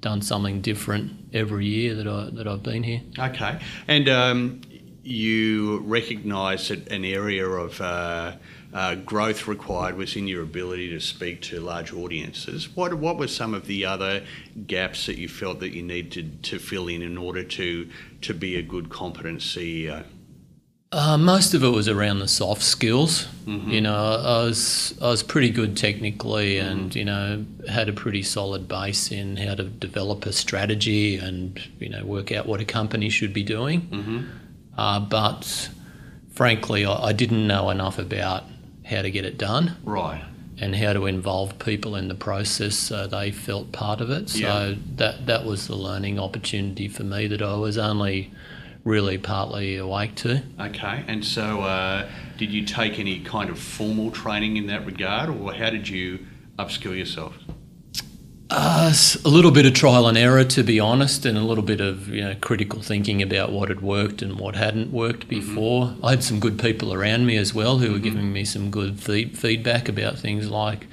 done 0.00 0.20
something 0.22 0.60
different 0.60 1.12
every 1.32 1.66
year 1.66 1.94
that 1.94 2.06
I 2.06 2.30
that 2.32 2.48
I've 2.48 2.62
been 2.62 2.82
here. 2.82 3.00
Okay, 3.18 3.58
and 3.86 4.08
um, 4.08 4.60
you 5.08 5.78
recognise 5.80 6.68
that 6.68 6.88
an 6.92 7.04
area 7.04 7.46
of 7.46 7.80
uh, 7.80 8.32
uh, 8.74 8.94
growth 8.96 9.46
required 9.46 9.96
was 9.96 10.14
in 10.16 10.28
your 10.28 10.42
ability 10.42 10.90
to 10.90 11.00
speak 11.00 11.40
to 11.42 11.60
large 11.60 11.92
audiences. 11.92 12.74
What 12.76 12.94
what 12.94 13.16
were 13.16 13.28
some 13.28 13.54
of 13.54 13.66
the 13.66 13.84
other 13.84 14.24
gaps 14.66 15.06
that 15.06 15.16
you 15.16 15.28
felt 15.28 15.60
that 15.60 15.70
you 15.70 15.82
needed 15.82 16.42
to 16.44 16.58
fill 16.58 16.88
in 16.88 17.02
in 17.02 17.16
order 17.16 17.42
to 17.42 17.88
to 18.20 18.34
be 18.34 18.56
a 18.56 18.62
good, 18.62 18.90
competent 18.90 19.40
CEO? 19.40 20.04
Uh, 20.90 21.18
most 21.18 21.52
of 21.52 21.62
it 21.62 21.68
was 21.68 21.86
around 21.86 22.18
the 22.18 22.28
soft 22.28 22.62
skills. 22.62 23.26
Mm-hmm. 23.44 23.70
You 23.70 23.80
know, 23.82 23.94
I 23.94 24.44
was 24.44 24.94
I 25.02 25.08
was 25.08 25.22
pretty 25.22 25.50
good 25.50 25.76
technically, 25.76 26.56
mm-hmm. 26.56 26.68
and 26.68 26.94
you 26.94 27.04
know 27.04 27.44
had 27.70 27.88
a 27.88 27.92
pretty 27.92 28.22
solid 28.22 28.68
base 28.68 29.10
in 29.12 29.36
how 29.36 29.54
to 29.54 29.64
develop 29.64 30.26
a 30.26 30.32
strategy 30.32 31.16
and 31.16 31.60
you 31.78 31.88
know 31.88 32.04
work 32.04 32.32
out 32.32 32.46
what 32.46 32.60
a 32.60 32.64
company 32.64 33.08
should 33.08 33.32
be 33.32 33.42
doing. 33.42 33.82
Mm-hmm. 33.82 34.26
Uh, 34.78 35.00
but 35.00 35.70
frankly, 36.30 36.86
I, 36.86 37.08
I, 37.08 37.12
didn't 37.12 37.48
know 37.48 37.68
enough 37.68 37.98
about 37.98 38.44
how 38.86 39.02
to 39.02 39.10
get 39.10 39.24
it 39.24 39.36
done. 39.36 39.76
Right. 39.82 40.24
And 40.60 40.74
how 40.74 40.92
to 40.92 41.06
involve 41.06 41.58
people 41.58 41.94
in 41.96 42.08
the 42.08 42.14
process 42.14 42.76
so 42.76 43.06
they 43.06 43.30
felt 43.32 43.72
part 43.72 44.00
of 44.00 44.10
it. 44.10 44.28
So 44.30 44.38
yeah. 44.38 44.74
that 44.96 45.26
that 45.26 45.44
was 45.44 45.68
the 45.68 45.76
learning 45.76 46.18
opportunity 46.18 46.88
for 46.88 47.04
me 47.04 47.28
that 47.28 47.42
I 47.42 47.54
was 47.54 47.78
only 47.78 48.32
really 48.84 49.18
partly 49.18 49.76
awake 49.76 50.16
to. 50.16 50.42
Okay, 50.58 51.04
and 51.06 51.24
so 51.24 51.60
uh, 51.60 52.08
did 52.38 52.50
you 52.50 52.64
take 52.64 52.98
any 52.98 53.20
kind 53.20 53.50
of 53.50 53.58
formal 53.58 54.10
training 54.10 54.56
in 54.56 54.66
that 54.66 54.84
regard, 54.84 55.28
or 55.28 55.52
how 55.52 55.70
did 55.70 55.88
you 55.88 56.26
upskill 56.58 56.96
yourself? 56.96 57.34
Uh, 58.50 58.94
a 59.26 59.28
little 59.28 59.50
bit 59.50 59.66
of 59.66 59.74
trial 59.74 60.08
and 60.08 60.16
error, 60.16 60.42
to 60.42 60.62
be 60.62 60.80
honest, 60.80 61.26
and 61.26 61.36
a 61.36 61.42
little 61.42 61.62
bit 61.62 61.82
of 61.82 62.08
you 62.08 62.22
know 62.22 62.34
critical 62.40 62.80
thinking 62.80 63.20
about 63.20 63.52
what 63.52 63.68
had 63.68 63.82
worked 63.82 64.22
and 64.22 64.38
what 64.38 64.56
hadn't 64.56 64.90
worked 64.90 65.28
mm-hmm. 65.28 65.40
before. 65.40 65.86
Mm-hmm. 65.86 66.06
I 66.06 66.10
had 66.10 66.24
some 66.24 66.40
good 66.40 66.58
people 66.58 66.94
around 66.94 67.26
me 67.26 67.36
as 67.36 67.52
well 67.52 67.78
who 67.78 67.84
mm-hmm. 67.84 67.92
were 67.92 67.98
giving 67.98 68.32
me 68.32 68.46
some 68.46 68.70
good 68.70 68.98
feed- 69.00 69.36
feedback 69.36 69.90
about 69.90 70.18
things 70.18 70.48
like, 70.48 70.86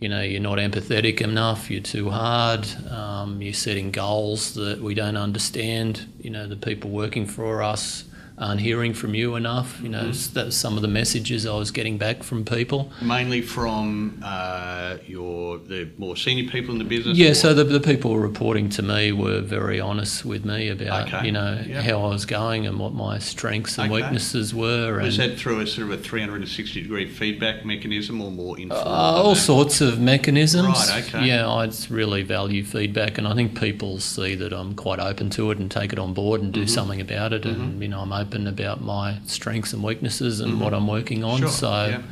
you 0.00 0.08
know, 0.08 0.22
you're 0.22 0.40
not 0.40 0.56
empathetic 0.56 1.20
enough, 1.20 1.70
you're 1.70 1.82
too 1.82 2.08
hard, 2.08 2.66
um, 2.90 3.42
you're 3.42 3.52
setting 3.52 3.90
goals 3.90 4.54
that 4.54 4.80
we 4.80 4.94
don't 4.94 5.18
understand. 5.18 6.06
You 6.20 6.30
know, 6.30 6.46
the 6.46 6.56
people 6.56 6.88
working 6.88 7.26
for 7.26 7.62
us 7.62 8.04
aren't 8.36 8.60
hearing 8.60 8.92
from 8.94 9.14
you 9.14 9.36
enough. 9.36 9.80
You 9.80 9.88
know, 9.88 10.04
mm-hmm. 10.04 10.34
that's 10.34 10.56
some 10.56 10.76
of 10.76 10.82
the 10.82 10.88
messages 10.88 11.46
I 11.46 11.56
was 11.56 11.70
getting 11.70 11.98
back 11.98 12.22
from 12.22 12.44
people. 12.44 12.90
Mainly 13.00 13.42
from 13.42 14.20
uh, 14.24 14.98
your 15.06 15.58
the 15.58 15.88
more 15.98 16.16
senior 16.16 16.50
people 16.50 16.72
in 16.72 16.78
the 16.78 16.84
business. 16.84 17.16
Yeah, 17.16 17.30
or? 17.30 17.34
so 17.34 17.54
the, 17.54 17.64
the 17.64 17.80
people 17.80 18.18
reporting 18.18 18.68
to 18.70 18.82
me 18.82 19.12
were 19.12 19.40
very 19.40 19.80
honest 19.80 20.24
with 20.24 20.44
me 20.44 20.68
about 20.68 21.12
okay. 21.12 21.26
you 21.26 21.32
know 21.32 21.62
yep. 21.66 21.84
how 21.84 22.04
I 22.04 22.08
was 22.08 22.26
going 22.26 22.66
and 22.66 22.78
what 22.78 22.92
my 22.92 23.18
strengths 23.18 23.78
and 23.78 23.92
okay. 23.92 24.02
weaknesses 24.02 24.54
were. 24.54 25.00
Was 25.00 25.16
that 25.18 25.38
through 25.38 25.60
a 25.60 25.66
sort 25.66 25.90
of 25.90 26.00
a 26.00 26.02
360 26.02 26.82
degree 26.82 27.08
feedback 27.08 27.64
mechanism 27.64 28.20
or 28.20 28.30
more 28.30 28.58
informal? 28.58 28.92
Uh, 28.92 29.22
all 29.22 29.34
sorts 29.34 29.80
of 29.80 30.00
mechanisms. 30.00 30.66
Right. 30.90 31.04
Okay. 31.06 31.26
Yeah, 31.26 31.48
I 31.48 31.70
really 31.88 32.22
value 32.22 32.64
feedback, 32.64 33.18
and 33.18 33.28
I 33.28 33.34
think 33.34 33.58
people 33.58 34.00
see 34.00 34.34
that 34.34 34.52
I'm 34.52 34.74
quite 34.74 34.98
open 34.98 35.30
to 35.30 35.50
it 35.50 35.58
and 35.58 35.70
take 35.70 35.92
it 35.92 35.98
on 35.98 36.14
board 36.14 36.42
and 36.42 36.52
do 36.52 36.60
mm-hmm. 36.60 36.68
something 36.68 37.00
about 37.00 37.32
it, 37.32 37.42
mm-hmm. 37.42 37.60
and 37.60 37.82
you 37.82 37.88
know 37.88 38.00
I'm 38.00 38.12
open 38.24 38.46
about 38.46 38.80
my 38.80 39.18
strengths 39.26 39.72
and 39.72 39.82
weaknesses 39.82 40.40
and 40.40 40.52
mm-hmm. 40.52 40.62
what 40.62 40.74
I'm 40.74 40.86
working 40.86 41.24
on. 41.24 41.40
Sure. 41.40 41.48
So, 41.48 41.68
yeah. 41.68 42.02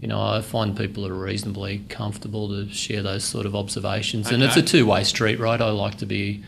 you 0.00 0.08
know, 0.08 0.20
I 0.20 0.40
find 0.40 0.76
people 0.76 1.06
are 1.06 1.14
reasonably 1.14 1.84
comfortable 1.88 2.48
to 2.48 2.72
share 2.72 3.02
those 3.02 3.24
sort 3.24 3.46
of 3.46 3.54
observations. 3.54 4.26
Okay. 4.26 4.34
And 4.34 4.44
it's 4.44 4.56
a 4.56 4.62
two 4.62 4.86
way 4.86 5.04
street, 5.04 5.38
right? 5.38 5.60
I 5.60 5.70
like 5.70 5.98
to 5.98 6.06
be 6.06 6.42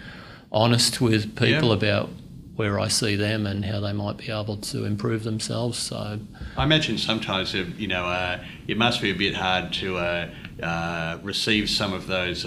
honest 0.50 1.00
with 1.00 1.36
people 1.36 1.68
yeah. 1.68 1.74
about 1.74 2.10
where 2.56 2.78
I 2.78 2.88
see 2.88 3.16
them 3.16 3.46
and 3.46 3.64
how 3.64 3.80
they 3.80 3.94
might 3.94 4.18
be 4.18 4.30
able 4.30 4.58
to 4.58 4.84
improve 4.84 5.24
themselves. 5.24 5.78
So, 5.78 6.20
I 6.56 6.64
imagine 6.64 6.98
sometimes, 6.98 7.54
you 7.54 7.88
know, 7.88 8.04
uh, 8.04 8.44
it 8.68 8.76
must 8.76 9.00
be 9.00 9.10
a 9.10 9.14
bit 9.14 9.34
hard 9.34 9.72
to 9.74 9.96
uh, 9.96 10.30
uh, 10.62 11.18
receive 11.22 11.70
some 11.70 11.94
of 11.94 12.06
those 12.06 12.44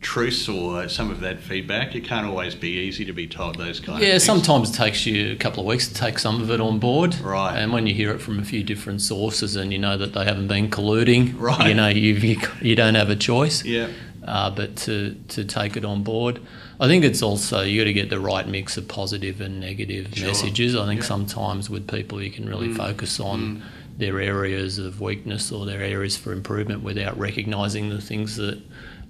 truths 0.00 0.48
or 0.48 0.88
some 0.88 1.10
of 1.10 1.20
that 1.20 1.40
feedback. 1.40 1.94
It 1.94 2.04
can't 2.04 2.26
always 2.26 2.54
be 2.54 2.68
easy 2.68 3.04
to 3.04 3.12
be 3.12 3.26
told 3.26 3.56
those 3.56 3.80
kind 3.80 4.00
yeah, 4.00 4.08
of 4.08 4.12
things. 4.12 4.24
sometimes 4.24 4.70
it 4.70 4.74
takes 4.74 5.06
you 5.06 5.32
a 5.32 5.36
couple 5.36 5.60
of 5.60 5.66
weeks 5.66 5.88
to 5.88 5.94
take 5.94 6.18
some 6.18 6.40
of 6.40 6.50
it 6.50 6.60
on 6.60 6.78
board. 6.78 7.18
Right. 7.20 7.56
And 7.56 7.72
when 7.72 7.86
you 7.86 7.94
hear 7.94 8.12
it 8.12 8.20
from 8.20 8.38
a 8.38 8.44
few 8.44 8.62
different 8.62 9.00
sources 9.00 9.56
and 9.56 9.72
you 9.72 9.78
know 9.78 9.96
that 9.96 10.12
they 10.12 10.24
haven't 10.24 10.48
been 10.48 10.70
colluding, 10.70 11.38
right. 11.38 11.68
you 11.68 11.74
know, 11.74 11.88
you, 11.88 12.14
you, 12.14 12.40
you 12.60 12.76
don't 12.76 12.94
have 12.94 13.10
a 13.10 13.16
choice. 13.16 13.64
Yeah. 13.64 13.88
Uh, 14.24 14.50
but 14.50 14.76
to, 14.76 15.14
to 15.28 15.42
take 15.42 15.76
it 15.76 15.86
on 15.86 16.02
board. 16.02 16.38
I 16.78 16.86
think 16.86 17.02
it's 17.02 17.22
also 17.22 17.62
you 17.62 17.80
got 17.80 17.84
to 17.84 17.94
get 17.94 18.10
the 18.10 18.20
right 18.20 18.46
mix 18.46 18.76
of 18.76 18.86
positive 18.86 19.40
and 19.40 19.58
negative 19.58 20.14
sure. 20.14 20.28
messages. 20.28 20.76
I 20.76 20.84
think 20.86 21.00
yeah. 21.00 21.06
sometimes 21.06 21.70
with 21.70 21.88
people 21.88 22.22
you 22.22 22.30
can 22.30 22.46
really 22.46 22.68
mm. 22.68 22.76
focus 22.76 23.20
on 23.20 23.40
mm. 23.40 23.62
their 23.96 24.20
areas 24.20 24.78
of 24.78 25.00
weakness 25.00 25.50
or 25.50 25.64
their 25.64 25.80
areas 25.80 26.18
for 26.18 26.32
improvement 26.32 26.82
without 26.82 27.18
recognizing 27.18 27.88
the 27.88 28.02
things 28.02 28.36
that 28.36 28.60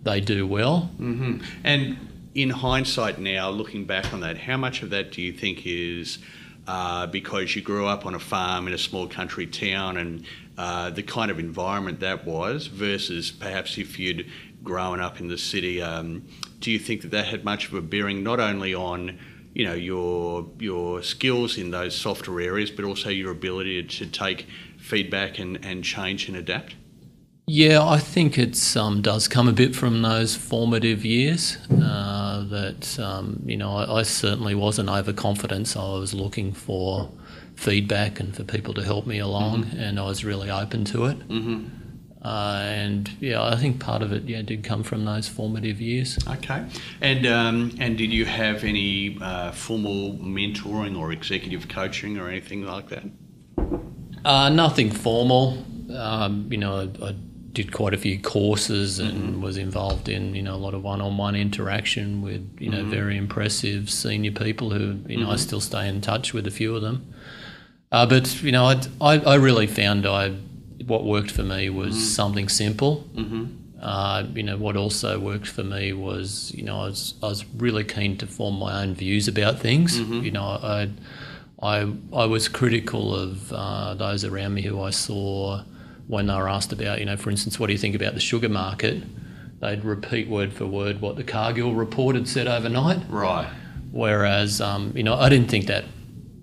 they 0.09 0.21
do 0.21 0.47
well. 0.47 0.91
Mm-hmm. 0.99 1.43
And 1.65 1.99
in 2.35 2.51
hindsight 2.51 3.19
now, 3.19 3.51
looking 3.51 3.85
back 3.85 4.13
on 4.13 4.21
that, 4.21 4.39
how 4.39 4.57
much 4.57 4.83
of 4.83 4.91
that 4.91 5.13
do 5.13 5.21
you 5.23 5.33
think 5.33 5.67
is 5.67 6.19
uh, 6.67 7.07
because 7.07 7.57
you 7.57 7.63
grew 7.63 7.87
up 7.87 8.07
on 8.07 8.15
a 8.15 8.19
farm 8.19 8.67
in 8.67 8.75
a 8.75 8.79
small 8.79 9.07
country 9.07 9.47
town 9.47 9.97
and 9.97 10.25
uh, 10.57 10.91
the 10.91 11.03
kind 11.03 11.31
of 11.31 11.39
environment 11.39 12.01
that 12.01 12.27
was 12.27 12.67
versus 12.67 13.31
perhaps 13.31 13.79
if 13.79 13.99
you'd 13.99 14.27
grown 14.63 15.01
up 15.01 15.21
in 15.21 15.29
the 15.29 15.39
city, 15.39 15.81
um, 15.81 16.27
do 16.61 16.71
you 16.71 16.79
think 16.79 17.03
that 17.03 17.11
that 17.11 17.27
had 17.27 17.45
much 17.45 17.69
of 17.69 17.75
a 17.75 17.81
bearing 17.81 18.23
not 18.23 18.41
only 18.41 18.75
on 18.75 19.19
you 19.55 19.65
know 19.65 19.75
your 19.75 20.47
your 20.59 21.03
skills 21.03 21.57
in 21.57 21.71
those 21.71 21.97
softer 21.97 22.41
areas, 22.41 22.71
but 22.71 22.85
also 22.85 23.09
your 23.09 23.31
ability 23.31 23.83
to 23.83 24.07
take 24.07 24.47
feedback 24.79 25.39
and, 25.39 25.65
and 25.65 25.85
change 25.85 26.29
and 26.29 26.37
adapt? 26.37 26.75
Yeah, 27.51 27.83
I 27.83 27.97
think 27.97 28.37
it 28.37 28.77
um, 28.77 29.01
does 29.01 29.27
come 29.27 29.49
a 29.49 29.53
bit 29.53 29.75
from 29.75 30.03
those 30.03 30.37
formative 30.37 31.03
years. 31.03 31.57
Uh, 31.71 32.45
that 32.45 32.99
um, 32.99 33.43
you 33.47 33.57
know, 33.57 33.75
I, 33.75 34.01
I, 34.01 34.03
certainly 34.03 34.55
wasn't 34.55 34.91
overconfident, 34.91 35.67
so 35.67 35.81
I 35.81 35.99
was 35.99 36.13
looking 36.13 36.53
for 36.53 37.11
feedback 37.55 38.21
and 38.21 38.37
for 38.37 38.45
people 38.45 38.75
to 38.75 38.85
help 38.85 39.07
me 39.07 39.19
along, 39.19 39.65
mm-hmm. 39.65 39.79
and 39.79 39.99
I 39.99 40.05
was 40.05 40.27
really 40.27 40.51
open 40.51 40.85
to 40.87 41.07
it. 41.07 41.27
Mm-hmm. 41.27 41.69
Uh, 42.23 42.61
and 42.65 43.11
yeah, 43.19 43.43
I 43.43 43.57
think 43.57 43.81
part 43.81 44.03
of 44.03 44.13
it 44.13 44.25
yeah 44.25 44.43
did 44.43 44.63
come 44.63 44.83
from 44.83 45.07
those 45.07 45.27
formative 45.27 45.81
years. 45.81 46.19
Okay, 46.29 46.67
and 47.01 47.27
um, 47.27 47.75
and 47.81 47.97
did 47.97 48.13
you 48.13 48.27
have 48.27 48.63
any 48.63 49.17
uh, 49.23 49.53
formal 49.53 50.19
mentoring 50.19 50.99
or 50.99 51.13
executive 51.13 51.67
coaching 51.69 52.19
or 52.19 52.29
anything 52.29 52.67
like 52.67 52.91
that? 52.91 53.05
Uh, 54.23 54.51
nothing 54.51 54.91
formal. 54.91 55.65
Um, 55.97 56.49
you 56.53 56.59
know, 56.59 56.91
I, 57.01 57.07
I 57.07 57.15
did 57.59 57.73
quite 57.73 57.93
a 57.93 57.97
few 57.97 58.21
courses 58.21 59.01
and 59.01 59.31
mm-hmm. 59.31 59.43
was 59.43 59.57
involved 59.57 60.09
in 60.09 60.33
you 60.33 60.43
know 60.43 60.55
a 60.55 60.63
lot 60.67 60.75
of 60.75 60.85
one-on-one 60.85 61.35
interaction 61.35 62.23
with 62.23 62.45
you 62.61 62.71
know 62.71 62.79
mm-hmm. 62.79 62.91
very 62.91 63.17
impressive 63.17 63.91
senior 63.91 64.31
people 64.31 64.71
who 64.71 65.01
you 65.09 65.17
know 65.17 65.25
mm-hmm. 65.25 65.33
I 65.33 65.37
still 65.37 65.61
stay 65.61 65.89
in 65.89 66.01
touch 66.01 66.33
with 66.33 66.47
a 66.47 66.53
few 66.53 66.77
of 66.77 66.83
them. 66.83 67.13
Uh, 67.91 68.07
but 68.07 68.41
you 68.45 68.53
know 68.53 68.67
I, 68.67 68.81
I, 69.01 69.19
I 69.19 69.35
really 69.35 69.67
found 69.67 70.07
I 70.07 70.35
what 70.87 71.03
worked 71.05 71.33
for 71.33 71.43
me 71.43 71.69
was 71.69 71.97
mm-hmm. 71.97 72.05
something 72.21 72.49
simple. 72.49 73.05
Mm-hmm. 73.17 73.47
Uh, 73.83 74.23
you 74.35 74.45
know 74.45 74.57
what 74.57 74.77
also 74.77 75.19
worked 75.19 75.49
for 75.49 75.65
me 75.65 75.93
was 75.93 76.53
you 76.55 76.63
know 76.63 76.83
I 76.83 76.85
was 76.85 77.15
I 77.25 77.27
was 77.27 77.45
really 77.57 77.83
keen 77.83 78.17
to 78.19 78.27
form 78.29 78.61
my 78.61 78.83
own 78.83 78.95
views 78.95 79.27
about 79.27 79.59
things. 79.59 79.99
Mm-hmm. 79.99 80.21
You 80.27 80.31
know 80.31 80.45
I 80.45 80.91
I 81.61 81.93
I 82.13 82.25
was 82.27 82.47
critical 82.47 83.17
of 83.17 83.53
uh, 83.53 83.95
those 83.95 84.25
around 84.25 84.55
me 84.55 84.63
who 84.63 84.81
I 84.81 84.91
saw 84.91 85.65
when 86.09 86.27
they 86.27 86.35
were 86.35 86.49
asked 86.49 86.73
about, 86.73 86.99
you 86.99 87.05
know, 87.05 87.17
for 87.17 87.31
instance, 87.31 87.61
what 87.61 87.69
do 87.69 87.73
you 87.73 87.79
think 87.79 87.95
about 87.95 88.15
the 88.15 88.21
sugar 88.21 88.49
market? 88.49 89.05
They'd 89.61 89.85
repeat 89.85 90.29
word 90.29 90.53
for 90.53 90.67
word 90.67 91.01
what 91.01 91.17
the 91.17 91.25
Cargill 91.25 91.75
report 91.75 92.17
had 92.17 92.27
said 92.27 92.49
overnight. 92.49 93.01
Right. 93.09 93.49
Whereas, 93.93 94.61
um, 94.61 94.93
you 94.97 95.03
know, 95.03 95.15
I 95.15 95.29
didn't 95.29 95.49
think 95.49 95.67
that 95.67 95.85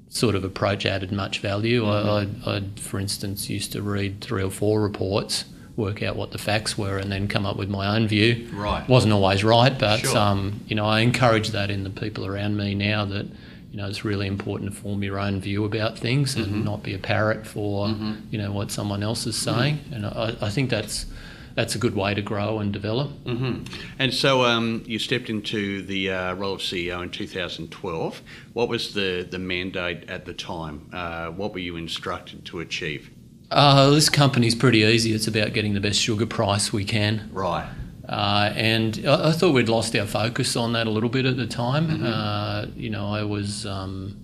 sort 0.09 0.35
of 0.35 0.43
approach 0.43 0.85
added 0.85 1.11
much 1.11 1.39
value. 1.39 1.83
Mm-hmm. 1.83 2.47
I, 2.47 2.55
I, 2.57 2.63
for 2.79 2.99
instance, 2.99 3.49
used 3.49 3.71
to 3.73 3.81
read 3.81 4.21
three 4.21 4.43
or 4.43 4.51
four 4.51 4.81
reports, 4.81 5.45
work 5.75 6.03
out 6.03 6.15
what 6.15 6.31
the 6.31 6.37
facts 6.37 6.77
were, 6.77 6.97
and 6.97 7.11
then 7.11 7.27
come 7.27 7.45
up 7.45 7.57
with 7.57 7.69
my 7.69 7.95
own 7.95 8.07
view. 8.07 8.49
Right. 8.53 8.87
Wasn't 8.87 9.13
always 9.13 9.43
right, 9.43 9.77
but 9.77 10.01
sure. 10.01 10.17
um, 10.17 10.61
you 10.67 10.75
know, 10.75 10.85
I 10.85 10.99
encourage 11.01 11.49
that 11.49 11.69
in 11.71 11.83
the 11.83 11.89
people 11.89 12.25
around 12.25 12.55
me 12.55 12.75
now 12.75 13.05
that 13.05 13.27
you 13.75 13.81
know, 13.81 13.89
it's 13.89 14.05
really 14.05 14.25
important 14.25 14.71
to 14.71 14.77
form 14.77 15.03
your 15.03 15.19
own 15.19 15.41
view 15.41 15.65
about 15.65 15.99
things 15.99 16.37
and 16.37 16.45
mm-hmm. 16.45 16.63
not 16.63 16.81
be 16.81 16.93
a 16.93 16.97
parrot 16.97 17.45
for, 17.45 17.87
mm-hmm. 17.87 18.13
you 18.31 18.37
know, 18.37 18.49
what 18.49 18.71
someone 18.71 19.03
else 19.03 19.27
is 19.27 19.35
saying. 19.35 19.79
Mm-hmm. 19.79 19.93
And 19.95 20.05
I, 20.05 20.37
I, 20.39 20.49
think 20.49 20.69
that's 20.69 21.07
that's 21.55 21.75
a 21.75 21.77
good 21.77 21.93
way 21.93 22.13
to 22.13 22.21
grow 22.21 22.59
and 22.59 22.71
develop. 22.71 23.09
Mm-hmm. 23.25 23.65
And 23.99 24.13
so 24.13 24.45
um, 24.45 24.81
you 24.85 24.97
stepped 24.97 25.29
into 25.29 25.81
the 25.81 26.09
uh, 26.09 26.35
role 26.35 26.53
of 26.53 26.61
CEO 26.61 27.03
in 27.03 27.09
2012. 27.09 28.21
What 28.53 28.69
was 28.69 28.93
the, 28.93 29.27
the 29.29 29.39
mandate 29.39 30.09
at 30.09 30.23
the 30.23 30.33
time? 30.33 30.89
Uh, 30.93 31.31
what 31.31 31.51
were 31.51 31.59
you 31.59 31.75
instructed 31.75 32.45
to 32.45 32.61
achieve? 32.61 33.11
Uh, 33.51 33.89
this 33.89 34.07
company's 34.07 34.55
pretty 34.55 34.79
easy. 34.79 35.11
It's 35.11 35.27
about 35.27 35.51
getting 35.51 35.73
the 35.73 35.81
best 35.81 35.99
sugar 35.99 36.25
price 36.25 36.71
we 36.71 36.85
can. 36.85 37.29
Right. 37.33 37.67
Uh, 38.07 38.51
and 38.55 39.03
I, 39.07 39.29
I, 39.29 39.31
thought 39.31 39.53
we'd 39.53 39.69
lost 39.69 39.95
our 39.95 40.05
focus 40.05 40.55
on 40.55 40.73
that 40.73 40.87
a 40.87 40.89
little 40.89 41.09
bit 41.09 41.25
at 41.25 41.37
the 41.37 41.47
time. 41.47 41.87
Mm-hmm. 41.87 42.05
Uh, 42.05 42.65
you 42.75 42.89
know, 42.89 43.07
I 43.07 43.23
was 43.23 43.65
um, 43.65 44.23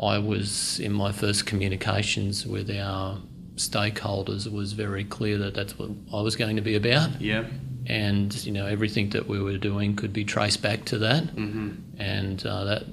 I 0.00 0.18
was 0.18 0.80
in 0.80 0.92
my 0.92 1.12
first 1.12 1.46
communications 1.46 2.46
with 2.46 2.70
our 2.70 3.18
stakeholders. 3.56 4.46
It 4.46 4.52
was 4.52 4.72
very 4.72 5.04
clear 5.04 5.38
that 5.38 5.54
that's 5.54 5.78
what 5.78 5.90
I 6.12 6.20
was 6.20 6.36
going 6.36 6.56
to 6.56 6.62
be 6.62 6.74
about. 6.76 7.20
Yeah. 7.20 7.44
And 7.86 8.34
you 8.44 8.52
know, 8.52 8.66
everything 8.66 9.10
that 9.10 9.26
we 9.26 9.40
were 9.40 9.58
doing 9.58 9.96
could 9.96 10.12
be 10.12 10.24
traced 10.24 10.62
back 10.62 10.84
to 10.86 10.98
that. 10.98 11.24
Mm-hmm. 11.24 11.70
And 11.98 12.44
uh, 12.46 12.64
that 12.64 12.84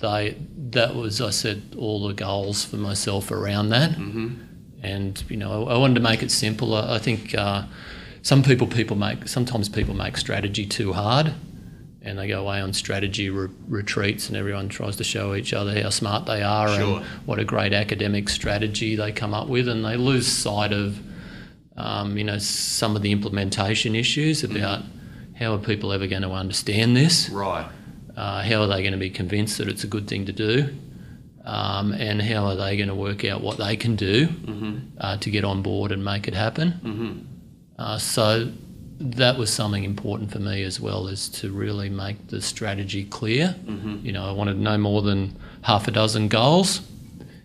they 0.00 0.36
that 0.70 0.94
was, 0.94 1.20
I 1.20 1.30
said, 1.30 1.74
all 1.76 2.06
the 2.06 2.14
goals 2.14 2.64
for 2.64 2.76
myself 2.76 3.30
around 3.30 3.70
that. 3.70 3.90
Mm-hmm. 3.90 4.34
And 4.82 5.22
you 5.28 5.36
know, 5.36 5.66
I, 5.66 5.74
I, 5.74 5.78
wanted 5.78 5.94
to 5.94 6.00
make 6.00 6.22
it 6.22 6.30
simple. 6.30 6.74
I, 6.74 6.96
I 6.96 6.98
think 6.98 7.34
uh, 7.34 7.64
some 8.22 8.42
people 8.42 8.66
people 8.66 8.96
make 8.96 9.28
sometimes 9.28 9.68
people 9.68 9.94
make 9.94 10.16
strategy 10.16 10.66
too 10.66 10.92
hard 10.92 11.34
and 12.02 12.18
they 12.18 12.28
go 12.28 12.40
away 12.40 12.60
on 12.60 12.72
strategy 12.72 13.28
re- 13.28 13.48
retreats 13.68 14.28
and 14.28 14.36
everyone 14.36 14.68
tries 14.68 14.96
to 14.96 15.04
show 15.04 15.34
each 15.34 15.52
other 15.52 15.80
how 15.82 15.90
smart 15.90 16.26
they 16.26 16.42
are 16.42 16.68
sure. 16.68 16.98
and 16.98 17.06
what 17.26 17.38
a 17.38 17.44
great 17.44 17.72
academic 17.72 18.28
strategy 18.28 18.96
they 18.96 19.12
come 19.12 19.34
up 19.34 19.48
with 19.48 19.68
and 19.68 19.84
they 19.84 19.96
lose 19.96 20.26
sight 20.26 20.72
of 20.72 20.98
um, 21.76 22.16
you 22.16 22.24
know 22.24 22.38
some 22.38 22.96
of 22.96 23.02
the 23.02 23.12
implementation 23.12 23.94
issues 23.94 24.42
mm-hmm. 24.42 24.56
about 24.56 24.80
mm. 24.82 25.36
how 25.36 25.54
are 25.54 25.58
people 25.58 25.92
ever 25.92 26.06
going 26.06 26.22
to 26.22 26.30
understand 26.30 26.96
this 26.96 27.28
right 27.30 27.68
uh, 28.16 28.42
how 28.42 28.60
are 28.60 28.66
they 28.66 28.82
going 28.82 28.92
to 28.92 28.98
be 28.98 29.10
convinced 29.10 29.58
that 29.58 29.68
it's 29.68 29.84
a 29.84 29.86
good 29.86 30.08
thing 30.08 30.26
to 30.26 30.32
do 30.32 30.68
um, 31.44 31.92
and 31.92 32.20
how 32.20 32.44
are 32.44 32.56
they 32.56 32.76
going 32.76 32.88
to 32.88 32.94
work 32.94 33.24
out 33.24 33.40
what 33.40 33.56
they 33.56 33.76
can 33.76 33.96
do 33.96 34.28
uh, 35.00 35.16
to 35.16 35.30
get 35.30 35.44
on 35.44 35.62
board 35.62 35.90
and 35.90 36.04
make 36.04 36.28
it 36.28 36.34
happen. 36.34 36.80
Uh, 37.80 37.96
so 37.98 38.52
that 39.00 39.38
was 39.38 39.50
something 39.50 39.84
important 39.84 40.30
for 40.30 40.38
me 40.38 40.62
as 40.62 40.78
well, 40.78 41.08
is 41.08 41.28
to 41.30 41.50
really 41.50 41.88
make 41.88 42.28
the 42.28 42.40
strategy 42.42 43.04
clear. 43.06 43.56
You 44.02 44.12
know, 44.12 44.28
I 44.28 44.32
wanted 44.32 44.58
no 44.58 44.76
more 44.76 45.00
than 45.00 45.34
half 45.62 45.88
a 45.88 45.90
dozen 45.90 46.28
goals, 46.28 46.82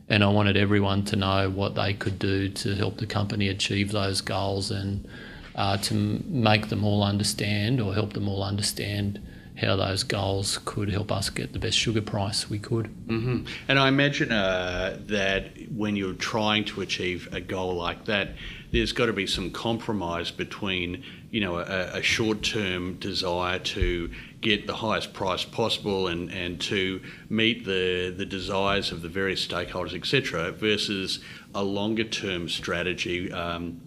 and 0.10 0.24
I 0.24 0.28
wanted 0.28 0.58
everyone 0.58 1.06
to 1.06 1.16
know 1.16 1.50
what 1.50 1.76
they 1.76 1.94
could 1.94 2.20
do 2.20 2.50
to 2.50 2.76
help 2.76 2.98
the 2.98 3.06
company 3.08 3.48
achieve 3.48 3.92
those 3.94 4.20
goals 4.22 4.70
and 4.72 5.08
uh, 5.56 5.78
to 5.78 5.96
m- 5.96 6.24
make 6.28 6.68
them 6.68 6.84
all 6.84 7.02
understand 7.04 7.80
or 7.80 7.94
help 7.94 8.12
them 8.14 8.28
all 8.28 8.44
understand 8.44 9.22
how 9.56 9.78
those 9.78 10.04
goals 10.04 10.60
could 10.66 10.90
help 10.90 11.12
us 11.14 11.30
get 11.30 11.54
the 11.54 11.60
best 11.60 11.78
sugar 11.78 12.02
price 12.02 12.50
we 12.50 12.60
could. 12.60 12.88
hmm 13.08 13.46
And 13.70 13.80
I 13.80 13.88
imagine 13.88 14.34
uh, 14.34 15.00
that 15.08 15.52
when 15.72 15.96
you're 15.96 16.14
trying 16.14 16.66
to 16.66 16.82
achieve 16.82 17.30
a 17.32 17.40
goal 17.40 17.76
like 17.76 18.04
that, 18.06 18.32
there's 18.72 18.92
got 18.92 19.08
to 19.08 19.14
be 19.14 19.28
some 19.28 19.52
compromise 19.52 20.32
between, 20.32 21.04
you 21.32 21.42
know, 21.42 21.58
a, 21.58 21.98
a 21.98 22.02
short-term 22.02 22.96
desire 22.96 23.60
to 23.60 24.12
get 24.42 24.68
the 24.68 24.76
highest 24.76 25.14
price 25.14 25.46
possible 25.46 26.08
and, 26.08 26.32
and 26.32 26.60
to 26.62 27.02
meet 27.30 27.66
the, 27.66 28.14
the 28.16 28.26
desires 28.26 28.92
of 28.92 29.02
the 29.02 29.10
various 29.10 29.46
stakeholders, 29.46 29.96
etc., 29.96 30.52
versus 30.52 31.20
a 31.54 31.64
longer-term 31.64 32.50
strategy 32.50 33.32
um, 33.32 33.82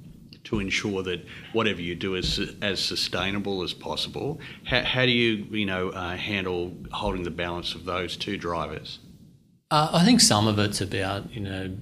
to 0.44 0.60
ensure 0.60 1.02
that 1.02 1.24
whatever 1.52 1.82
you 1.82 1.94
do 1.94 2.14
is 2.14 2.40
as 2.62 2.80
sustainable 2.80 3.62
as 3.62 3.74
possible. 3.74 4.40
How, 4.64 4.82
how 4.82 5.04
do 5.04 5.12
you, 5.12 5.46
you 5.50 5.66
know, 5.66 5.90
uh, 5.90 6.16
handle 6.16 6.72
holding 6.90 7.22
the 7.22 7.30
balance 7.30 7.74
of 7.74 7.84
those 7.84 8.16
two 8.16 8.36
drivers? 8.38 8.98
Uh, 9.70 9.90
I 9.92 10.04
think 10.04 10.22
some 10.22 10.48
of 10.48 10.58
it's 10.58 10.80
about 10.80 11.30
you 11.34 11.42
know 11.42 11.76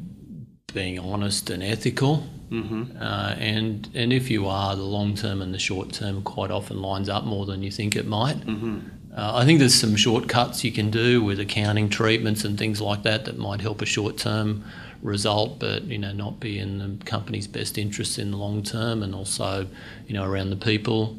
being 0.75 0.99
honest 0.99 1.51
and 1.51 1.63
ethical, 1.63 2.27
Mm-hmm. 2.51 3.03
uh, 3.03 3.35
and 3.39 3.89
and 3.95 4.13
if 4.13 4.31
you 4.31 4.47
are, 4.47 4.77
the 4.77 4.83
long 4.83 5.15
term 5.15 5.43
and 5.43 5.53
the 5.53 5.59
short 5.59 5.93
term 5.93 6.23
quite 6.23 6.51
often 6.51 6.81
lines 6.81 7.09
up 7.09 7.25
more 7.25 7.45
than 7.47 7.63
you 7.63 7.71
think 7.71 7.97
it 7.97 8.07
might. 8.07 8.37
Mm-hmm. 8.37 8.81
Uh, 9.17 9.39
I 9.39 9.45
think 9.45 9.59
there's 9.59 9.75
some 9.75 9.97
shortcuts 9.97 10.63
you 10.63 10.71
can 10.71 10.91
do 10.91 11.23
with 11.23 11.41
accounting 11.41 11.89
treatments 11.89 12.45
and 12.45 12.59
things 12.59 12.81
like 12.81 13.03
that 13.03 13.25
that 13.25 13.39
might 13.39 13.63
help 13.63 13.83
a 13.83 13.87
short 13.87 14.17
term 14.19 14.65
result, 15.03 15.59
but 15.59 15.85
you 15.85 15.99
know 15.99 16.13
not 16.13 16.39
be 16.39 16.59
in 16.59 16.79
the 16.79 17.05
company's 17.05 17.47
best 17.47 17.79
interests 17.79 18.19
in 18.19 18.31
the 18.31 18.37
long 18.37 18.63
term, 18.63 19.03
and 19.03 19.15
also 19.15 19.67
you 20.07 20.15
know 20.15 20.25
around 20.25 20.51
the 20.51 20.57
people 20.57 21.19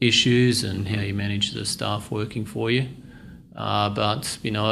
issues 0.00 0.64
and 0.64 0.88
how 0.88 1.00
you 1.00 1.14
manage 1.14 1.52
the 1.52 1.64
staff 1.64 2.10
working 2.10 2.44
for 2.44 2.70
you. 2.70 2.88
Uh, 3.56 3.90
but 3.90 4.38
you 4.42 4.50
know, 4.50 4.66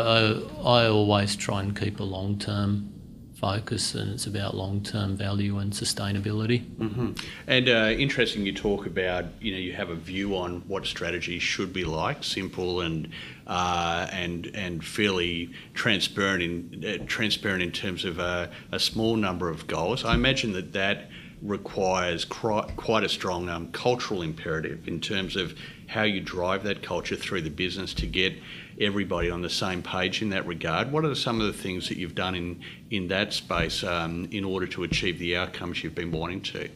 I, 0.65 0.85
I 0.85 0.87
always 0.89 1.35
try 1.35 1.61
and 1.61 1.77
keep 1.77 1.99
a 1.99 2.05
long 2.05 2.39
term 2.39 2.93
focus, 3.37 3.95
and 3.95 4.15
it's 4.15 4.27
about 4.27 4.57
long 4.57 4.83
term 4.83 5.17
value 5.17 5.59
and 5.59 5.73
sustainability. 5.73 6.65
hmm 6.77 7.13
And 7.47 7.69
uh, 7.69 7.95
interesting, 7.97 8.47
you 8.47 8.53
talk 8.53 8.87
about 8.87 9.27
you 9.41 9.53
know 9.53 9.59
you 9.59 9.73
have 9.75 9.91
a 9.91 9.95
view 9.95 10.37
on 10.37 10.63
what 10.67 10.87
strategy 10.87 11.39
should 11.39 11.73
be 11.73 11.85
like, 11.85 12.25
simple 12.25 12.81
and 12.81 13.09
uh, 13.47 14.09
and 14.11 14.51
and 14.55 14.85
fairly 14.85 15.51
transparent 15.75 16.43
in 16.43 16.85
uh, 16.85 17.05
transparent 17.07 17.63
in 17.63 17.73
terms 17.73 18.05
of 18.05 18.19
a, 18.19 18.51
a 18.73 18.79
small 18.79 19.17
number 19.17 19.49
of 19.51 19.67
goals. 19.67 20.05
I 20.05 20.15
imagine 20.15 20.53
that 20.55 20.73
that 20.73 21.11
requires 21.47 22.25
quite 22.25 23.05
a 23.05 23.09
strong 23.09 23.49
um, 23.49 23.71
cultural 23.73 24.23
imperative 24.23 24.89
in 24.89 25.01
terms 25.01 25.37
of 25.37 25.55
how 25.87 26.03
you 26.03 26.21
drive 26.21 26.65
that 26.65 26.83
culture 26.83 27.17
through 27.17 27.43
the 27.43 27.51
business 27.51 27.95
to 27.95 28.07
get 28.07 28.35
everybody 28.81 29.31
on 29.31 29.43
the 29.43 29.51
same 29.51 29.83
page 29.83 30.23
in 30.23 30.31
that 30.31 30.47
regard. 30.47 30.91
What 30.93 31.05
are 31.05 31.15
some 31.15 31.41
of 31.41 31.47
the 31.47 31.53
things 31.53 31.89
that 31.89 31.97
you've 31.97 32.15
done 32.15 32.35
in 32.35 32.61
in 32.91 33.09
that 33.09 33.33
space 33.33 33.85
um, 33.85 34.29
in 34.31 34.45
order 34.45 34.67
to 34.67 34.85
achieve 34.85 35.19
the 35.19 35.37
outcomes 35.37 35.83
you've 35.83 35.95
been 35.95 36.13
wanting 36.13 36.41
to? 36.43 36.69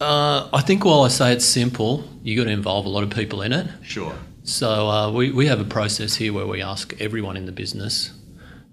Uh, 0.00 0.48
I 0.52 0.60
think 0.60 0.84
while 0.84 1.02
I 1.02 1.08
say 1.08 1.32
it's 1.32 1.44
simple, 1.44 2.04
you've 2.22 2.36
got 2.36 2.44
to 2.44 2.50
involve 2.50 2.84
a 2.84 2.88
lot 2.88 3.02
of 3.02 3.10
people 3.10 3.40
in 3.42 3.52
it. 3.52 3.66
Sure. 3.82 4.14
So 4.42 4.88
uh, 4.88 5.10
we, 5.10 5.32
we 5.32 5.46
have 5.46 5.60
a 5.60 5.64
process 5.64 6.14
here 6.14 6.32
where 6.32 6.46
we 6.46 6.62
ask 6.62 6.94
everyone 7.00 7.36
in 7.36 7.46
the 7.46 7.52
business, 7.52 8.12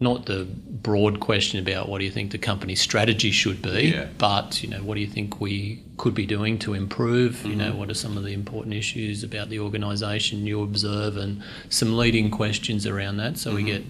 not 0.03 0.25
the 0.25 0.45
broad 0.45 1.19
question 1.19 1.59
about 1.59 1.89
what 1.89 1.99
do 1.99 2.05
you 2.05 2.11
think 2.11 2.31
the 2.31 2.37
company's 2.37 2.81
strategy 2.81 3.31
should 3.31 3.61
be, 3.61 3.93
Yeah. 3.95 4.07
but 4.17 4.61
you 4.61 4.69
know 4.69 4.83
what 4.83 4.95
do 4.95 5.01
you 5.01 5.07
think 5.07 5.39
we 5.41 5.81
could 5.97 6.13
be 6.13 6.25
doing 6.25 6.59
to 6.59 6.73
improve? 6.73 7.45
You 7.45 7.55
know 7.55 7.69
mm-hmm. 7.69 7.79
what 7.79 7.89
are 7.89 7.95
some 7.95 8.17
of 8.17 8.23
the 8.23 8.33
important 8.33 8.75
issues 8.75 9.23
about 9.23 9.49
the 9.49 9.59
organisation 9.59 10.45
you 10.45 10.61
observe, 10.61 11.17
and 11.17 11.41
some 11.69 11.97
leading 11.97 12.29
questions 12.29 12.85
around 12.85 13.17
that. 13.17 13.37
So 13.37 13.55
we 13.55 13.63
mm-hmm. 13.63 13.67
get 13.67 13.83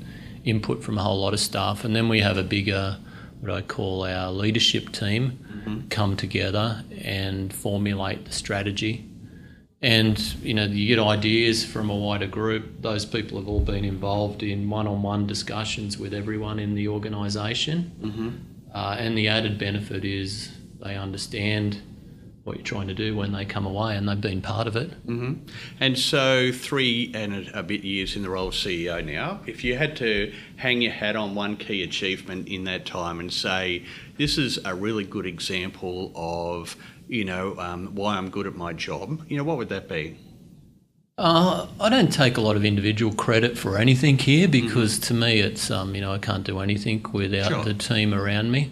input 0.45 0.84
from 0.84 0.97
a 0.97 1.03
whole 1.03 1.20
lot 1.20 1.34
of 1.34 1.39
staff, 1.39 1.84
and 1.84 1.95
then 1.95 2.07
we 2.09 2.22
have 2.22 2.38
a 2.38 2.43
bigger 2.43 2.97
what 3.41 3.51
I 3.51 3.61
call 3.61 4.05
our 4.05 4.32
leadership 4.32 4.93
team 4.93 5.39
mm-hmm. 5.51 5.88
come 5.89 6.16
together 6.16 6.86
and 7.01 7.53
formulate 7.53 8.24
the 8.24 8.32
strategy 8.32 9.05
and 9.84 10.17
you 10.41 10.53
know 10.53 10.63
you 10.65 10.88
get 10.88 10.97
ideas 11.03 11.63
from 11.65 11.89
a 11.89 11.95
wider 11.95 12.25
group. 12.27 12.81
Those 12.81 13.05
people 13.05 13.38
have 13.38 13.47
all 13.47 13.59
been 13.59 13.86
involved 13.86 14.41
in 14.41 14.69
one-on-one 14.69 15.27
discussions 15.27 15.97
with 15.99 16.13
everyone 16.13 16.57
in 16.57 16.73
the 16.73 16.88
organization 16.88 17.91
uh, 18.73 18.95
and 18.97 19.15
the 19.17 19.27
added 19.27 19.59
benefit 19.59 20.03
is 20.05 20.49
they 20.81 20.95
understand 20.95 21.81
what 22.43 22.57
you're 22.57 22.65
trying 22.65 22.88
to 22.89 22.93
do 22.93 23.15
when 23.15 23.31
they 23.31 23.45
come 23.45 23.65
away 23.65 23.95
and 23.95 24.07
they've 24.07 24.19
been 24.19 24.41
part 24.41 24.67
of 24.67 24.75
it. 24.75 24.91
Hmm 25.05 25.34
And 25.79 25.97
so, 25.97 26.51
three 26.51 27.09
and 27.13 27.49
a 27.53 27.63
bit 27.63 27.84
years 27.86 28.15
in 28.17 28.21
the 28.21 28.29
role 28.29 28.49
of 28.49 28.53
CEO 28.53 29.03
now, 29.05 29.39
if 29.45 29.63
you 29.63 29.77
had 29.77 29.95
to 29.97 30.34
hang 30.57 30.81
your 30.81 30.91
hat 30.91 31.15
on 31.15 31.36
one 31.36 31.55
key 31.55 31.84
achievement 31.84 32.49
in 32.49 32.65
that 32.65 32.86
time 32.86 33.21
and 33.21 33.31
say, 33.31 33.86
this 34.17 34.38
is 34.38 34.59
a 34.65 34.75
really 34.75 35.05
good 35.05 35.25
example 35.25 36.11
of, 36.15 36.75
you 37.08 37.26
know, 37.26 37.56
um, 37.60 37.95
why 37.95 38.16
I'm 38.18 38.30
good 38.30 38.47
at 38.47 38.56
my 38.56 38.74
job, 38.74 39.26
you 39.30 39.38
know, 39.38 39.43
what 39.43 39.58
would 39.58 39.70
that 39.70 39.88
be? 39.89 40.18
Uh, 41.18 41.68
I 41.80 41.89
don't 41.89 42.12
take 42.12 42.38
a 42.38 42.41
lot 42.41 42.56
of 42.56 42.66
individual 42.66 43.14
credit 43.14 43.56
for 43.58 43.78
anything 43.78 44.18
here 44.18 44.47
because 44.47 44.97
to 44.99 45.14
me 45.14 45.39
it's 45.41 45.70
um, 45.70 45.93
you 45.93 46.01
know 46.01 46.12
I 46.12 46.18
can't 46.18 46.43
do 46.43 46.60
anything 46.60 47.06
without 47.14 47.49
Sure. 47.51 47.64
the 47.64 47.76
team 47.76 48.14
around 48.16 48.51
me. 48.51 48.72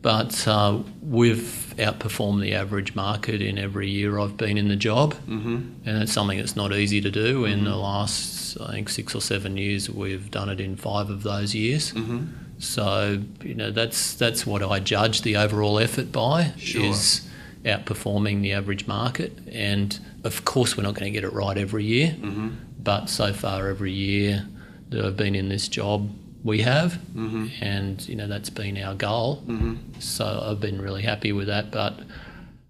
But 0.00 0.48
uh, 0.48 0.78
we've 1.00 1.74
outperformed 1.78 2.40
the 2.40 2.54
average 2.54 2.94
market 2.96 3.40
in 3.40 3.56
every 3.56 3.88
year 3.88 4.18
I've 4.18 4.36
been 4.36 4.58
in 4.58 4.66
the 4.68 4.74
job, 4.76 5.14
Mm-hmm. 5.28 5.56
and 5.84 6.02
it's 6.02 6.12
something 6.12 6.38
that's 6.38 6.56
not 6.56 6.72
easy 6.72 7.00
to 7.02 7.10
do. 7.10 7.44
In 7.44 7.64
the 7.64 7.76
last 7.76 8.56
I 8.60 8.72
think 8.72 8.88
six 8.88 9.14
or 9.14 9.20
seven 9.20 9.56
years, 9.58 9.88
we've 9.90 10.30
done 10.30 10.48
it 10.48 10.60
in 10.60 10.76
five 10.76 11.08
of 11.10 11.22
those 11.22 11.54
years. 11.54 11.92
Mm-hmm. 11.92 12.24
So 12.58 13.22
you 13.44 13.54
know 13.54 13.70
that's 13.70 14.14
that's 14.14 14.46
what 14.46 14.62
I 14.62 14.80
judge 14.80 15.22
the 15.22 15.36
overall 15.36 15.78
effort 15.78 16.10
by 16.10 16.52
Sure. 16.56 16.84
is 16.86 17.28
outperforming 17.64 18.42
the 18.42 18.52
average 18.52 18.86
market. 18.86 19.32
And 19.50 19.98
of 20.24 20.44
course, 20.44 20.76
we're 20.76 20.82
not 20.82 20.94
going 20.94 21.12
to 21.12 21.20
get 21.20 21.24
it 21.24 21.32
right 21.32 21.56
every 21.56 21.84
year, 21.84 22.16
Mm-hmm. 22.20 22.50
but 22.82 23.06
so 23.08 23.32
far 23.32 23.68
every 23.68 23.92
year 23.92 24.46
that 24.90 25.04
I've 25.04 25.16
been 25.16 25.34
in 25.34 25.48
this 25.48 25.68
job, 25.68 26.10
we 26.44 26.60
have, 26.62 26.92
Mm-hmm. 27.14 27.46
and 27.60 28.08
you 28.08 28.16
know 28.16 28.26
that's 28.26 28.50
been 28.50 28.76
our 28.78 28.94
goal. 28.94 29.42
Mm-hmm. 29.46 30.00
So 30.00 30.44
I've 30.48 30.60
been 30.60 30.80
really 30.80 31.02
happy 31.02 31.32
with 31.32 31.46
that, 31.48 31.70
but. 31.70 31.94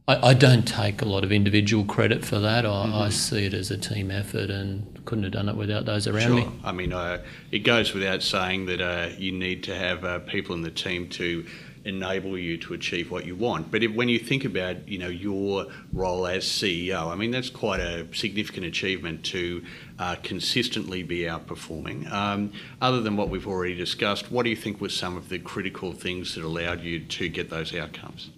I, 0.08 0.30
I 0.30 0.34
don't 0.34 0.66
take 0.66 1.00
a 1.00 1.04
lot 1.04 1.22
of 1.22 1.30
individual 1.30 1.84
credit 1.84 2.24
for 2.24 2.40
that. 2.40 2.66
I, 2.66 2.68
Mm-hmm. 2.68 2.94
I 2.94 3.08
see 3.10 3.46
it 3.46 3.54
as 3.54 3.70
a 3.70 3.78
team 3.78 4.10
effort 4.10 4.50
and 4.50 5.00
couldn't 5.04 5.22
have 5.22 5.32
done 5.32 5.48
it 5.48 5.54
without 5.54 5.84
those 5.84 6.08
around 6.08 6.34
me. 6.34 6.42
Sure. 6.42 6.52
I 6.64 6.72
mean, 6.72 6.92
uh, 6.92 7.22
it 7.52 7.60
goes 7.60 7.94
without 7.94 8.20
saying 8.20 8.66
that 8.66 8.80
uh, 8.80 9.10
you 9.16 9.30
need 9.30 9.62
to 9.62 9.74
have 9.76 10.04
uh, 10.04 10.18
people 10.18 10.56
in 10.56 10.62
the 10.62 10.72
team 10.72 11.08
to 11.10 11.46
enable 11.84 12.38
you 12.38 12.56
to 12.58 12.74
achieve 12.74 13.10
what 13.10 13.26
you 13.26 13.34
want. 13.34 13.70
But 13.70 13.82
if, 13.82 13.92
when 13.92 14.08
you 14.08 14.18
think 14.18 14.44
about, 14.44 14.88
you 14.88 14.98
know, 14.98 15.08
your 15.08 15.66
role 15.92 16.26
as 16.26 16.44
CEO, 16.44 17.10
I 17.10 17.16
mean, 17.16 17.30
that's 17.30 17.50
quite 17.50 17.80
a 17.80 18.06
significant 18.14 18.66
achievement 18.66 19.24
to 19.26 19.64
uh, 19.98 20.16
consistently 20.22 21.02
be 21.02 21.20
outperforming. 21.20 22.10
Um, 22.10 22.52
other 22.80 23.00
than 23.00 23.16
what 23.16 23.28
we've 23.28 23.46
already 23.46 23.74
discussed, 23.74 24.30
what 24.30 24.44
do 24.44 24.50
you 24.50 24.56
think 24.56 24.80
were 24.80 24.88
some 24.88 25.16
of 25.16 25.28
the 25.28 25.38
critical 25.38 25.92
things 25.92 26.34
that 26.34 26.44
allowed 26.44 26.82
you 26.82 27.00
to 27.00 27.28
get 27.28 27.50
those 27.50 27.74
outcomes? 27.74 28.30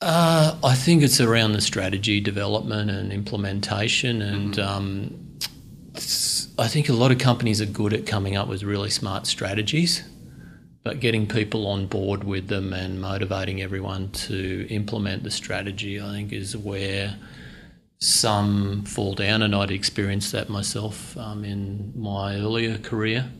Uh, 0.00 0.58
I 0.64 0.74
think 0.74 1.02
it's 1.02 1.20
around 1.20 1.52
the 1.52 1.60
strategy 1.60 2.20
development 2.20 2.90
and 2.90 3.12
implementation, 3.12 4.20
and 4.20 4.58
um, 4.58 5.38
I 6.58 6.66
think 6.66 6.88
a 6.88 6.92
lot 6.92 7.12
of 7.12 7.18
companies 7.18 7.60
are 7.60 7.66
good 7.66 7.92
at 7.92 8.04
coming 8.04 8.34
up 8.34 8.48
with 8.48 8.64
really 8.64 8.90
smart 8.90 9.28
strategies, 9.28 10.02
but 10.84 11.00
getting 11.00 11.26
people 11.26 11.66
on 11.66 11.86
board 11.86 12.24
with 12.24 12.48
them 12.48 12.72
and 12.72 13.00
motivating 13.00 13.62
everyone 13.62 14.10
to 14.10 14.66
implement 14.68 15.22
the 15.22 15.30
strategy, 15.30 16.00
I 16.00 16.10
think, 16.12 16.32
is 16.32 16.56
where 16.56 17.16
some 17.98 18.82
fall 18.82 19.14
down, 19.14 19.42
and 19.42 19.54
I'd 19.54 19.70
experienced 19.70 20.32
that 20.32 20.48
myself 20.48 21.16
um, 21.16 21.44
in 21.44 21.92
my 21.94 22.34
earlier 22.34 22.78
career. 22.78 23.30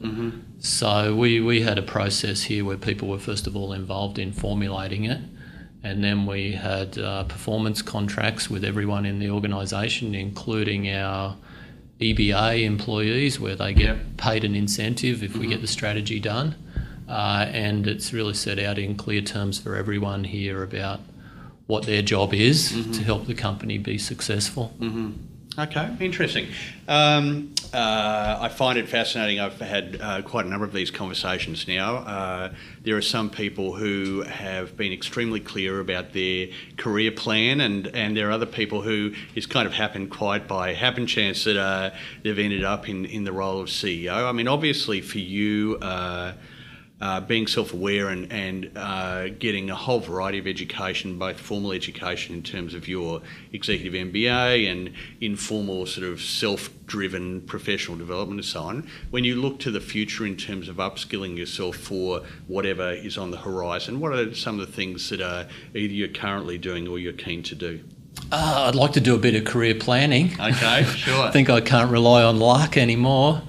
So 0.61 1.16
we, 1.16 1.40
we 1.40 1.62
had 1.62 1.78
a 1.78 1.82
process 1.82 2.43
here 2.45 2.64
where 2.64 2.76
people 2.76 3.09
were 3.09 3.18
first 3.18 3.49
of 3.49 3.57
all 3.57 3.72
involved 3.72 4.20
in 4.20 4.32
formulating 4.32 5.05
it, 5.05 5.20
and 5.82 6.05
then 6.05 6.26
we 6.26 6.53
had 6.53 6.97
uh, 6.97 7.24
performance 7.24 7.82
contracts 7.82 8.49
with 8.49 8.62
everyone 8.64 9.05
in 9.05 9.18
the 9.18 9.30
organisation, 9.30 10.14
including 10.14 10.88
our 10.88 11.36
EBA 12.01 12.62
employees, 12.62 13.40
where 13.40 13.57
they 13.57 13.74
get 13.74 13.86
Yep. 13.97 13.99
paid 14.16 14.45
an 14.45 14.55
incentive 14.55 15.24
if 15.24 15.36
we 15.36 15.49
get 15.49 15.61
the 15.61 15.66
strategy 15.66 16.20
done. 16.20 16.55
Uh, 17.13 17.47
and 17.53 17.87
it's 17.87 18.13
really 18.15 18.33
set 18.33 18.59
out 18.59 18.79
in 18.79 18.97
clear 18.97 19.21
terms 19.21 19.59
for 19.59 19.77
everyone 19.77 20.25
here 20.25 20.63
about 20.63 21.01
what 21.67 21.85
their 21.85 22.01
job 22.01 22.33
is 22.33 22.73
Mm-hmm. 22.73 22.93
to 22.93 23.05
help 23.05 23.27
the 23.27 23.35
company 23.35 23.77
be 23.77 23.99
successful. 23.99 24.75
Okay, 25.59 25.95
interesting. 26.01 26.47
Um, 26.89 27.55
uh, 27.75 28.39
I 28.41 28.49
find 28.49 28.79
it 28.79 28.89
fascinating. 28.89 29.39
I've 29.39 29.61
had 29.61 29.99
uh, 30.01 30.23
quite 30.23 30.47
a 30.47 30.49
number 30.49 30.65
of 30.65 30.73
these 30.73 30.91
conversations 30.91 31.69
now. 31.69 31.97
Uh, 31.97 32.53
there 32.83 32.97
are 32.97 33.03
some 33.03 33.29
people 33.29 33.75
who 33.75 34.23
have 34.23 34.79
been 34.79 34.93
extremely 34.95 35.41
clear 35.41 35.81
about 35.81 36.15
their 36.15 36.49
career 36.79 37.13
plan, 37.13 37.61
and, 37.61 37.89
and 37.89 38.17
there 38.17 38.29
are 38.29 38.33
other 38.33 38.47
people 38.47 38.81
who 38.81 39.13
it's 39.35 39.45
kind 39.45 39.67
of 39.67 39.75
happened 39.75 40.11
quite 40.11 40.49
by 40.49 40.73
happen 40.73 41.07
chance 41.07 41.45
that 41.45 41.59
uh, 41.59 41.91
they've 42.23 42.39
ended 42.39 42.65
up 42.65 42.89
in, 42.89 43.05
in 43.05 43.25
the 43.25 43.33
role 43.33 43.61
of 43.61 43.69
CEO. 43.69 44.27
I 44.27 44.33
mean, 44.33 44.49
obviously 44.49 45.03
for 45.03 45.19
you. 45.19 45.79
Uh, 47.03 47.18
being 47.18 47.48
self-aware 47.48 48.11
and, 48.11 48.32
and 48.32 48.70
uh, 48.76 49.26
getting 49.40 49.68
a 49.70 49.74
whole 49.74 49.98
variety 49.98 50.38
of 50.38 50.46
education, 50.46 51.18
both 51.18 51.36
formal 51.36 51.72
education 51.72 52.32
in 52.32 52.44
terms 52.44 52.74
of 52.74 52.86
your 52.86 53.20
executive 53.53 53.92
MBA 53.92 54.70
and 54.70 54.92
informal 55.20 55.84
sort 55.84 56.07
of 56.07 56.20
self-driven 56.22 57.40
professional 57.40 57.98
development 57.98 58.38
and 58.38 58.44
so 58.44 58.62
on. 58.62 58.88
When 59.11 59.24
you 59.24 59.34
look 59.34 59.59
to 59.61 59.72
the 59.72 59.80
future 59.80 60.24
in 60.24 60.36
terms 60.36 60.68
of 60.68 60.76
upskilling 60.76 61.36
yourself 61.36 61.74
for 61.74 62.22
whatever 62.46 62.92
is 62.92 63.18
on 63.18 63.32
the 63.32 63.38
horizon, 63.38 63.98
what 63.98 64.12
are 64.12 64.32
some 64.32 64.61
of 64.61 64.68
the 64.68 64.72
things 64.72 65.11
that 65.11 65.20
are 65.20 65.48
either 65.74 65.92
you're 65.92 66.07
currently 66.07 66.57
doing 66.57 66.86
or 66.86 67.00
you're 67.00 67.12
keen 67.12 67.42
to 67.42 67.57
do? 67.57 67.80
Uh, 68.30 68.66
I'd 68.68 68.76
like 68.76 68.92
to 68.92 69.00
do 69.00 69.16
a 69.16 69.18
bit 69.18 69.34
of 69.34 69.44
career 69.44 69.74
planning. 69.74 70.30
Okay, 70.38 70.84
sure. 70.96 71.20
I 71.20 71.32
think 71.32 71.50
I 71.50 71.61
can't 71.61 71.90
rely 71.90 72.22
on 72.22 72.38
luck 72.38 72.76
anymore. 72.76 73.42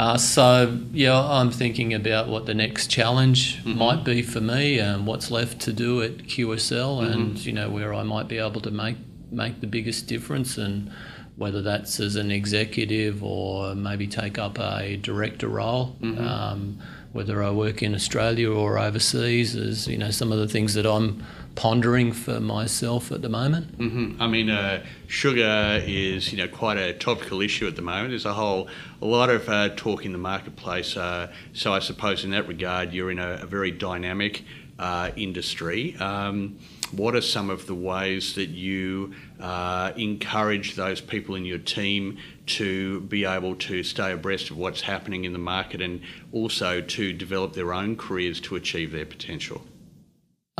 Uh, 0.00 0.16
so 0.16 0.78
yeah, 0.92 1.20
I'm 1.38 1.50
thinking 1.50 1.92
about 1.92 2.26
what 2.28 2.46
the 2.46 2.54
next 2.54 2.86
challenge 2.86 3.40
Mm-hmm. 3.58 3.78
might 3.78 4.02
be 4.02 4.22
for 4.22 4.40
me, 4.40 4.78
and 4.78 5.06
what's 5.06 5.30
left 5.30 5.60
to 5.66 5.72
do 5.74 6.00
at 6.02 6.12
QSL, 6.32 7.02
Mm-hmm. 7.02 7.12
and 7.12 7.46
you 7.46 7.52
know 7.52 7.68
where 7.68 7.92
I 7.92 8.02
might 8.02 8.26
be 8.26 8.38
able 8.38 8.62
to 8.62 8.70
make 8.70 8.96
make 9.30 9.60
the 9.60 9.66
biggest 9.66 10.06
difference, 10.06 10.56
and 10.56 10.90
whether 11.36 11.60
that's 11.60 12.00
as 12.00 12.16
an 12.16 12.30
executive 12.30 13.22
or 13.22 13.74
maybe 13.74 14.06
take 14.06 14.38
up 14.38 14.58
a 14.58 14.96
director 14.96 15.48
role. 15.48 15.96
Mm-hmm. 16.00 16.26
Um, 16.26 16.78
whether 17.12 17.42
I 17.42 17.50
work 17.50 17.82
in 17.82 17.92
Australia 17.94 18.50
or 18.50 18.78
overseas 18.78 19.54
is 19.54 19.86
you 19.86 19.98
know 19.98 20.10
some 20.10 20.32
of 20.32 20.38
the 20.38 20.48
things 20.48 20.72
that 20.74 20.86
I'm 20.86 21.22
pondering 21.54 22.12
for 22.12 22.40
myself 22.40 23.12
at 23.12 23.22
the 23.22 23.28
moment. 23.28 23.74
hmm 23.76 24.14
I 24.20 24.26
mean, 24.26 24.50
uh, 24.50 24.84
sugar 25.06 25.80
is 25.84 26.32
you 26.32 26.38
know 26.38 26.48
quite 26.48 26.78
a 26.78 26.92
topical 26.92 27.40
issue 27.40 27.66
at 27.66 27.76
the 27.76 27.82
moment. 27.82 28.10
There's 28.10 28.26
a 28.26 28.34
whole 28.34 28.68
a 29.02 29.06
lot 29.06 29.30
of 29.30 29.48
uh, 29.48 29.70
talk 29.70 30.04
in 30.04 30.12
the 30.12 30.18
marketplace. 30.18 30.96
Uh, 30.96 31.32
so 31.52 31.72
I 31.72 31.80
suppose 31.80 32.24
in 32.24 32.30
that 32.30 32.48
regard, 32.48 32.92
you're 32.92 33.10
in 33.10 33.18
a, 33.18 33.40
a 33.42 33.46
very 33.46 33.70
dynamic 33.70 34.44
uh, 34.78 35.10
industry. 35.16 35.96
Um, 35.96 36.58
what 36.92 37.14
are 37.14 37.20
some 37.20 37.50
of 37.50 37.66
the 37.66 37.74
ways 37.74 38.34
that 38.34 38.48
you 38.48 39.14
uh, 39.38 39.92
encourage 39.96 40.74
those 40.74 41.00
people 41.00 41.36
in 41.36 41.44
your 41.44 41.58
team 41.58 42.18
to 42.46 43.00
be 43.02 43.24
able 43.24 43.54
to 43.54 43.82
stay 43.84 44.10
abreast 44.12 44.50
of 44.50 44.56
what's 44.56 44.80
happening 44.80 45.24
in 45.24 45.32
the 45.32 45.38
market 45.38 45.80
and 45.80 46.00
also 46.32 46.80
to 46.80 47.12
develop 47.12 47.52
their 47.52 47.72
own 47.72 47.94
careers 47.96 48.40
to 48.40 48.56
achieve 48.56 48.90
their 48.90 49.06
potential? 49.06 49.62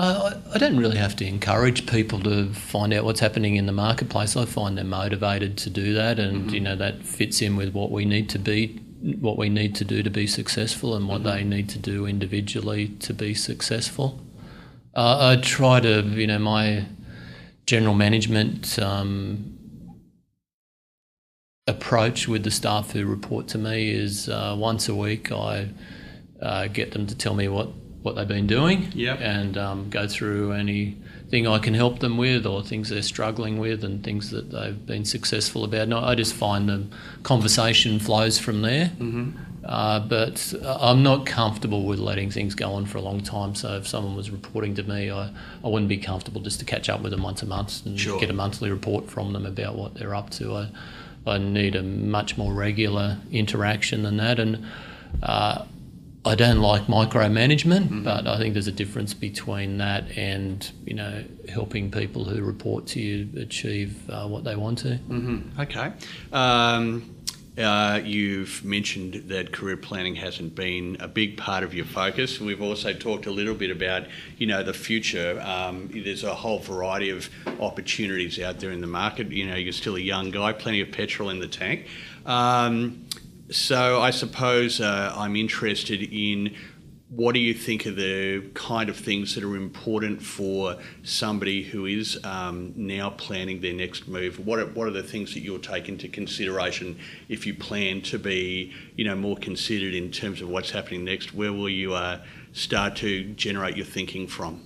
Uh, 0.00 0.40
I 0.54 0.56
don't 0.56 0.78
really 0.78 0.96
have 0.96 1.14
to 1.16 1.26
encourage 1.26 1.86
people 1.86 2.20
to 2.20 2.54
find 2.54 2.94
out 2.94 3.04
what's 3.04 3.20
happening 3.20 3.56
in 3.56 3.66
the 3.66 3.72
marketplace. 3.72 4.34
I 4.34 4.46
find 4.46 4.78
they're 4.78 4.82
motivated 4.82 5.58
to 5.58 5.68
do 5.68 5.92
that, 5.92 6.18
and 6.18 6.50
you 6.50 6.58
know 6.58 6.74
that 6.74 7.02
fits 7.02 7.42
in 7.42 7.54
with 7.54 7.74
what 7.74 7.90
we 7.90 8.06
need 8.06 8.30
to 8.30 8.38
be, 8.38 8.80
what 9.20 9.36
we 9.36 9.50
need 9.50 9.74
to 9.74 9.84
do 9.84 10.02
to 10.02 10.08
be 10.08 10.26
successful, 10.26 10.96
and 10.96 11.06
what 11.06 11.22
they 11.24 11.44
need 11.44 11.68
to 11.68 11.78
do 11.78 12.06
individually 12.06 12.88
to 13.00 13.12
be 13.12 13.34
successful. 13.34 14.18
Uh, 14.94 15.36
I 15.36 15.42
try 15.42 15.80
to, 15.80 16.00
you 16.00 16.26
know, 16.26 16.38
my 16.38 16.86
general 17.66 17.94
management 17.94 18.78
um, 18.78 19.58
approach 21.66 22.26
with 22.26 22.42
the 22.44 22.50
staff 22.50 22.92
who 22.92 23.04
report 23.04 23.48
to 23.48 23.58
me 23.58 23.90
is 23.90 24.30
uh, 24.30 24.56
once 24.58 24.88
a 24.88 24.94
week 24.94 25.30
I 25.30 25.68
uh, 26.40 26.68
get 26.68 26.92
them 26.92 27.06
to 27.06 27.14
tell 27.14 27.34
me 27.34 27.48
what, 27.48 27.68
what 28.02 28.14
they've 28.16 28.26
been 28.28 28.46
doing 28.46 28.88
Yep. 28.94 29.18
and 29.20 29.58
um, 29.58 29.90
go 29.90 30.08
through 30.08 30.52
anything 30.52 31.46
I 31.46 31.58
can 31.58 31.74
help 31.74 31.98
them 31.98 32.16
with 32.16 32.46
or 32.46 32.62
things 32.62 32.88
they're 32.88 33.02
struggling 33.02 33.58
with 33.58 33.84
and 33.84 34.02
things 34.02 34.30
that 34.30 34.50
they've 34.50 34.86
been 34.86 35.04
successful 35.04 35.64
about. 35.64 35.82
And 35.82 35.94
I 35.94 36.10
I 36.10 36.14
just 36.14 36.34
find 36.34 36.68
the 36.68 36.86
conversation 37.22 37.98
flows 37.98 38.38
from 38.38 38.62
there. 38.62 38.86
Mm-hmm. 38.98 39.30
Uh, 39.62 40.00
but 40.00 40.54
I'm 40.64 41.02
not 41.02 41.26
comfortable 41.26 41.84
with 41.84 41.98
letting 41.98 42.30
things 42.30 42.54
go 42.54 42.72
on 42.72 42.86
for 42.86 42.96
a 42.96 43.02
long 43.02 43.20
time. 43.20 43.54
So 43.54 43.76
if 43.76 43.86
someone 43.86 44.16
was 44.16 44.30
reporting 44.30 44.74
to 44.76 44.82
me, 44.82 45.10
I, 45.10 45.30
I 45.62 45.68
wouldn't 45.68 45.88
be 45.90 45.98
comfortable 45.98 46.40
just 46.40 46.58
to 46.60 46.64
catch 46.64 46.88
up 46.88 47.02
with 47.02 47.12
them 47.12 47.22
once 47.22 47.42
a 47.42 47.46
month 47.46 47.84
and 47.84 48.00
Sure. 48.00 48.18
get 48.18 48.30
a 48.30 48.32
monthly 48.32 48.70
report 48.70 49.10
from 49.10 49.34
them 49.34 49.44
about 49.44 49.76
what 49.76 49.94
they're 49.94 50.14
up 50.14 50.30
to. 50.30 50.54
I, 50.54 50.68
I 51.26 51.36
need 51.36 51.76
a 51.76 51.82
much 51.82 52.38
more 52.38 52.54
regular 52.54 53.18
interaction 53.30 54.02
than 54.02 54.16
that. 54.16 54.40
And 54.40 54.64
uh, 55.22 55.66
I 56.24 56.34
don't 56.34 56.60
like 56.60 56.82
micromanagement, 56.82 58.04
but 58.04 58.26
I 58.26 58.36
think 58.36 58.52
there's 58.52 58.66
a 58.66 58.72
difference 58.72 59.14
between 59.14 59.78
that 59.78 60.04
and 60.18 60.70
you 60.84 60.94
know 60.94 61.24
helping 61.48 61.90
people 61.90 62.24
who 62.24 62.42
report 62.42 62.86
to 62.88 63.00
you 63.00 63.28
achieve 63.40 64.08
uh, 64.10 64.28
what 64.28 64.44
they 64.44 64.54
want 64.54 64.78
to. 64.78 64.98
Okay. 65.58 65.92
Um, 66.32 67.16
uh, 67.58 68.00
you've 68.04 68.64
mentioned 68.64 69.14
that 69.28 69.52
career 69.52 69.76
planning 69.76 70.14
hasn't 70.14 70.54
been 70.54 70.96
a 71.00 71.08
big 71.08 71.36
part 71.36 71.62
of 71.64 71.74
your 71.74 71.84
focus. 71.84 72.40
We've 72.40 72.62
also 72.62 72.92
talked 72.92 73.26
a 73.26 73.30
little 73.30 73.54
bit 73.54 73.70
about, 73.70 74.06
you 74.38 74.46
know, 74.46 74.62
the 74.62 74.72
future. 74.72 75.40
Um, 75.44 75.90
there's 75.92 76.24
a 76.24 76.34
whole 76.34 76.60
variety 76.60 77.10
of 77.10 77.28
opportunities 77.60 78.38
out 78.40 78.60
there 78.60 78.70
in 78.70 78.80
the 78.80 78.86
market. 78.86 79.30
You 79.32 79.46
know, 79.46 79.56
you're 79.56 79.72
still 79.72 79.96
a 79.96 80.00
young 80.00 80.30
guy, 80.30 80.52
plenty 80.52 80.80
of 80.80 80.92
petrol 80.92 81.28
in 81.28 81.40
the 81.40 81.48
tank. 81.48 81.86
Um, 82.24 83.04
so 83.50 84.00
I 84.00 84.10
suppose 84.10 84.80
uh, 84.80 85.12
I'm 85.16 85.36
interested 85.36 86.02
in 86.02 86.54
what 87.10 87.34
do 87.34 87.40
you 87.40 87.52
think 87.52 87.86
are 87.88 87.90
the 87.90 88.48
kind 88.54 88.88
of 88.88 88.96
things 88.96 89.34
that 89.34 89.42
are 89.42 89.56
important 89.56 90.22
for 90.22 90.76
somebody 91.02 91.64
who 91.64 91.86
is 91.86 92.16
um, 92.24 92.72
now 92.76 93.10
planning 93.10 93.60
their 93.60 93.72
next 93.72 94.06
move? 94.06 94.46
What 94.46 94.60
are, 94.60 94.66
what 94.66 94.86
are 94.86 94.92
the 94.92 95.02
things 95.02 95.34
that 95.34 95.40
you'll 95.40 95.58
take 95.58 95.88
into 95.88 96.06
consideration 96.06 96.96
if 97.28 97.46
you 97.46 97.54
plan 97.54 98.00
to 98.02 98.18
be, 98.18 98.72
you 98.94 99.04
know, 99.04 99.16
more 99.16 99.36
considered 99.36 99.92
in 99.92 100.12
terms 100.12 100.40
of 100.40 100.48
what's 100.48 100.70
happening 100.70 101.04
next? 101.04 101.34
Where 101.34 101.52
will 101.52 101.68
you 101.68 101.94
uh, 101.94 102.20
start 102.52 102.94
to 102.96 103.24
generate 103.34 103.76
your 103.76 103.86
thinking 103.86 104.28
from? 104.28 104.64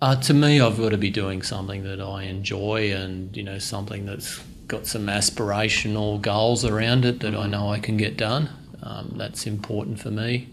Uh, 0.00 0.16
to 0.16 0.34
me, 0.34 0.60
I've 0.60 0.76
got 0.76 0.90
to 0.90 0.98
be 0.98 1.10
doing 1.10 1.42
something 1.42 1.84
that 1.84 2.00
I 2.00 2.24
enjoy, 2.24 2.92
and 2.92 3.34
you 3.36 3.44
know 3.44 3.58
something 3.58 4.04
that's 4.04 4.42
got 4.66 4.86
some 4.86 5.06
aspirational 5.06 6.20
goals 6.20 6.64
around 6.64 7.04
it 7.04 7.20
that 7.20 7.34
I 7.34 7.46
know 7.46 7.70
I 7.70 7.78
can 7.78 7.96
get 7.96 8.16
done. 8.16 8.48
Um, 8.82 9.14
that's 9.16 9.46
important 9.46 10.00
for 10.00 10.10
me. 10.10 10.48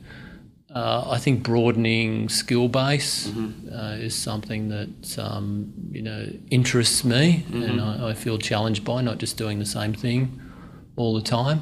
Uh, 0.73 1.09
I 1.11 1.17
think 1.17 1.43
broadening 1.43 2.29
skill 2.29 2.69
base 2.69 3.27
uh, 3.73 3.97
is 3.99 4.15
something 4.15 4.69
that 4.69 5.19
um, 5.19 5.73
you 5.91 6.01
know 6.01 6.27
interests 6.49 7.03
me, 7.03 7.45
and 7.51 7.81
I, 7.81 8.09
I 8.09 8.13
feel 8.13 8.37
challenged 8.37 8.85
by 8.85 9.01
not 9.01 9.17
just 9.17 9.35
doing 9.37 9.59
the 9.59 9.65
same 9.65 9.93
thing 9.93 10.41
all 10.95 11.13
the 11.13 11.21
time. 11.21 11.59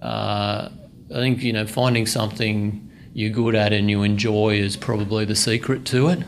Uh, 0.00 0.68
I 1.10 1.14
think 1.14 1.42
you 1.42 1.52
know 1.52 1.66
finding 1.66 2.06
something 2.06 2.85
you're 3.16 3.30
good 3.30 3.54
at 3.54 3.72
and 3.72 3.88
you 3.88 4.02
enjoy 4.02 4.58
is 4.58 4.76
probably 4.76 5.24
the 5.24 5.34
secret 5.34 5.86
to 5.86 6.08
it. 6.08 6.18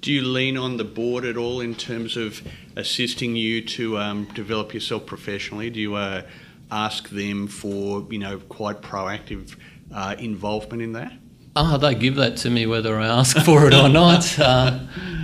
Do 0.00 0.12
you 0.12 0.22
lean 0.22 0.56
on 0.56 0.76
the 0.76 0.82
board 0.82 1.24
at 1.24 1.36
all 1.36 1.60
in 1.60 1.76
terms 1.76 2.16
of 2.16 2.42
assisting 2.74 3.36
you 3.36 3.64
to 3.66 3.96
um, 3.96 4.24
develop 4.34 4.74
yourself 4.74 5.06
professionally? 5.06 5.70
Do 5.70 5.78
you 5.78 5.94
uh, 5.94 6.22
ask 6.68 7.10
them 7.10 7.46
for, 7.46 8.08
you 8.10 8.18
know, 8.18 8.40
quite 8.40 8.82
proactive 8.82 9.54
uh, 9.94 10.16
involvement 10.18 10.82
in 10.82 10.94
that? 10.94 11.12
Ah, 11.54 11.76
they 11.76 11.94
give 11.94 12.16
that 12.16 12.36
to 12.38 12.50
me 12.50 12.66
whether 12.66 12.98
I 12.98 13.06
ask 13.06 13.36
for 13.44 13.68
it 13.68 13.74
or 13.74 13.88
not, 13.88 14.36
uh, 14.40 14.80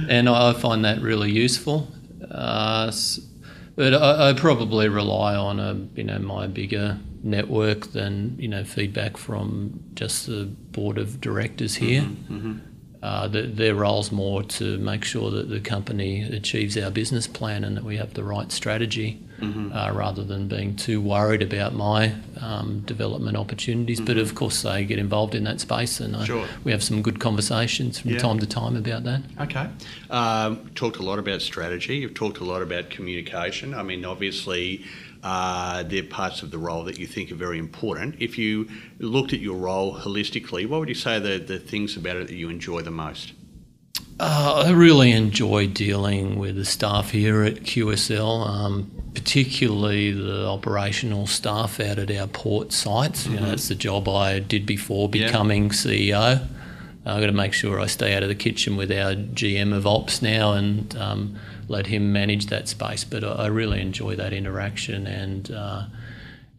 and 0.08 0.28
I 0.28 0.50
I 0.50 0.52
find 0.52 0.84
that 0.84 1.00
really 1.00 1.32
useful. 1.32 1.88
Uh, 2.30 2.92
but 3.74 3.92
I, 3.92 4.28
I 4.28 4.32
probably 4.34 4.88
rely 4.88 5.34
on 5.34 5.58
a 5.58 5.74
you 5.96 6.04
know 6.04 6.20
my 6.20 6.46
bigger 6.46 7.00
network 7.26 7.92
than 7.92 8.36
you 8.38 8.48
know 8.48 8.64
feedback 8.64 9.16
from 9.16 9.80
just 9.94 10.26
the 10.26 10.44
board 10.72 10.96
of 10.98 11.20
directors 11.20 11.74
here. 11.76 12.06
Uh, 13.02 13.28
the, 13.28 13.42
their 13.42 13.74
role's 13.74 14.10
more 14.10 14.42
to 14.42 14.78
make 14.78 15.04
sure 15.04 15.30
that 15.30 15.48
the 15.48 15.60
company 15.60 16.22
achieves 16.22 16.76
our 16.78 16.90
business 16.90 17.26
plan 17.28 17.62
and 17.62 17.76
that 17.76 17.84
we 17.84 17.98
have 17.98 18.14
the 18.14 18.24
right 18.24 18.50
strategy. 18.50 19.22
uh, 19.42 19.92
rather 19.94 20.24
than 20.24 20.48
being 20.48 20.74
too 20.74 20.98
worried 20.98 21.42
about 21.42 21.74
my 21.74 22.10
um, 22.40 22.80
development 22.86 23.36
opportunities. 23.36 24.00
But 24.00 24.16
of 24.16 24.34
course, 24.34 24.62
they 24.62 24.82
get 24.86 24.98
involved 24.98 25.34
in 25.34 25.44
that 25.44 25.60
space, 25.60 26.00
and 26.00 26.16
I, 26.16 26.46
we 26.64 26.72
have 26.72 26.82
some 26.82 27.02
good 27.02 27.20
conversations 27.20 27.98
from 27.98 28.12
Yeah. 28.12 28.18
time 28.18 28.38
to 28.38 28.46
time 28.46 28.76
about 28.76 29.04
that. 29.04 29.20
Okay. 29.42 29.68
Um, 30.08 30.70
talked 30.74 30.96
a 30.96 31.02
lot 31.02 31.18
about 31.18 31.42
strategy. 31.42 31.98
You've 31.98 32.14
talked 32.14 32.38
a 32.38 32.44
lot 32.44 32.62
about 32.62 32.88
communication. 32.88 33.74
I 33.74 33.82
mean, 33.82 34.06
obviously, 34.06 34.86
uh, 35.26 35.82
they're 35.82 36.04
parts 36.04 36.42
of 36.42 36.52
the 36.52 36.58
role 36.58 36.84
that 36.84 37.00
you 37.00 37.06
think 37.06 37.32
are 37.32 37.34
very 37.34 37.58
important. 37.58 38.14
If 38.20 38.38
you 38.38 38.68
looked 39.00 39.32
at 39.32 39.40
your 39.40 39.56
role 39.56 39.92
holistically, 39.98 40.68
what 40.68 40.78
would 40.78 40.88
you 40.88 40.94
say 40.94 41.18
the, 41.18 41.38
the 41.38 41.58
things 41.58 41.96
about 41.96 42.14
it 42.16 42.28
that 42.28 42.36
you 42.36 42.48
enjoy 42.48 42.82
the 42.82 42.92
most? 42.92 43.32
Uh, 44.20 44.62
I 44.66 44.70
really 44.70 45.10
enjoy 45.10 45.66
dealing 45.66 46.38
with 46.38 46.54
the 46.54 46.64
staff 46.64 47.10
here 47.10 47.42
at 47.42 47.56
QSL, 47.64 48.46
um, 48.48 48.90
particularly 49.14 50.12
the 50.12 50.46
operational 50.46 51.26
staff 51.26 51.80
out 51.80 51.98
at 51.98 52.10
our 52.12 52.28
port 52.28 52.72
sites. 52.72 53.26
You 53.26 53.40
know, 53.40 53.46
that's 53.46 53.66
the 53.66 53.74
job 53.74 54.08
I 54.08 54.38
did 54.38 54.64
before 54.64 55.10
Yeah. 55.12 55.26
becoming 55.26 55.70
CEO. 55.70 56.46
I've 57.06 57.20
got 57.20 57.26
to 57.26 57.32
make 57.32 57.52
sure 57.52 57.80
I 57.80 57.86
stay 57.86 58.14
out 58.14 58.22
of 58.22 58.28
the 58.28 58.34
kitchen 58.34 58.76
with 58.76 58.90
our 58.90 59.14
GM 59.14 59.72
of 59.72 59.86
ops 59.86 60.20
now 60.22 60.52
and 60.54 60.94
um, 60.96 61.36
let 61.68 61.86
him 61.86 62.12
manage 62.12 62.46
that 62.46 62.68
space. 62.68 63.04
But 63.04 63.22
I, 63.24 63.28
I 63.28 63.46
really 63.46 63.80
enjoy 63.80 64.16
that 64.16 64.32
interaction 64.32 65.06
and 65.06 65.50
uh, 65.50 65.84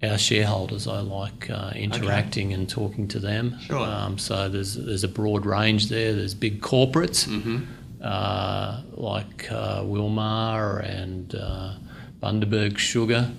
our 0.03 0.17
shareholders. 0.17 0.87
I 0.87 0.99
like 1.01 1.49
uh, 1.49 1.71
interacting 1.75 2.53
and 2.53 2.69
talking 2.69 3.07
to 3.09 3.19
them. 3.19 3.59
Sure. 3.59 3.79
Um, 3.79 4.17
so 4.17 4.47
there's 4.47 4.75
there's 4.75 5.03
a 5.03 5.07
broad 5.09 5.45
range 5.45 5.89
there. 5.89 6.13
There's 6.13 6.33
big 6.33 6.61
corporates 6.61 7.27
Mm-hmm. 7.27 7.65
uh, 8.01 8.81
like 8.93 9.51
uh, 9.51 9.81
Wilmar 9.81 10.83
and 10.83 11.35
uh, 11.35 11.73
Bundaberg 12.21 12.77
Sugar. 12.77 13.31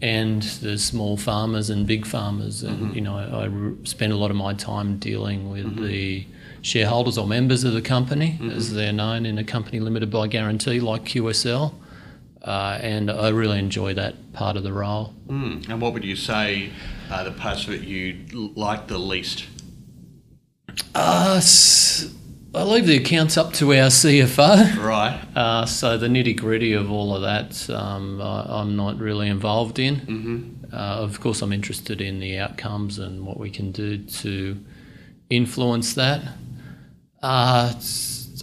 And 0.00 0.42
there's 0.42 0.84
small 0.84 1.16
farmers 1.16 1.70
and 1.70 1.84
big 1.86 2.06
farmers, 2.06 2.62
and 2.62 2.94
you 2.94 3.00
know 3.00 3.16
I, 3.16 3.46
I 3.46 3.72
spend 3.84 4.12
a 4.12 4.16
lot 4.16 4.30
of 4.30 4.36
my 4.36 4.54
time 4.54 4.98
dealing 4.98 5.50
with 5.50 5.82
the 5.84 6.24
shareholders 6.62 7.18
or 7.18 7.26
members 7.26 7.64
of 7.64 7.72
the 7.72 7.82
company, 7.82 8.38
as 8.52 8.72
they're 8.74 8.92
known 8.92 9.26
in 9.26 9.38
a 9.38 9.44
company 9.44 9.80
limited 9.80 10.08
by 10.10 10.28
guarantee 10.28 10.78
like 10.78 11.04
QSL, 11.04 11.74
uh, 12.42 12.78
and 12.80 13.10
I 13.10 13.30
really 13.30 13.58
enjoy 13.58 13.94
that 13.94 14.32
part 14.34 14.56
of 14.56 14.62
the 14.62 14.72
role. 14.72 15.14
Mm. 15.26 15.68
And 15.68 15.80
what 15.80 15.92
would 15.94 16.04
you 16.04 16.14
say 16.14 16.70
are 17.10 17.24
the 17.24 17.32
parts 17.32 17.66
of 17.66 17.72
it 17.72 17.82
you 17.82 18.24
like 18.54 18.86
the 18.86 18.98
least? 18.98 19.46
Uh, 20.94 21.34
s- 21.38 22.14
I 22.54 22.62
leave 22.62 22.86
the 22.86 22.96
accounts 22.96 23.36
up 23.36 23.52
to 23.54 23.74
our 23.74 23.88
CFO. 23.88 24.76
Right. 24.82 25.20
Uh, 25.36 25.66
so 25.66 25.98
the 25.98 26.06
nitty 26.06 26.38
gritty 26.38 26.72
of 26.72 26.90
all 26.90 27.14
of 27.14 27.22
that, 27.22 27.68
um, 27.70 28.22
I, 28.22 28.60
I'm 28.60 28.74
not 28.74 28.98
really 28.98 29.28
involved 29.28 29.78
in. 29.78 29.96
Mm-hmm. 29.96 30.74
Uh, 30.74 30.76
of 30.76 31.20
course, 31.20 31.42
I'm 31.42 31.52
interested 31.52 32.00
in 32.00 32.20
the 32.20 32.38
outcomes 32.38 32.98
and 32.98 33.26
what 33.26 33.38
we 33.38 33.50
can 33.50 33.70
do 33.70 33.98
to 33.98 34.64
influence 35.28 35.94
that. 35.94 36.22
Uh, 37.22 37.74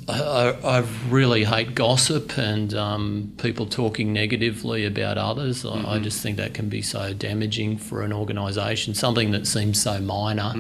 I, 0.08 0.56
I 0.64 0.80
really 1.10 1.46
hate 1.46 1.74
gossip 1.74 2.38
and 2.38 2.74
um, 2.76 3.34
people 3.38 3.66
talking 3.66 4.14
negatively 4.14 4.86
about 4.86 5.18
others. 5.18 5.66
I, 5.66 5.96
I 5.96 6.00
just 6.00 6.22
think 6.22 6.38
that 6.38 6.54
can 6.54 6.70
be 6.70 6.84
so 6.84 7.14
damaging 7.14 7.80
for 7.80 8.04
an 8.04 8.14
organisation. 8.14 8.94
Something 8.94 9.32
that 9.32 9.48
seems 9.48 9.82
so 9.82 10.00
minor 10.00 10.54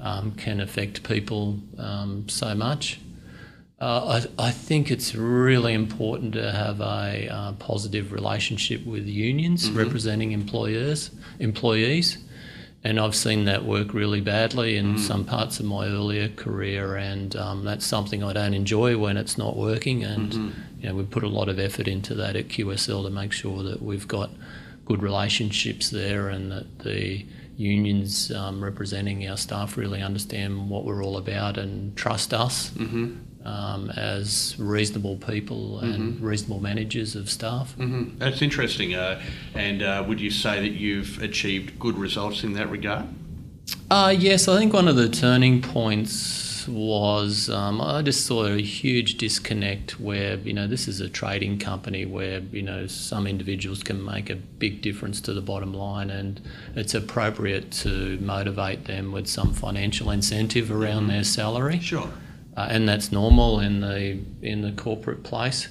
um, 0.00 0.32
can 0.32 0.60
affect 0.60 1.02
people 1.02 1.58
um, 1.78 2.28
so 2.28 2.54
much. 2.54 3.00
Uh, 3.80 4.20
I, 4.38 4.46
I 4.48 4.50
think 4.50 4.90
it's 4.90 5.14
really 5.14 5.72
important 5.72 6.32
to 6.32 6.50
have 6.50 6.80
a 6.80 7.28
uh, 7.30 7.52
positive 7.52 8.12
relationship 8.12 8.84
with 8.84 9.06
unions 9.06 9.70
representing 9.70 10.32
employers, 10.32 11.12
employees, 11.38 12.18
and 12.84 12.98
I've 12.98 13.14
seen 13.14 13.44
that 13.46 13.64
work 13.64 13.92
really 13.92 14.20
badly 14.20 14.76
in 14.76 14.98
some 14.98 15.24
parts 15.24 15.58
of 15.58 15.66
my 15.66 15.86
earlier 15.86 16.28
career, 16.28 16.96
and 16.96 17.34
um, 17.36 17.64
that's 17.64 17.84
something 17.84 18.22
I 18.22 18.32
don't 18.32 18.54
enjoy 18.54 18.96
when 18.96 19.16
it's 19.16 19.36
not 19.36 19.56
working. 19.56 20.04
And 20.04 20.32
you 20.80 20.88
know, 20.88 20.94
we 20.94 21.02
put 21.02 21.24
a 21.24 21.28
lot 21.28 21.48
of 21.48 21.58
effort 21.58 21.88
into 21.88 22.14
that 22.14 22.36
at 22.36 22.48
QSL 22.48 23.04
to 23.04 23.10
make 23.10 23.32
sure 23.32 23.62
that 23.64 23.82
we've 23.82 24.06
got 24.06 24.30
good 24.86 25.02
relationships 25.02 25.90
there, 25.90 26.28
and 26.28 26.52
that 26.52 26.78
the 26.80 27.26
unions 27.58 28.30
um, 28.30 28.62
representing 28.62 29.28
our 29.28 29.36
staff 29.36 29.76
really 29.76 30.00
understand 30.00 30.70
what 30.70 30.84
we're 30.84 31.04
all 31.04 31.16
about 31.16 31.58
and 31.58 31.94
trust 31.96 32.32
us 32.32 32.70
um, 33.44 33.90
as 33.96 34.54
reasonable 34.58 35.16
people 35.16 35.80
and 35.80 36.20
reasonable 36.20 36.60
managers 36.60 37.16
of 37.16 37.28
staff. 37.28 37.74
Mm-hmm. 37.76 38.18
That's 38.18 38.42
interesting. 38.42 38.94
Uh, 38.94 39.20
and 39.54 39.82
uh, 39.82 40.04
would 40.06 40.20
you 40.20 40.30
say 40.30 40.60
that 40.60 40.72
you've 40.72 41.20
achieved 41.20 41.78
good 41.80 41.98
results 41.98 42.44
in 42.44 42.52
that 42.52 42.70
regard? 42.70 43.06
Uh, 43.90 44.14
yes, 44.16 44.48
I 44.48 44.56
think 44.56 44.72
one 44.72 44.86
of 44.86 44.96
the 44.96 45.08
turning 45.08 45.60
points 45.60 46.47
was 46.68 47.48
um, 47.50 47.80
I 47.80 48.02
just 48.02 48.26
saw 48.26 48.46
a 48.46 48.60
huge 48.60 49.16
disconnect 49.16 49.98
where, 49.98 50.36
you 50.36 50.52
know, 50.52 50.66
this 50.66 50.86
is 50.88 51.00
a 51.00 51.08
trading 51.08 51.58
company 51.58 52.04
where, 52.04 52.40
you 52.40 52.62
know, 52.62 52.86
some 52.86 53.26
individuals 53.26 53.82
can 53.82 54.04
make 54.04 54.30
a 54.30 54.36
big 54.36 54.82
difference 54.82 55.20
to 55.22 55.32
the 55.32 55.40
bottom 55.40 55.72
line 55.74 56.10
and 56.10 56.40
it's 56.76 56.94
appropriate 56.94 57.70
to 57.72 58.18
motivate 58.20 58.84
them 58.84 59.12
with 59.12 59.26
some 59.26 59.52
financial 59.52 60.10
incentive 60.10 60.70
around 60.70 61.08
their 61.08 61.24
salary. 61.24 61.80
Sure. 61.80 62.10
uh, 62.58 62.66
and 62.70 62.88
that's 62.88 63.12
normal 63.12 63.60
in 63.60 63.80
the 63.80 64.18
in 64.42 64.62
the 64.62 64.72
corporate 64.72 65.22
place. 65.22 65.68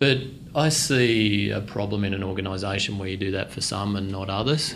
But 0.00 0.18
I 0.54 0.68
see 0.68 1.50
a 1.50 1.60
problem 1.60 2.04
in 2.04 2.12
an 2.12 2.24
organisation 2.24 2.98
where 2.98 3.08
you 3.08 3.16
do 3.16 3.30
that 3.32 3.52
for 3.52 3.60
some 3.60 3.94
and 3.94 4.10
not 4.10 4.28
others, 4.28 4.72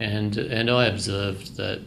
and 0.00 0.36
and 0.38 0.70
I 0.70 0.86
observed 0.86 1.56
that 1.56 1.80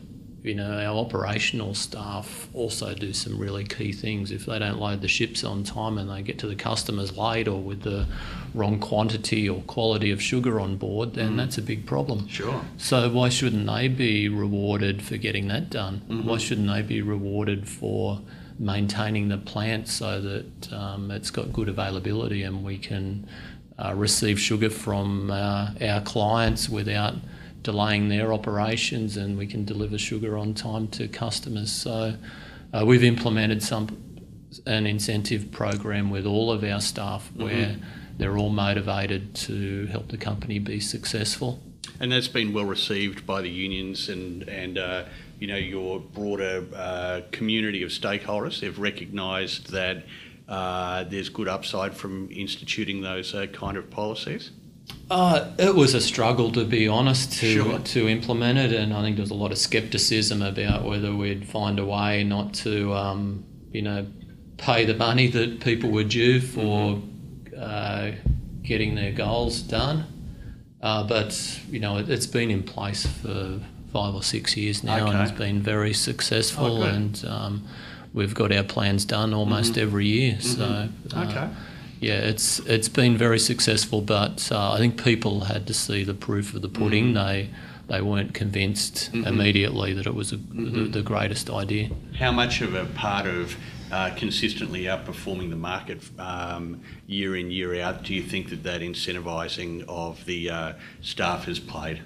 you 0.44 0.56
know 0.56 0.72
our 0.72 0.98
operational 0.98 1.74
staff 1.74 2.48
also 2.54 2.94
do 2.94 3.14
some 3.14 3.38
really 3.38 3.66
key 3.66 3.92
things. 3.92 4.32
If 4.32 4.46
they 4.46 4.60
don't 4.60 4.80
load 4.80 5.02
the 5.02 5.08
ships 5.08 5.44
on 5.44 5.64
time 5.64 5.98
and 5.98 6.10
they 6.10 6.22
get 6.22 6.40
to 6.40 6.48
the 6.48 6.56
customers 6.56 7.18
late 7.18 7.48
or 7.48 7.60
with 7.60 7.82
the 7.82 8.08
wrong 8.54 8.80
quantity 8.80 9.48
or 9.48 9.62
quality 9.64 10.12
of 10.12 10.22
sugar 10.22 10.60
on 10.60 10.78
board, 10.78 11.14
then 11.14 11.38
that's 11.38 11.58
a 11.58 11.62
big 11.62 11.86
problem. 11.86 12.28
Sure. 12.28 12.62
So 12.78 13.10
why 13.10 13.30
shouldn't 13.30 13.68
they 13.68 13.88
be 13.88 14.30
rewarded 14.30 15.02
for 15.02 15.18
getting 15.18 15.48
that 15.50 15.70
done? 15.70 16.02
Why 16.26 16.38
shouldn't 16.38 16.68
they 16.68 16.82
be 16.82 17.02
rewarded 17.02 17.68
for 17.68 18.22
maintaining 18.58 19.30
the 19.30 19.38
plant 19.38 19.88
so 19.88 20.20
that 20.22 20.74
um, 20.74 21.12
it's 21.12 21.32
got 21.32 21.54
good 21.54 21.70
availability 21.70 22.44
and 22.44 22.64
we 22.64 22.78
can 22.78 23.28
uh, 23.78 23.94
receive 23.96 24.40
sugar 24.40 24.70
from 24.70 25.32
uh, 25.32 25.72
our 25.82 26.02
clients 26.02 26.68
without 26.68 27.14
delaying 27.64 28.10
their 28.10 28.34
operations 28.34 29.18
and 29.18 29.38
we 29.38 29.48
can 29.48 29.66
deliver 29.66 29.98
sugar 29.98 30.38
on 30.38 30.54
time 30.54 30.88
to 30.90 31.08
customers. 31.08 31.72
So 31.72 32.16
uh, 32.74 32.84
we've 32.86 33.04
implemented 33.04 33.64
some 33.64 34.04
an 34.66 34.88
incentive 34.88 35.52
program 35.52 36.10
with 36.10 36.26
all 36.26 36.52
of 36.52 36.64
our 36.64 36.82
staff 36.82 37.30
where 37.36 37.76
they're 38.18 38.38
all 38.38 38.50
motivated 38.50 39.36
to 39.36 39.86
help 39.88 40.10
the 40.10 40.18
company 40.18 40.60
be 40.60 40.80
successful. 40.80 41.60
And 42.00 42.12
that's 42.12 42.28
been 42.28 42.54
well 42.54 42.66
received 42.66 43.26
by 43.26 43.42
the 43.42 43.50
unions 43.50 44.10
and 44.10 44.48
and 44.50 44.78
uh, 44.78 45.06
you 45.40 45.48
know 45.48 45.56
your 45.56 46.00
broader 46.00 46.66
uh, 46.76 47.22
community 47.32 47.84
of 47.84 47.90
stakeholders. 47.90 48.60
They've 48.60 48.78
recognised 48.78 49.72
that 49.72 50.06
uh, 50.48 51.04
there's 51.04 51.30
good 51.30 51.48
upside 51.48 51.94
from 51.94 52.30
instituting 52.32 53.02
those 53.02 53.34
uh, 53.36 53.48
kind 53.48 53.78
of 53.78 53.90
policies. 53.90 54.52
Uh, 55.10 55.50
it 55.58 55.74
was 55.74 55.96
a 55.96 56.02
struggle, 56.02 56.52
to 56.52 56.64
be 56.66 56.88
honest, 56.88 57.34
to 57.34 57.52
Sure. 57.54 57.80
to 57.80 58.08
implement 58.08 58.60
it, 58.60 58.72
and 58.74 58.94
I 58.94 59.02
think 59.02 59.16
there 59.16 59.24
was 59.24 59.32
a 59.32 59.36
lot 59.36 59.52
of 59.52 59.58
scepticism 59.58 60.42
about 60.44 60.86
whether 60.86 61.16
we'd 61.16 61.48
find 61.48 61.80
a 61.80 61.86
way 61.86 62.24
not 62.24 62.54
to, 62.66 62.94
um, 62.94 63.44
you 63.72 63.82
know, 63.82 64.06
pay 64.58 64.86
the 64.86 64.94
money 64.94 65.28
that 65.28 65.62
people 65.62 65.90
were 65.90 66.04
due 66.04 66.40
for 66.40 67.02
uh, 67.60 68.12
getting 68.62 68.94
their 68.96 69.12
goals 69.12 69.62
done. 69.62 70.06
Uh, 70.82 71.04
but 71.04 71.60
you 71.72 71.80
know, 71.80 71.98
it, 71.98 72.08
it's 72.10 72.28
been 72.28 72.52
in 72.52 72.62
place 72.64 73.06
for 73.06 73.60
five 73.92 74.14
or 74.14 74.22
six 74.22 74.56
years 74.56 74.84
now, 74.84 75.08
and 75.08 75.22
it's 75.24 75.32
been 75.38 75.60
very 75.60 75.94
successful. 75.94 76.84
Oh, 76.84 76.88
and 76.88 77.26
um, 77.28 77.64
we've 78.14 78.36
got 78.36 78.52
our 78.52 78.64
plans 78.64 79.06
done 79.06 79.34
almost 79.34 79.78
every 79.78 80.06
year. 80.08 80.40
So 80.40 80.64
uh, 81.16 81.24
Okay. 81.26 81.50
Yeah, 82.00 82.16
it's 82.16 82.60
it's 82.60 82.90
been 82.90 83.18
very 83.18 83.40
successful, 83.40 84.02
but 84.02 84.50
uh, 84.52 84.74
I 84.74 84.78
think 84.78 85.04
people 85.04 85.42
had 85.42 85.68
to 85.68 85.74
see 85.74 86.04
the 86.04 86.14
proof 86.14 86.54
of 86.54 86.62
the 86.62 86.70
pudding. 86.70 87.14
They 87.14 87.50
they 87.88 88.02
weren't 88.02 88.34
convinced 88.34 89.10
immediately 89.14 89.94
that 89.94 90.06
it 90.06 90.14
was 90.14 90.32
a, 90.32 90.38
the, 90.38 90.88
the 90.88 91.02
greatest 91.02 91.50
idea. 91.50 91.90
How 92.18 92.32
much 92.32 92.62
of 92.62 92.76
a 92.76 92.86
part 92.86 93.26
of 93.26 93.58
uh, 93.92 94.12
consistently 94.16 94.84
outperforming 94.84 95.50
the 95.50 95.56
market 95.56 96.00
um, 96.20 96.82
year 97.08 97.36
in 97.36 97.50
year 97.50 97.82
out 97.82 98.04
do 98.04 98.14
you 98.14 98.22
think 98.22 98.50
that 98.50 98.64
that 98.64 98.82
incentivising 98.82 99.84
of 99.88 100.24
the 100.26 100.50
uh, 100.50 100.74
staff 101.02 101.46
has 101.46 101.60
played? 101.60 102.02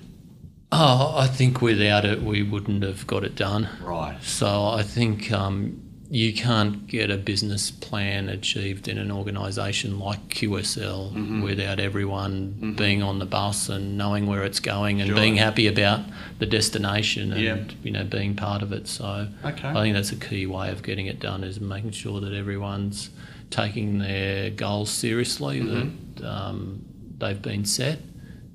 Oh, 0.71 1.13
I 1.15 1.27
think 1.27 1.61
without 1.61 2.05
it 2.05 2.23
we 2.23 2.41
wouldn't 2.41 2.81
have 2.83 3.05
got 3.05 3.23
it 3.23 3.35
done. 3.35 3.69
Right. 3.83 4.17
So 4.23 4.67
I 4.67 4.81
think 4.81 5.31
um, 5.31 5.81
you 6.15 6.31
can't 6.31 6.85
get 6.85 7.09
a 7.09 7.17
business 7.17 7.71
plan 7.71 8.29
achieved 8.29 8.87
in 8.87 8.99
an 8.99 9.11
organisation 9.11 9.97
like 9.97 10.29
QSL 10.29 11.11
Mm-hmm. 11.11 11.41
without 11.41 11.79
everyone 11.79 12.75
being 12.77 13.01
on 13.01 13.17
the 13.17 13.25
bus 13.25 13.67
and 13.67 13.97
knowing 13.97 14.27
where 14.27 14.43
it's 14.43 14.59
going 14.59 15.01
and 15.01 15.07
Sure. 15.07 15.15
being 15.19 15.37
happy 15.37 15.65
about 15.65 16.01
the 16.37 16.45
destination 16.45 17.31
and 17.33 17.41
Yeah. 17.41 17.57
you 17.83 17.89
know 17.89 18.03
being 18.03 18.35
part 18.35 18.61
of 18.61 18.71
it. 18.71 18.87
So 18.87 19.27
Okay. 19.43 19.67
I 19.67 19.73
think 19.73 19.95
that's 19.95 20.11
a 20.11 20.15
key 20.15 20.45
way 20.45 20.69
of 20.69 20.83
getting 20.83 21.07
it 21.07 21.19
done 21.19 21.43
is 21.43 21.59
making 21.59 21.91
sure 21.91 22.21
that 22.21 22.33
everyone's 22.33 23.09
taking 23.49 23.97
their 23.97 24.51
goals 24.51 24.91
seriously, 24.91 25.61
Mm-hmm. 25.61 26.21
that 26.21 26.27
um, 26.29 26.85
they've 27.17 27.41
been 27.41 27.65
set, 27.65 27.97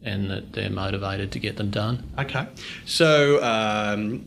and 0.05 0.31
that 0.31 0.53
they're 0.53 0.71
motivated 0.71 1.33
to 1.33 1.41
get 1.41 1.57
them 1.57 1.71
done. 1.71 2.05
Okay. 2.19 2.47
So 2.87 3.43
um, 3.43 4.27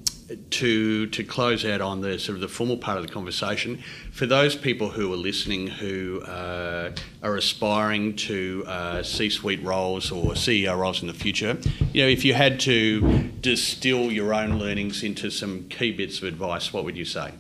to 0.52 1.08
to 1.08 1.24
close 1.24 1.66
out 1.66 1.82
on 1.82 2.02
the 2.02 2.20
sort 2.20 2.36
of 2.36 2.42
the 2.42 2.48
formal 2.48 2.78
part 2.78 2.98
of 2.98 3.06
the 3.06 3.12
conversation, 3.12 3.82
for 4.12 4.26
those 4.26 4.56
people 4.56 4.90
who 4.90 5.12
are 5.14 5.18
listening 5.18 5.68
who 5.68 6.22
uh, 6.22 6.92
are 7.24 7.38
aspiring 7.38 8.16
to 8.16 8.64
uh, 8.68 9.04
C-suite 9.04 9.64
roles 9.64 10.12
or 10.12 10.34
CEO 10.34 10.78
roles 10.78 11.02
in 11.02 11.08
the 11.08 11.14
future, 11.14 11.58
you 11.94 12.04
know, 12.04 12.10
if 12.10 12.26
you 12.26 12.34
had 12.34 12.60
to 12.62 13.30
distill 13.42 14.12
your 14.12 14.34
own 14.34 14.58
learnings 14.60 15.04
into 15.04 15.30
some 15.30 15.68
key 15.70 15.92
bits 15.92 16.18
of 16.20 16.26
advice, 16.26 16.74
what 16.74 16.86
would 16.86 16.98
you 16.98 17.06
say? 17.06 17.34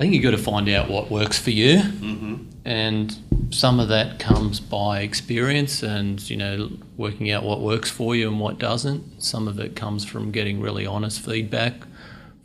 I 0.00 0.04
think 0.04 0.14
you've 0.14 0.24
got 0.24 0.32
to 0.32 0.38
find 0.38 0.68
out 0.68 0.90
what 0.90 1.10
works 1.10 1.38
for 1.38 1.50
you, 1.50 1.80
and 2.64 3.16
some 3.52 3.78
of 3.80 3.88
that 3.88 4.18
comes 4.18 4.58
by 4.60 5.00
experience 5.00 5.82
and 5.82 6.28
you 6.30 6.36
know 6.36 6.70
working 6.96 7.30
out 7.30 7.42
what 7.44 7.60
works 7.60 7.90
for 7.90 8.16
you 8.16 8.28
and 8.28 8.40
what 8.40 8.58
doesn't. 8.58 9.22
Some 9.22 9.46
of 9.48 9.58
it 9.60 9.76
comes 9.76 10.04
from 10.04 10.30
getting 10.32 10.60
really 10.60 10.86
honest 10.86 11.20
feedback 11.20 11.74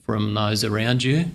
from 0.06 0.34
those 0.34 0.64
around 0.64 1.04
you. 1.04 1.26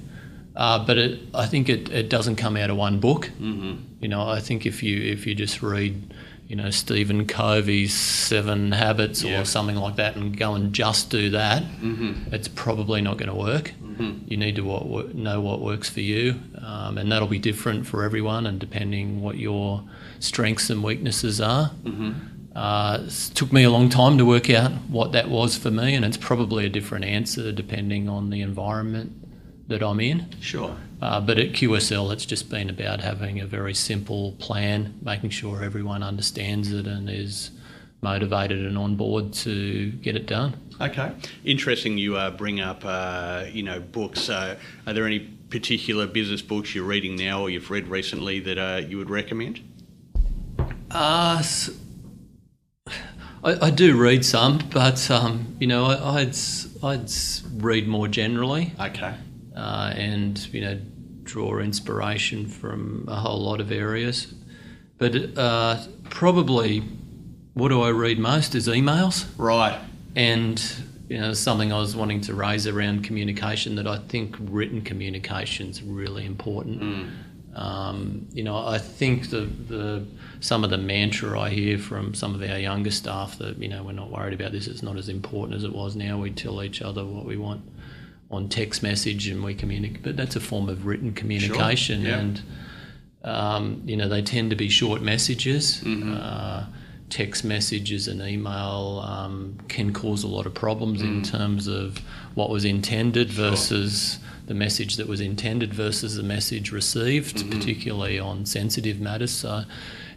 Uh, 0.54 0.84
but 0.84 0.98
it, 0.98 1.20
I 1.34 1.46
think 1.46 1.68
it, 1.70 1.88
it 1.90 2.10
doesn't 2.10 2.36
come 2.36 2.56
out 2.58 2.68
of 2.68 2.76
one 2.76 3.00
book. 3.00 3.30
Mm-hmm. 3.40 3.76
You 4.00 4.08
know, 4.08 4.28
I 4.28 4.40
think 4.40 4.66
if 4.66 4.82
you 4.82 5.00
if 5.00 5.26
you 5.26 5.34
just 5.34 5.62
read, 5.62 6.12
you 6.46 6.56
know, 6.56 6.68
Stephen 6.70 7.26
Covey's 7.26 7.94
Seven 7.94 8.72
Habits 8.72 9.22
Yeah. 9.22 9.40
or 9.40 9.44
something 9.46 9.76
like 9.76 9.96
that, 9.96 10.16
and 10.16 10.36
go 10.36 10.54
and 10.54 10.74
just 10.74 11.08
do 11.08 11.30
that, 11.30 11.62
Mm-hmm. 11.62 12.34
it's 12.34 12.48
probably 12.48 13.00
not 13.00 13.16
going 13.16 13.30
to 13.30 13.34
work. 13.34 13.72
You 14.26 14.36
need 14.36 14.56
to 14.56 14.62
what, 14.62 15.14
know 15.14 15.40
what 15.40 15.60
works 15.60 15.88
for 15.88 16.00
you, 16.00 16.40
um, 16.58 16.98
and 16.98 17.10
that'll 17.10 17.28
be 17.28 17.38
different 17.38 17.86
for 17.86 18.04
everyone, 18.04 18.46
and 18.46 18.58
depending 18.58 19.22
what 19.22 19.38
your 19.38 19.84
strengths 20.20 20.70
and 20.70 20.82
weaknesses 20.82 21.40
are. 21.40 21.72
Uh, 22.54 22.98
it 23.06 23.30
took 23.34 23.52
me 23.52 23.62
a 23.62 23.70
long 23.70 23.88
time 23.88 24.18
to 24.18 24.26
work 24.26 24.50
out 24.50 24.72
what 24.88 25.12
that 25.12 25.28
was 25.28 25.56
for 25.56 25.70
me, 25.70 25.94
and 25.94 26.04
it's 26.04 26.18
probably 26.18 26.66
a 26.66 26.68
different 26.68 27.04
answer 27.04 27.50
depending 27.52 28.08
on 28.08 28.30
the 28.30 28.42
environment 28.42 29.12
that 29.68 29.82
I'm 29.82 30.00
in. 30.00 30.26
Sure. 30.40 30.76
Uh, 31.00 31.20
but 31.20 31.38
at 31.38 31.52
QSL, 31.52 32.12
it's 32.12 32.26
just 32.26 32.50
been 32.50 32.68
about 32.68 33.00
having 33.00 33.40
a 33.40 33.46
very 33.46 33.74
simple 33.74 34.32
plan, 34.32 34.98
making 35.02 35.30
sure 35.30 35.62
everyone 35.62 36.02
understands 36.02 36.72
it 36.72 36.86
and 36.86 37.08
is 37.08 37.50
motivated 38.12 38.66
and 38.66 38.76
on 38.76 38.96
board 38.96 39.32
to 39.32 39.90
get 39.92 40.16
it 40.16 40.26
done. 40.26 40.56
Okay. 40.80 41.12
Interesting. 41.44 41.96
You 41.96 42.16
uh, 42.16 42.30
bring 42.30 42.60
up, 42.60 42.82
uh, 42.84 43.44
you 43.50 43.62
know, 43.62 43.78
books. 43.80 44.28
Uh, 44.28 44.56
are 44.86 44.92
there 44.92 45.06
any 45.06 45.20
particular 45.20 46.06
business 46.06 46.42
books 46.42 46.74
you're 46.74 46.84
reading 46.84 47.14
now 47.16 47.40
or 47.42 47.50
you've 47.50 47.70
read 47.70 47.86
recently 47.86 48.40
that 48.40 48.58
uh, 48.58 48.80
you 48.86 48.98
would 48.98 49.08
recommend? 49.10 49.60
Uh, 50.90 51.42
I, 53.44 53.66
I 53.66 53.70
do 53.70 53.96
read 53.96 54.24
some, 54.24 54.58
but 54.72 55.10
um, 55.10 55.56
you 55.60 55.66
know, 55.66 55.86
I, 55.86 56.20
I'd 56.20 56.28
s- 56.30 56.68
I'd 56.82 57.10
read 57.62 57.86
more 57.88 58.08
generally, 58.08 58.72
Okay. 58.78 59.14
uh, 59.56 59.92
and 59.96 60.38
you 60.52 60.60
know, 60.60 60.80
draw 61.22 61.58
inspiration 61.58 62.46
from 62.46 63.04
a 63.08 63.14
whole 63.16 63.40
lot 63.40 63.60
of 63.60 63.70
areas. 63.72 64.34
But 64.98 65.36
uh, 65.38 65.78
probably, 66.10 66.82
what 67.54 67.68
do 67.68 67.82
I 67.82 67.90
read 67.90 68.18
most 68.18 68.54
is 68.54 68.68
emails, 68.68 69.26
Right. 69.36 69.78
and 70.14 70.62
you 71.08 71.20
know, 71.20 71.34
something 71.34 71.72
I 71.72 71.78
was 71.78 71.94
wanting 71.94 72.22
to 72.22 72.34
raise 72.34 72.66
around 72.66 73.04
communication 73.04 73.74
that 73.76 73.86
I 73.86 73.98
think 73.98 74.36
written 74.40 74.80
communication 74.80 75.68
is 75.68 75.82
really 75.82 76.24
important. 76.24 77.10
Um, 77.54 78.26
you 78.32 78.42
know, 78.42 78.56
I 78.66 78.78
think 78.78 79.28
the, 79.28 79.42
the 79.42 80.06
some 80.40 80.64
of 80.64 80.70
the 80.70 80.78
mantra 80.78 81.38
I 81.38 81.50
hear 81.50 81.76
from 81.76 82.14
some 82.14 82.34
of 82.34 82.40
our 82.40 82.58
younger 82.58 82.90
staff 82.90 83.36
that 83.38 83.58
you 83.58 83.68
know 83.68 83.82
we're 83.82 83.92
not 83.92 84.10
worried 84.10 84.32
about 84.32 84.52
this. 84.52 84.66
It's 84.66 84.82
not 84.82 84.96
as 84.96 85.10
important 85.10 85.56
as 85.56 85.64
it 85.64 85.72
was 85.72 85.94
now. 85.94 86.18
We 86.18 86.30
tell 86.30 86.62
each 86.62 86.80
other 86.80 87.04
what 87.04 87.26
we 87.26 87.36
want 87.36 87.60
on 88.30 88.48
text 88.48 88.82
message 88.82 89.28
and 89.28 89.44
we 89.44 89.54
communicate. 89.54 90.02
But 90.02 90.16
that's 90.16 90.34
a 90.34 90.40
form 90.40 90.70
of 90.70 90.86
written 90.86 91.12
communication, 91.12 92.00
yeah. 92.00 92.18
and 92.18 92.42
um, 93.22 93.82
you 93.84 93.98
know 93.98 94.08
they 94.08 94.22
tend 94.22 94.48
to 94.48 94.56
be 94.56 94.70
short 94.70 95.02
messages. 95.02 95.82
Mm-hmm. 95.84 96.14
Uh, 96.18 96.64
text 97.12 97.44
messages 97.44 98.08
and 98.08 98.22
email 98.22 99.02
um, 99.06 99.58
can 99.68 99.92
cause 99.92 100.22
a 100.24 100.28
lot 100.36 100.46
of 100.46 100.54
problems 100.54 101.02
Mm. 101.02 101.06
in 101.08 101.22
terms 101.22 101.66
of 101.66 101.98
what 102.34 102.48
was 102.48 102.64
intended 102.64 103.28
versus 103.30 104.18
the 104.46 104.54
message 104.54 104.96
that 104.96 105.06
was 105.06 105.20
intended 105.20 105.74
versus 105.74 106.16
the 106.16 106.22
message 106.22 106.72
received, 106.72 107.36
Mm-hmm. 107.36 107.50
particularly 107.58 108.18
on 108.18 108.46
sensitive 108.46 108.98
matters. 108.98 109.30
So, 109.30 109.64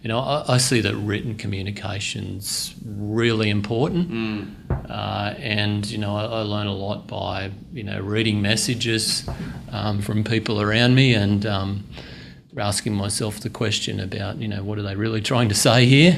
you 0.01 0.07
know, 0.07 0.19
I, 0.19 0.55
I 0.55 0.57
see 0.57 0.79
that 0.81 0.95
written 0.95 1.35
communication's 1.35 2.73
really 2.85 3.49
important. 3.49 4.09
Mm. 4.11 4.55
Uh, 4.89 5.33
and 5.37 5.85
you 5.91 5.97
know, 5.97 6.15
I, 6.15 6.23
I 6.25 6.41
learn 6.41 6.67
a 6.67 6.73
lot 6.73 7.07
by 7.07 7.51
you 7.73 7.83
know 7.83 7.99
reading 7.99 8.41
messages 8.41 9.27
um, 9.71 10.01
from 10.01 10.23
people 10.23 10.61
around 10.61 10.95
me 10.95 11.13
and 11.13 11.45
um, 11.45 11.83
asking 12.57 12.93
myself 12.95 13.39
the 13.41 13.49
question 13.49 13.99
about 13.99 14.37
you 14.37 14.47
know 14.47 14.63
what 14.63 14.77
are 14.79 14.83
they 14.83 14.95
really 14.95 15.21
trying 15.21 15.49
to 15.49 15.55
say 15.55 15.85
here, 15.85 16.13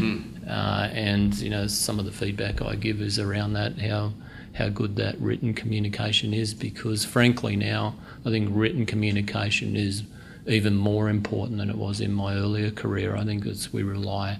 uh, 0.48 0.90
and 0.92 1.38
you 1.38 1.50
know 1.50 1.68
some 1.68 2.00
of 2.00 2.06
the 2.06 2.12
feedback 2.12 2.62
I 2.62 2.76
give 2.76 3.02
is 3.02 3.20
around 3.20 3.54
that 3.54 3.80
how 3.80 4.14
how 4.56 4.70
good 4.70 4.96
that 4.96 5.20
written 5.20 5.54
communication 5.54 6.34
is 6.34 6.54
because 6.54 7.06
frankly 7.06 7.56
now 7.56 7.96
I 8.26 8.30
think 8.30 8.50
written 8.52 8.86
communication 8.86 9.76
is 9.76 10.04
even 10.48 10.76
more 10.76 11.10
important 11.10 11.58
than 11.58 11.70
it 11.70 11.78
was 11.78 12.00
in 12.00 12.14
my 12.14 12.36
earlier 12.36 12.72
career. 12.72 13.16
I 13.16 13.26
think 13.26 13.46
it's 13.46 13.74
we 13.74 13.84
rely 13.84 14.40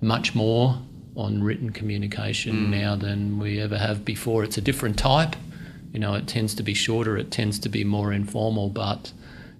much 0.00 0.34
more 0.34 0.82
on 1.16 1.42
written 1.42 1.70
communication 1.70 2.70
now 2.70 2.96
than 2.96 3.38
we 3.38 3.60
ever 3.60 3.78
have 3.78 4.04
before. 4.04 4.42
It's 4.42 4.58
a 4.58 4.60
different 4.60 4.98
type. 4.98 5.36
You 5.92 6.00
know, 6.00 6.14
it 6.14 6.26
tends 6.26 6.54
to 6.56 6.64
be 6.64 6.74
shorter, 6.74 7.16
it 7.16 7.30
tends 7.30 7.60
to 7.60 7.68
be 7.68 7.84
more 7.84 8.12
informal, 8.12 8.68
but 8.68 9.12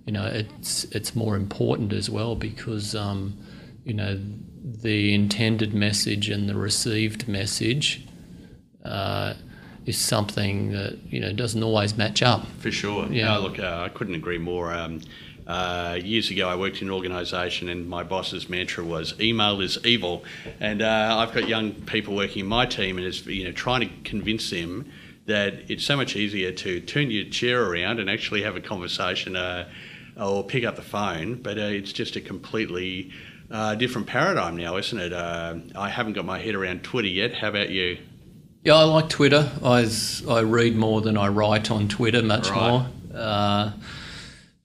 you 0.05 0.13
know, 0.13 0.27
it's 0.27 0.85
it's 0.87 1.15
more 1.15 1.37
important 1.37 1.93
as 1.93 2.11
well 2.11 2.35
because 2.35 2.95
um, 2.95 3.39
you 3.85 3.95
know 3.95 4.21
the 4.65 5.13
intended 5.15 5.75
message 5.75 6.31
and 6.31 6.49
the 6.49 6.57
received 6.57 7.29
message 7.29 8.07
uh, 8.83 9.35
is 9.85 9.99
something 9.99 10.73
that 10.73 10.99
you 11.11 11.21
know 11.21 11.33
doesn't 11.33 11.63
always 11.63 11.97
match 11.97 12.23
up. 12.23 12.47
For 12.61 12.71
sure. 12.71 13.07
Yeah. 13.13 13.35
No, 13.35 13.41
look, 13.41 13.59
uh, 13.59 13.83
I 13.85 13.91
couldn't 13.91 14.15
agree 14.15 14.39
more. 14.39 14.73
Um, 14.73 15.03
uh, 15.47 15.99
years 16.03 16.31
ago, 16.31 16.49
I 16.49 16.57
worked 16.57 16.81
in 16.81 16.89
an 16.89 16.95
organisation, 16.95 17.69
and 17.69 17.87
my 17.87 18.03
boss's 18.03 18.49
mantra 18.49 18.83
was 18.83 19.15
"email 19.21 19.61
is 19.61 19.79
evil." 19.85 20.25
And 20.61 20.81
uh, 20.81 21.17
I've 21.19 21.35
got 21.35 21.47
young 21.47 21.73
people 21.73 22.17
working 22.17 22.41
in 22.41 22.47
my 22.47 22.65
team, 22.65 22.97
and 22.97 23.07
it's 23.07 23.27
you 23.27 23.45
know 23.45 23.53
trying 23.53 23.83
to 23.83 23.95
convince 24.05 24.49
them 24.49 24.91
that 25.27 25.55
it's 25.69 25.85
so 25.85 25.97
much 25.97 26.17
easier 26.17 26.53
to 26.53 26.81
turn 26.81 27.11
your 27.11 27.25
chair 27.25 27.63
around 27.71 27.99
and 27.99 28.09
actually 28.09 28.43
have 28.43 28.57
a 28.57 28.61
conversation, 28.61 29.37
uh, 29.37 29.69
or 30.19 30.43
pick 30.43 30.65
up 30.65 30.77
the 30.77 30.83
phone. 30.83 31.35
But 31.35 31.59
uh, 31.59 31.63
it's 31.63 31.93
just 31.93 32.17
a 32.17 32.23
completely 32.23 33.13
uh, 33.55 33.75
different 33.77 34.07
paradigm 34.09 34.57
now, 34.57 34.77
isn't 34.77 34.99
it? 34.99 35.13
Uh, 35.13 35.55
I 35.77 35.89
haven't 35.89 36.15
got 36.15 36.25
my 36.25 36.39
head 36.41 36.55
around 36.57 36.83
Twitter 36.83 37.09
yet. 37.09 37.35
How 37.35 37.49
about 37.49 37.71
you? 37.71 37.99
Yeah, 38.65 38.75
I 38.75 38.83
like 38.85 39.09
Twitter. 39.09 39.51
I, 39.63 39.89
I 40.29 40.41
read 40.41 40.75
more 40.75 41.01
than 41.01 41.17
I 41.17 41.29
write 41.29 41.71
on 41.71 41.87
Twitter, 41.89 42.21
much 42.23 42.49
Right. 42.51 42.69
more. 42.71 42.87
Uh, 43.15 43.73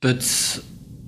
but 0.01 0.59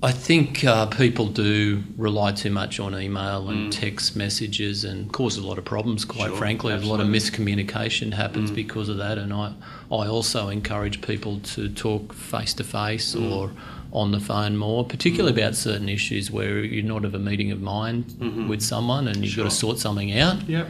I 0.02 0.12
think 0.12 0.62
uh, 0.64 0.86
people 0.86 1.26
do 1.26 1.82
rely 1.96 2.32
too 2.32 2.50
much 2.50 2.78
on 2.78 2.94
email 2.94 3.48
and 3.48 3.72
text 3.72 4.14
messages 4.14 4.84
and 4.84 5.10
cause 5.12 5.36
a 5.38 5.44
lot 5.46 5.58
of 5.58 5.64
problems, 5.64 6.04
quite 6.04 6.26
Mm. 6.26 6.28
Sure, 6.28 6.36
frankly. 6.36 6.72
A 6.74 6.76
lot 6.78 7.00
of 7.00 7.08
miscommunication 7.08 8.12
happens 8.12 8.50
because 8.50 8.88
of 8.88 8.98
that. 8.98 9.18
And 9.18 9.32
I, 9.32 9.54
I 9.90 10.06
also 10.06 10.50
encourage 10.50 11.00
people 11.00 11.40
to 11.54 11.68
talk 11.68 12.12
face 12.12 12.52
to 12.54 12.64
face 12.64 13.14
Mm. 13.16 13.32
or 13.32 13.50
on 13.92 14.10
the 14.10 14.20
phone 14.20 14.56
more, 14.56 14.84
particularly 14.86 15.38
about 15.38 15.54
certain 15.54 15.88
issues 15.88 16.30
where 16.30 16.60
you're 16.64 16.84
not 16.84 17.04
of 17.04 17.14
a 17.14 17.18
meeting 17.18 17.50
of 17.52 17.60
mind 17.60 18.04
with 18.48 18.62
someone 18.62 19.06
and 19.06 19.18
you've 19.24 19.36
got 19.36 19.42
to 19.42 19.48
Mm-hmm. 19.48 19.66
Sort 19.66 19.78
something 19.78 20.18
out 20.18 20.48
Yep. 20.48 20.66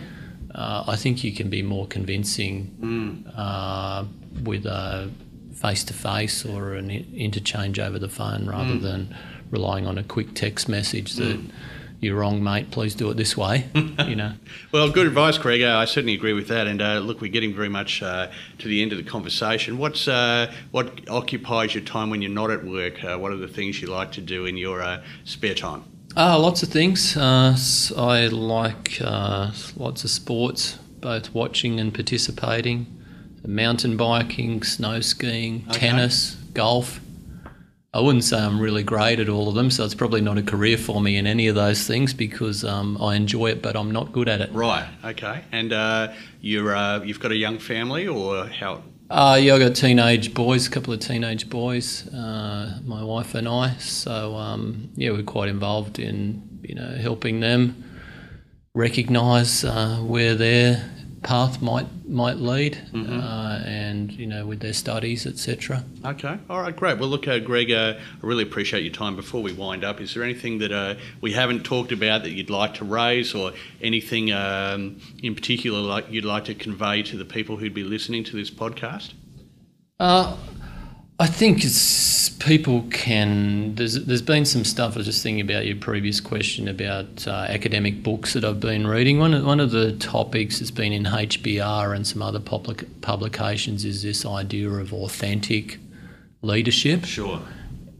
uh, 0.54 0.84
I 0.88 0.96
think 0.96 1.22
you 1.22 1.32
can 1.32 1.48
be 1.48 1.62
more 1.62 1.86
convincing 1.86 2.54
Mm. 2.80 3.32
uh, 3.36 4.04
with 4.42 4.66
a 4.66 5.08
face 5.54 5.84
to 5.84 5.94
face 5.94 6.44
or 6.44 6.74
an 6.74 6.90
interchange 6.90 7.78
over 7.78 7.98
the 7.98 8.08
phone 8.08 8.46
rather 8.46 8.74
Mm. 8.74 8.82
than 8.82 9.14
relying 9.50 9.86
on 9.86 9.98
a 9.98 10.02
quick 10.02 10.34
text 10.34 10.68
message 10.68 11.12
that 11.14 11.38
you're 12.03 12.16
wrong, 12.16 12.42
mate. 12.42 12.72
Please 12.72 12.96
do 12.96 13.09
it 13.11 13.16
this 13.16 13.36
way. 13.36 13.64
you 13.74 14.16
know. 14.16 14.32
Well, 14.72 14.90
good 14.90 15.07
advice. 15.07 15.38
Uh, 15.38 15.78
I 15.78 15.84
certainly 15.84 16.14
agree 16.14 16.32
with 16.32 16.48
that. 16.48 16.66
And 16.66 16.82
uh, 16.82 16.98
look, 16.98 17.20
we're 17.20 17.30
getting 17.30 17.55
very 17.55 17.68
much 17.68 18.03
uh, 18.03 18.28
to 18.59 18.68
the 18.68 18.82
end 18.82 18.90
of 18.90 18.98
the 18.98 19.09
conversation. 19.09 19.78
What's 19.78 20.09
uh, 20.09 20.53
what 20.72 21.09
occupies 21.09 21.74
your 21.76 21.84
time 21.84 22.11
when 22.11 22.20
you're 22.20 22.32
not 22.32 22.50
at 22.50 22.64
work? 22.64 23.03
Uh, 23.05 23.16
what 23.18 23.30
are 23.30 23.36
the 23.36 23.46
things 23.46 23.80
you 23.80 23.86
like 23.86 24.11
to 24.12 24.20
do 24.20 24.46
in 24.46 24.57
your 24.57 24.82
uh, 24.82 25.00
spare 25.24 25.55
time? 25.55 25.84
Uh, 26.16 26.38
lots 26.38 26.64
of 26.64 26.68
things. 26.70 27.16
Uh, 27.16 27.57
I 27.96 28.26
like 28.26 28.98
uh, 29.00 29.53
lots 29.76 30.03
of 30.03 30.11
sports, 30.11 30.78
both 31.00 31.32
watching 31.32 31.78
and 31.78 31.94
participating. 31.94 32.86
Mountain 33.46 33.96
biking, 33.96 34.62
snow 34.64 35.00
skiing, 35.00 35.64
Okay. 35.70 35.78
tennis, 35.88 36.34
golf. 36.53 37.00
I 37.95 38.01
wouldn't 38.01 38.24
say 38.24 38.38
I'm 38.38 38.59
really 38.59 38.82
great 38.82 39.20
at 39.20 39.28
all 39.28 39.51
of 39.51 39.55
them, 39.55 39.70
so 39.70 39.84
it's 39.84 39.95
probably 39.95 40.22
not 40.22 40.38
a 40.38 40.43
career 40.43 40.78
for 40.78 40.99
me 41.03 41.18
in 41.18 41.26
any 41.26 41.47
of 41.49 41.55
those 41.55 41.86
things 41.86 42.14
because 42.14 42.64
um, 42.64 42.97
I 43.03 43.16
enjoy 43.16 43.49
it, 43.51 43.61
but 43.61 43.76
I'm 43.76 43.90
not 43.90 44.12
good 44.12 44.30
at 44.30 44.40
it. 44.40 44.51
Right. 44.51 44.88
Okay. 45.05 45.45
And 45.53 45.74
uh, 45.74 46.14
you're 46.40 46.74
uh, 46.74 47.03
you've 47.03 47.20
got 47.20 47.32
a 47.32 47.36
young 47.36 47.59
family, 47.59 48.09
or 48.09 48.47
how? 48.47 48.82
Uh, 49.11 49.38
yeah, 49.38 49.57
I 49.57 49.59
got 49.59 49.76
teenage 49.76 50.32
boys, 50.32 50.66
a 50.66 50.70
couple 50.70 50.95
of 50.95 51.01
teenage 51.01 51.51
boys, 51.51 52.09
uh, 52.14 52.78
my 52.82 53.05
wife 53.05 53.34
and 53.34 53.47
I. 53.47 53.74
So 53.76 54.36
um, 54.36 54.88
yeah, 54.95 55.11
we're 55.11 55.22
quite 55.22 55.51
involved 55.51 55.99
in 55.99 56.61
you 56.62 56.74
know 56.74 56.97
helping 56.97 57.40
them 57.40 57.84
recognise 58.74 59.64
uh, 59.64 59.99
where 59.99 60.34
their 60.34 60.90
path 61.22 61.62
might 61.62 61.86
might 62.08 62.36
lead, 62.36 62.78
uh, 62.94 63.62
and 63.64 64.12
you 64.12 64.26
know 64.26 64.46
with 64.46 64.60
their 64.60 64.72
studies, 64.72 65.26
etc. 65.26 65.84
Okay. 66.04 66.38
All 66.50 66.60
right. 66.60 66.74
Great. 66.74 66.98
Well, 66.98 67.08
look, 67.08 67.28
uh, 67.28 67.38
Greg, 67.38 67.70
uh, 67.70 67.94
I 67.98 68.26
really 68.26 68.42
appreciate 68.42 68.82
your 68.84 68.92
time. 68.92 69.16
Before 69.16 69.42
we 69.42 69.52
wind 69.52 69.84
up, 69.84 70.00
is 70.00 70.14
there 70.14 70.22
anything 70.22 70.58
that 70.58 70.72
uh, 70.72 70.94
we 71.20 71.32
haven't 71.32 71.64
talked 71.64 71.92
about 71.92 72.24
that 72.24 72.30
you'd 72.30 72.50
like 72.50 72.74
to 72.74 72.84
raise, 72.84 73.34
or 73.34 73.52
anything 73.80 74.32
um, 74.32 75.00
in 75.22 75.34
particular 75.34 75.80
like 75.80 76.10
you'd 76.10 76.24
like 76.24 76.44
to 76.46 76.54
convey 76.54 77.02
to 77.04 77.16
the 77.16 77.24
people 77.24 77.56
who'd 77.56 77.74
be 77.74 77.84
listening 77.84 78.24
to 78.24 78.36
this 78.36 78.50
podcast? 78.50 79.12
I 81.22 81.28
think 81.28 81.64
it's 81.64 82.30
people 82.30 82.82
can. 82.90 83.76
There's 83.76 83.94
there's 84.06 84.22
been 84.22 84.44
some 84.44 84.64
stuff. 84.64 84.94
I 84.94 84.96
was 84.96 85.06
just 85.06 85.22
thinking 85.22 85.40
about 85.40 85.66
your 85.66 85.76
previous 85.76 86.20
question 86.20 86.66
about 86.66 87.28
uh, 87.28 87.46
academic 87.48 88.02
books 88.02 88.32
that 88.32 88.44
I've 88.44 88.58
been 88.58 88.88
reading. 88.88 89.20
One 89.20 89.32
of, 89.32 89.44
one 89.46 89.60
of 89.60 89.70
the 89.70 89.92
topics 89.98 90.58
that's 90.58 90.72
been 90.72 90.92
in 90.92 91.04
HBR 91.04 91.94
and 91.94 92.04
some 92.04 92.22
other 92.22 92.40
public 92.40 93.00
publications 93.02 93.84
is 93.84 94.02
this 94.02 94.26
idea 94.26 94.68
of 94.68 94.92
authentic 94.92 95.78
leadership, 96.42 97.04
Sure. 97.04 97.40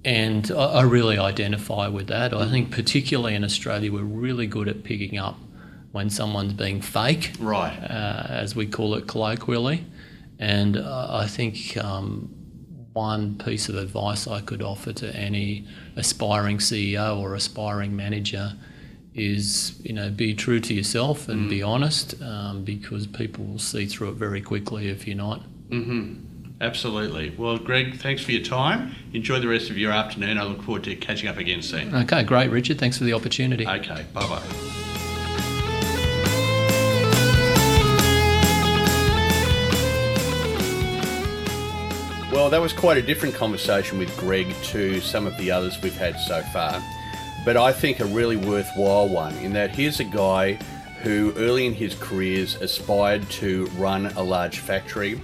and 0.05 0.51
I, 0.51 0.65
I 0.65 0.83
really 0.83 1.17
identify 1.17 1.87
with 1.87 2.09
that. 2.09 2.35
I 2.35 2.51
think 2.51 2.73
particularly 2.73 3.37
in 3.37 3.45
Australia, 3.45 3.93
we're 3.93 4.03
really 4.03 4.49
good 4.49 4.67
at 4.67 4.83
picking 4.83 5.17
up 5.17 5.39
when 5.93 6.11
someone's 6.11 6.55
being 6.55 6.81
fake 6.81 7.35
Right. 7.39 7.79
uh, 7.89 8.27
as 8.31 8.57
we 8.57 8.67
call 8.67 8.97
it 8.97 9.07
colloquially. 9.07 9.85
And 10.41 10.77
uh, 10.77 11.07
I 11.23 11.29
think 11.29 11.77
um, 11.77 12.35
one 12.93 13.37
piece 13.39 13.69
of 13.69 13.77
advice 13.77 14.27
I 14.27 14.41
could 14.41 14.63
offer 14.63 14.93
to 14.93 15.17
any 15.17 15.67
aspiring 15.97 16.59
CEO 16.59 17.19
or 17.19 17.35
aspiring 17.35 17.97
manager 17.97 18.55
is, 19.15 19.79
you 19.83 19.93
know, 19.93 20.11
be 20.11 20.35
true 20.35 20.61
to 20.61 20.75
yourself 20.75 21.29
and 21.29 21.49
be 21.49 21.63
honest, 21.63 22.21
um, 22.23 22.65
because 22.65 23.07
people 23.07 23.45
will 23.45 23.59
see 23.59 23.87
through 23.87 24.11
it 24.11 24.15
very 24.15 24.41
quickly 24.41 24.89
if 24.89 25.07
you're 25.07 25.17
not. 25.17 25.43
Mm-hmm. 25.69 26.33
Absolutely. 26.63 27.35
Well, 27.37 27.59
Greg, 27.59 27.97
thanks 27.97 28.23
for 28.23 28.31
your 28.31 28.45
time. 28.45 28.95
Enjoy 29.13 29.41
the 29.41 29.49
rest 29.49 29.69
of 29.69 29.77
your 29.77 29.91
afternoon. 29.91 30.39
I 30.39 30.45
look 30.45 30.63
forward 30.63 30.85
to 30.85 30.95
catching 30.95 31.29
up 31.29 31.37
again 31.37 31.61
soon. 31.61 31.95
Okay, 31.95 32.23
great, 32.23 32.51
Richard. 32.51 32.79
Thanks 32.79 32.97
for 32.97 33.05
the 33.05 33.13
opportunity. 33.13 33.67
Okay. 33.67 34.07
Bye 34.15 34.29
bye. 34.29 35.09
Well, 42.33 42.49
that 42.49 42.63
was 42.63 42.73
quite 42.73 42.97
a 42.97 43.03
different 43.03 43.35
conversation 43.35 43.99
with 43.99 44.17
Greg 44.17 44.55
to 44.63 45.03
some 45.03 45.27
of 45.27 45.37
the 45.37 45.51
others 45.51 45.79
we've 45.83 45.95
had 45.95 46.19
so 46.19 46.41
far. 46.45 46.83
But 47.45 47.59
I 47.59 47.75
think 47.75 48.01
a 48.01 48.07
really 48.07 48.37
worthwhile 48.37 49.07
one 49.07 49.37
in 49.37 49.53
that 49.53 49.73
here's 49.73 50.01
a 50.01 50.05
guy 50.05 50.55
who 51.03 51.35
early 51.37 51.67
in 51.67 51.75
his 51.75 51.95
careers 51.95 52.55
aspired 52.55 53.29
to 53.33 53.67
run 53.77 54.07
a 54.07 54.23
large 54.23 54.61
factory 54.61 55.21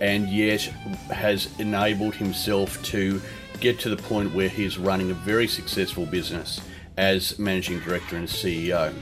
and 0.00 0.30
yet 0.30 0.62
has 1.10 1.50
enabled 1.58 2.14
himself 2.14 2.82
to 2.84 3.20
get 3.60 3.78
to 3.80 3.90
the 3.90 4.02
point 4.02 4.34
where 4.34 4.48
he's 4.48 4.78
running 4.78 5.10
a 5.10 5.14
very 5.14 5.46
successful 5.46 6.06
business 6.06 6.62
as 6.96 7.38
managing 7.38 7.80
director 7.80 8.16
and 8.16 8.26
CEO. 8.26 8.94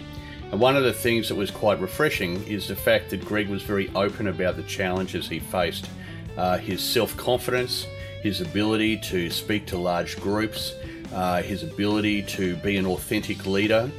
And 0.51 0.61
one 0.61 0.77
of 0.77 0.83
the 0.83 0.93
things 0.93 1.29
that 1.29 1.37
was 1.37 1.53
quite 1.53 1.81
refreshing 1.81 2.45
is 2.49 2.67
the 2.67 2.75
fact 2.75 3.11
that 3.11 3.25
Greg 3.25 3.49
was 3.49 3.63
very 3.63 3.91
open 3.95 4.27
about 4.27 4.57
the 4.57 4.65
challenges 4.65 5.29
he 5.29 5.39
faced. 5.39 5.89
Uh, 6.37 6.59
his 6.59 6.83
self 6.83 7.17
confidence, 7.17 7.87
his 8.23 8.41
ability 8.41 8.97
to 8.97 9.31
speak 9.31 9.67
to 9.67 9.79
large 9.79 10.21
groups, 10.21 10.75
uh, 11.13 11.43
his 11.43 11.63
ability 11.63 12.23
to 12.23 12.57
be 12.57 12.77
an 12.77 12.87
authentic 12.87 13.47
leader. 13.47 13.91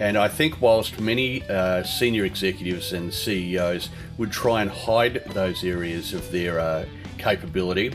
And 0.00 0.16
I 0.16 0.28
think, 0.28 0.60
whilst 0.60 0.98
many 1.00 1.42
uh, 1.48 1.82
senior 1.82 2.24
executives 2.24 2.92
and 2.92 3.12
CEOs 3.12 3.88
would 4.18 4.32
try 4.32 4.62
and 4.62 4.70
hide 4.70 5.22
those 5.26 5.62
areas 5.64 6.12
of 6.12 6.30
their 6.32 6.58
uh, 6.58 6.86
capability, 7.18 7.94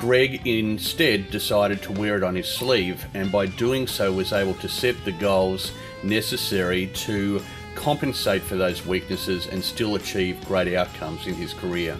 Greg 0.00 0.44
instead 0.46 1.30
decided 1.30 1.80
to 1.82 1.92
wear 1.92 2.16
it 2.16 2.24
on 2.24 2.34
his 2.34 2.48
sleeve, 2.48 3.06
and 3.14 3.30
by 3.30 3.46
doing 3.46 3.86
so, 3.86 4.12
was 4.12 4.32
able 4.32 4.54
to 4.54 4.68
set 4.68 4.96
the 5.04 5.12
goals 5.12 5.70
necessary 6.02 6.88
to 6.88 7.40
compensate 7.76 8.42
for 8.42 8.56
those 8.56 8.84
weaknesses 8.84 9.46
and 9.46 9.62
still 9.62 9.94
achieve 9.94 10.44
great 10.46 10.74
outcomes 10.74 11.26
in 11.26 11.34
his 11.34 11.54
career. 11.54 11.96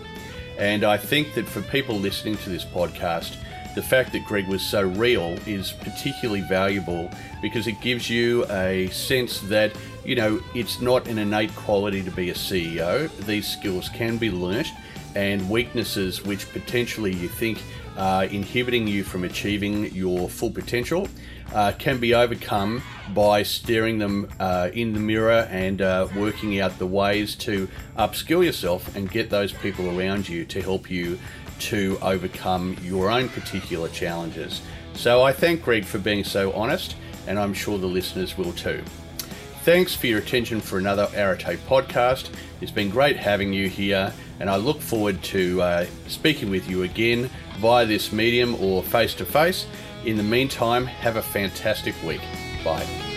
And 0.58 0.84
I 0.84 0.96
think 0.96 1.34
that 1.34 1.48
for 1.48 1.62
people 1.62 1.96
listening 1.96 2.36
to 2.38 2.50
this 2.50 2.64
podcast, 2.64 3.36
the 3.74 3.82
fact 3.82 4.12
that 4.12 4.24
Greg 4.26 4.46
was 4.48 4.62
so 4.62 4.82
real 4.82 5.38
is 5.46 5.72
particularly 5.72 6.42
valuable 6.42 7.10
because 7.40 7.66
it 7.66 7.80
gives 7.80 8.10
you 8.10 8.44
a 8.50 8.88
sense 8.88 9.40
that, 9.40 9.72
you 10.04 10.14
know, 10.14 10.40
it's 10.54 10.80
not 10.80 11.06
an 11.08 11.18
innate 11.18 11.54
quality 11.56 12.02
to 12.02 12.10
be 12.10 12.30
a 12.30 12.34
CEO. 12.34 13.10
These 13.24 13.48
skills 13.48 13.88
can 13.88 14.18
be 14.18 14.30
learnt, 14.30 14.68
and 15.14 15.48
weaknesses 15.48 16.22
which 16.22 16.50
potentially 16.52 17.14
you 17.14 17.28
think 17.28 17.62
are 17.96 18.24
inhibiting 18.24 18.86
you 18.86 19.04
from 19.04 19.24
achieving 19.24 19.94
your 19.94 20.28
full 20.28 20.50
potential 20.50 21.08
uh, 21.52 21.72
can 21.78 21.98
be 21.98 22.14
overcome 22.14 22.82
by 23.14 23.42
staring 23.42 23.98
them 23.98 24.28
uh, 24.40 24.70
in 24.72 24.92
the 24.92 25.00
mirror 25.00 25.48
and 25.50 25.82
uh, 25.82 26.08
working 26.16 26.60
out 26.60 26.78
the 26.78 26.86
ways 26.86 27.34
to 27.34 27.68
upskill 27.96 28.44
yourself 28.44 28.94
and 28.96 29.10
get 29.10 29.30
those 29.30 29.52
people 29.52 29.98
around 29.98 30.28
you 30.28 30.44
to 30.46 30.62
help 30.62 30.90
you 30.90 31.18
to 31.58 31.98
overcome 32.02 32.76
your 32.82 33.10
own 33.10 33.28
particular 33.28 33.88
challenges. 33.88 34.62
So 34.94 35.22
I 35.22 35.32
thank 35.32 35.62
Greg 35.62 35.84
for 35.84 35.98
being 35.98 36.24
so 36.24 36.52
honest, 36.52 36.96
and 37.26 37.38
I'm 37.38 37.54
sure 37.54 37.78
the 37.78 37.86
listeners 37.86 38.36
will 38.36 38.52
too. 38.52 38.82
Thanks 39.64 39.94
for 39.94 40.08
your 40.08 40.18
attention 40.18 40.60
for 40.60 40.78
another 40.78 41.08
Arete 41.14 41.56
podcast. 41.68 42.30
It's 42.60 42.72
been 42.72 42.90
great 42.90 43.16
having 43.16 43.52
you 43.52 43.68
here, 43.68 44.12
and 44.40 44.50
I 44.50 44.56
look 44.56 44.80
forward 44.80 45.22
to 45.24 45.62
uh, 45.62 45.86
speaking 46.08 46.50
with 46.50 46.68
you 46.68 46.82
again 46.82 47.30
via 47.58 47.86
this 47.86 48.12
medium 48.12 48.56
or 48.56 48.82
face 48.82 49.14
to 49.14 49.24
face. 49.24 49.66
In 50.04 50.16
the 50.16 50.22
meantime, 50.22 50.86
have 50.86 51.16
a 51.16 51.22
fantastic 51.22 51.94
week. 52.02 52.22
Bye. 52.64 53.11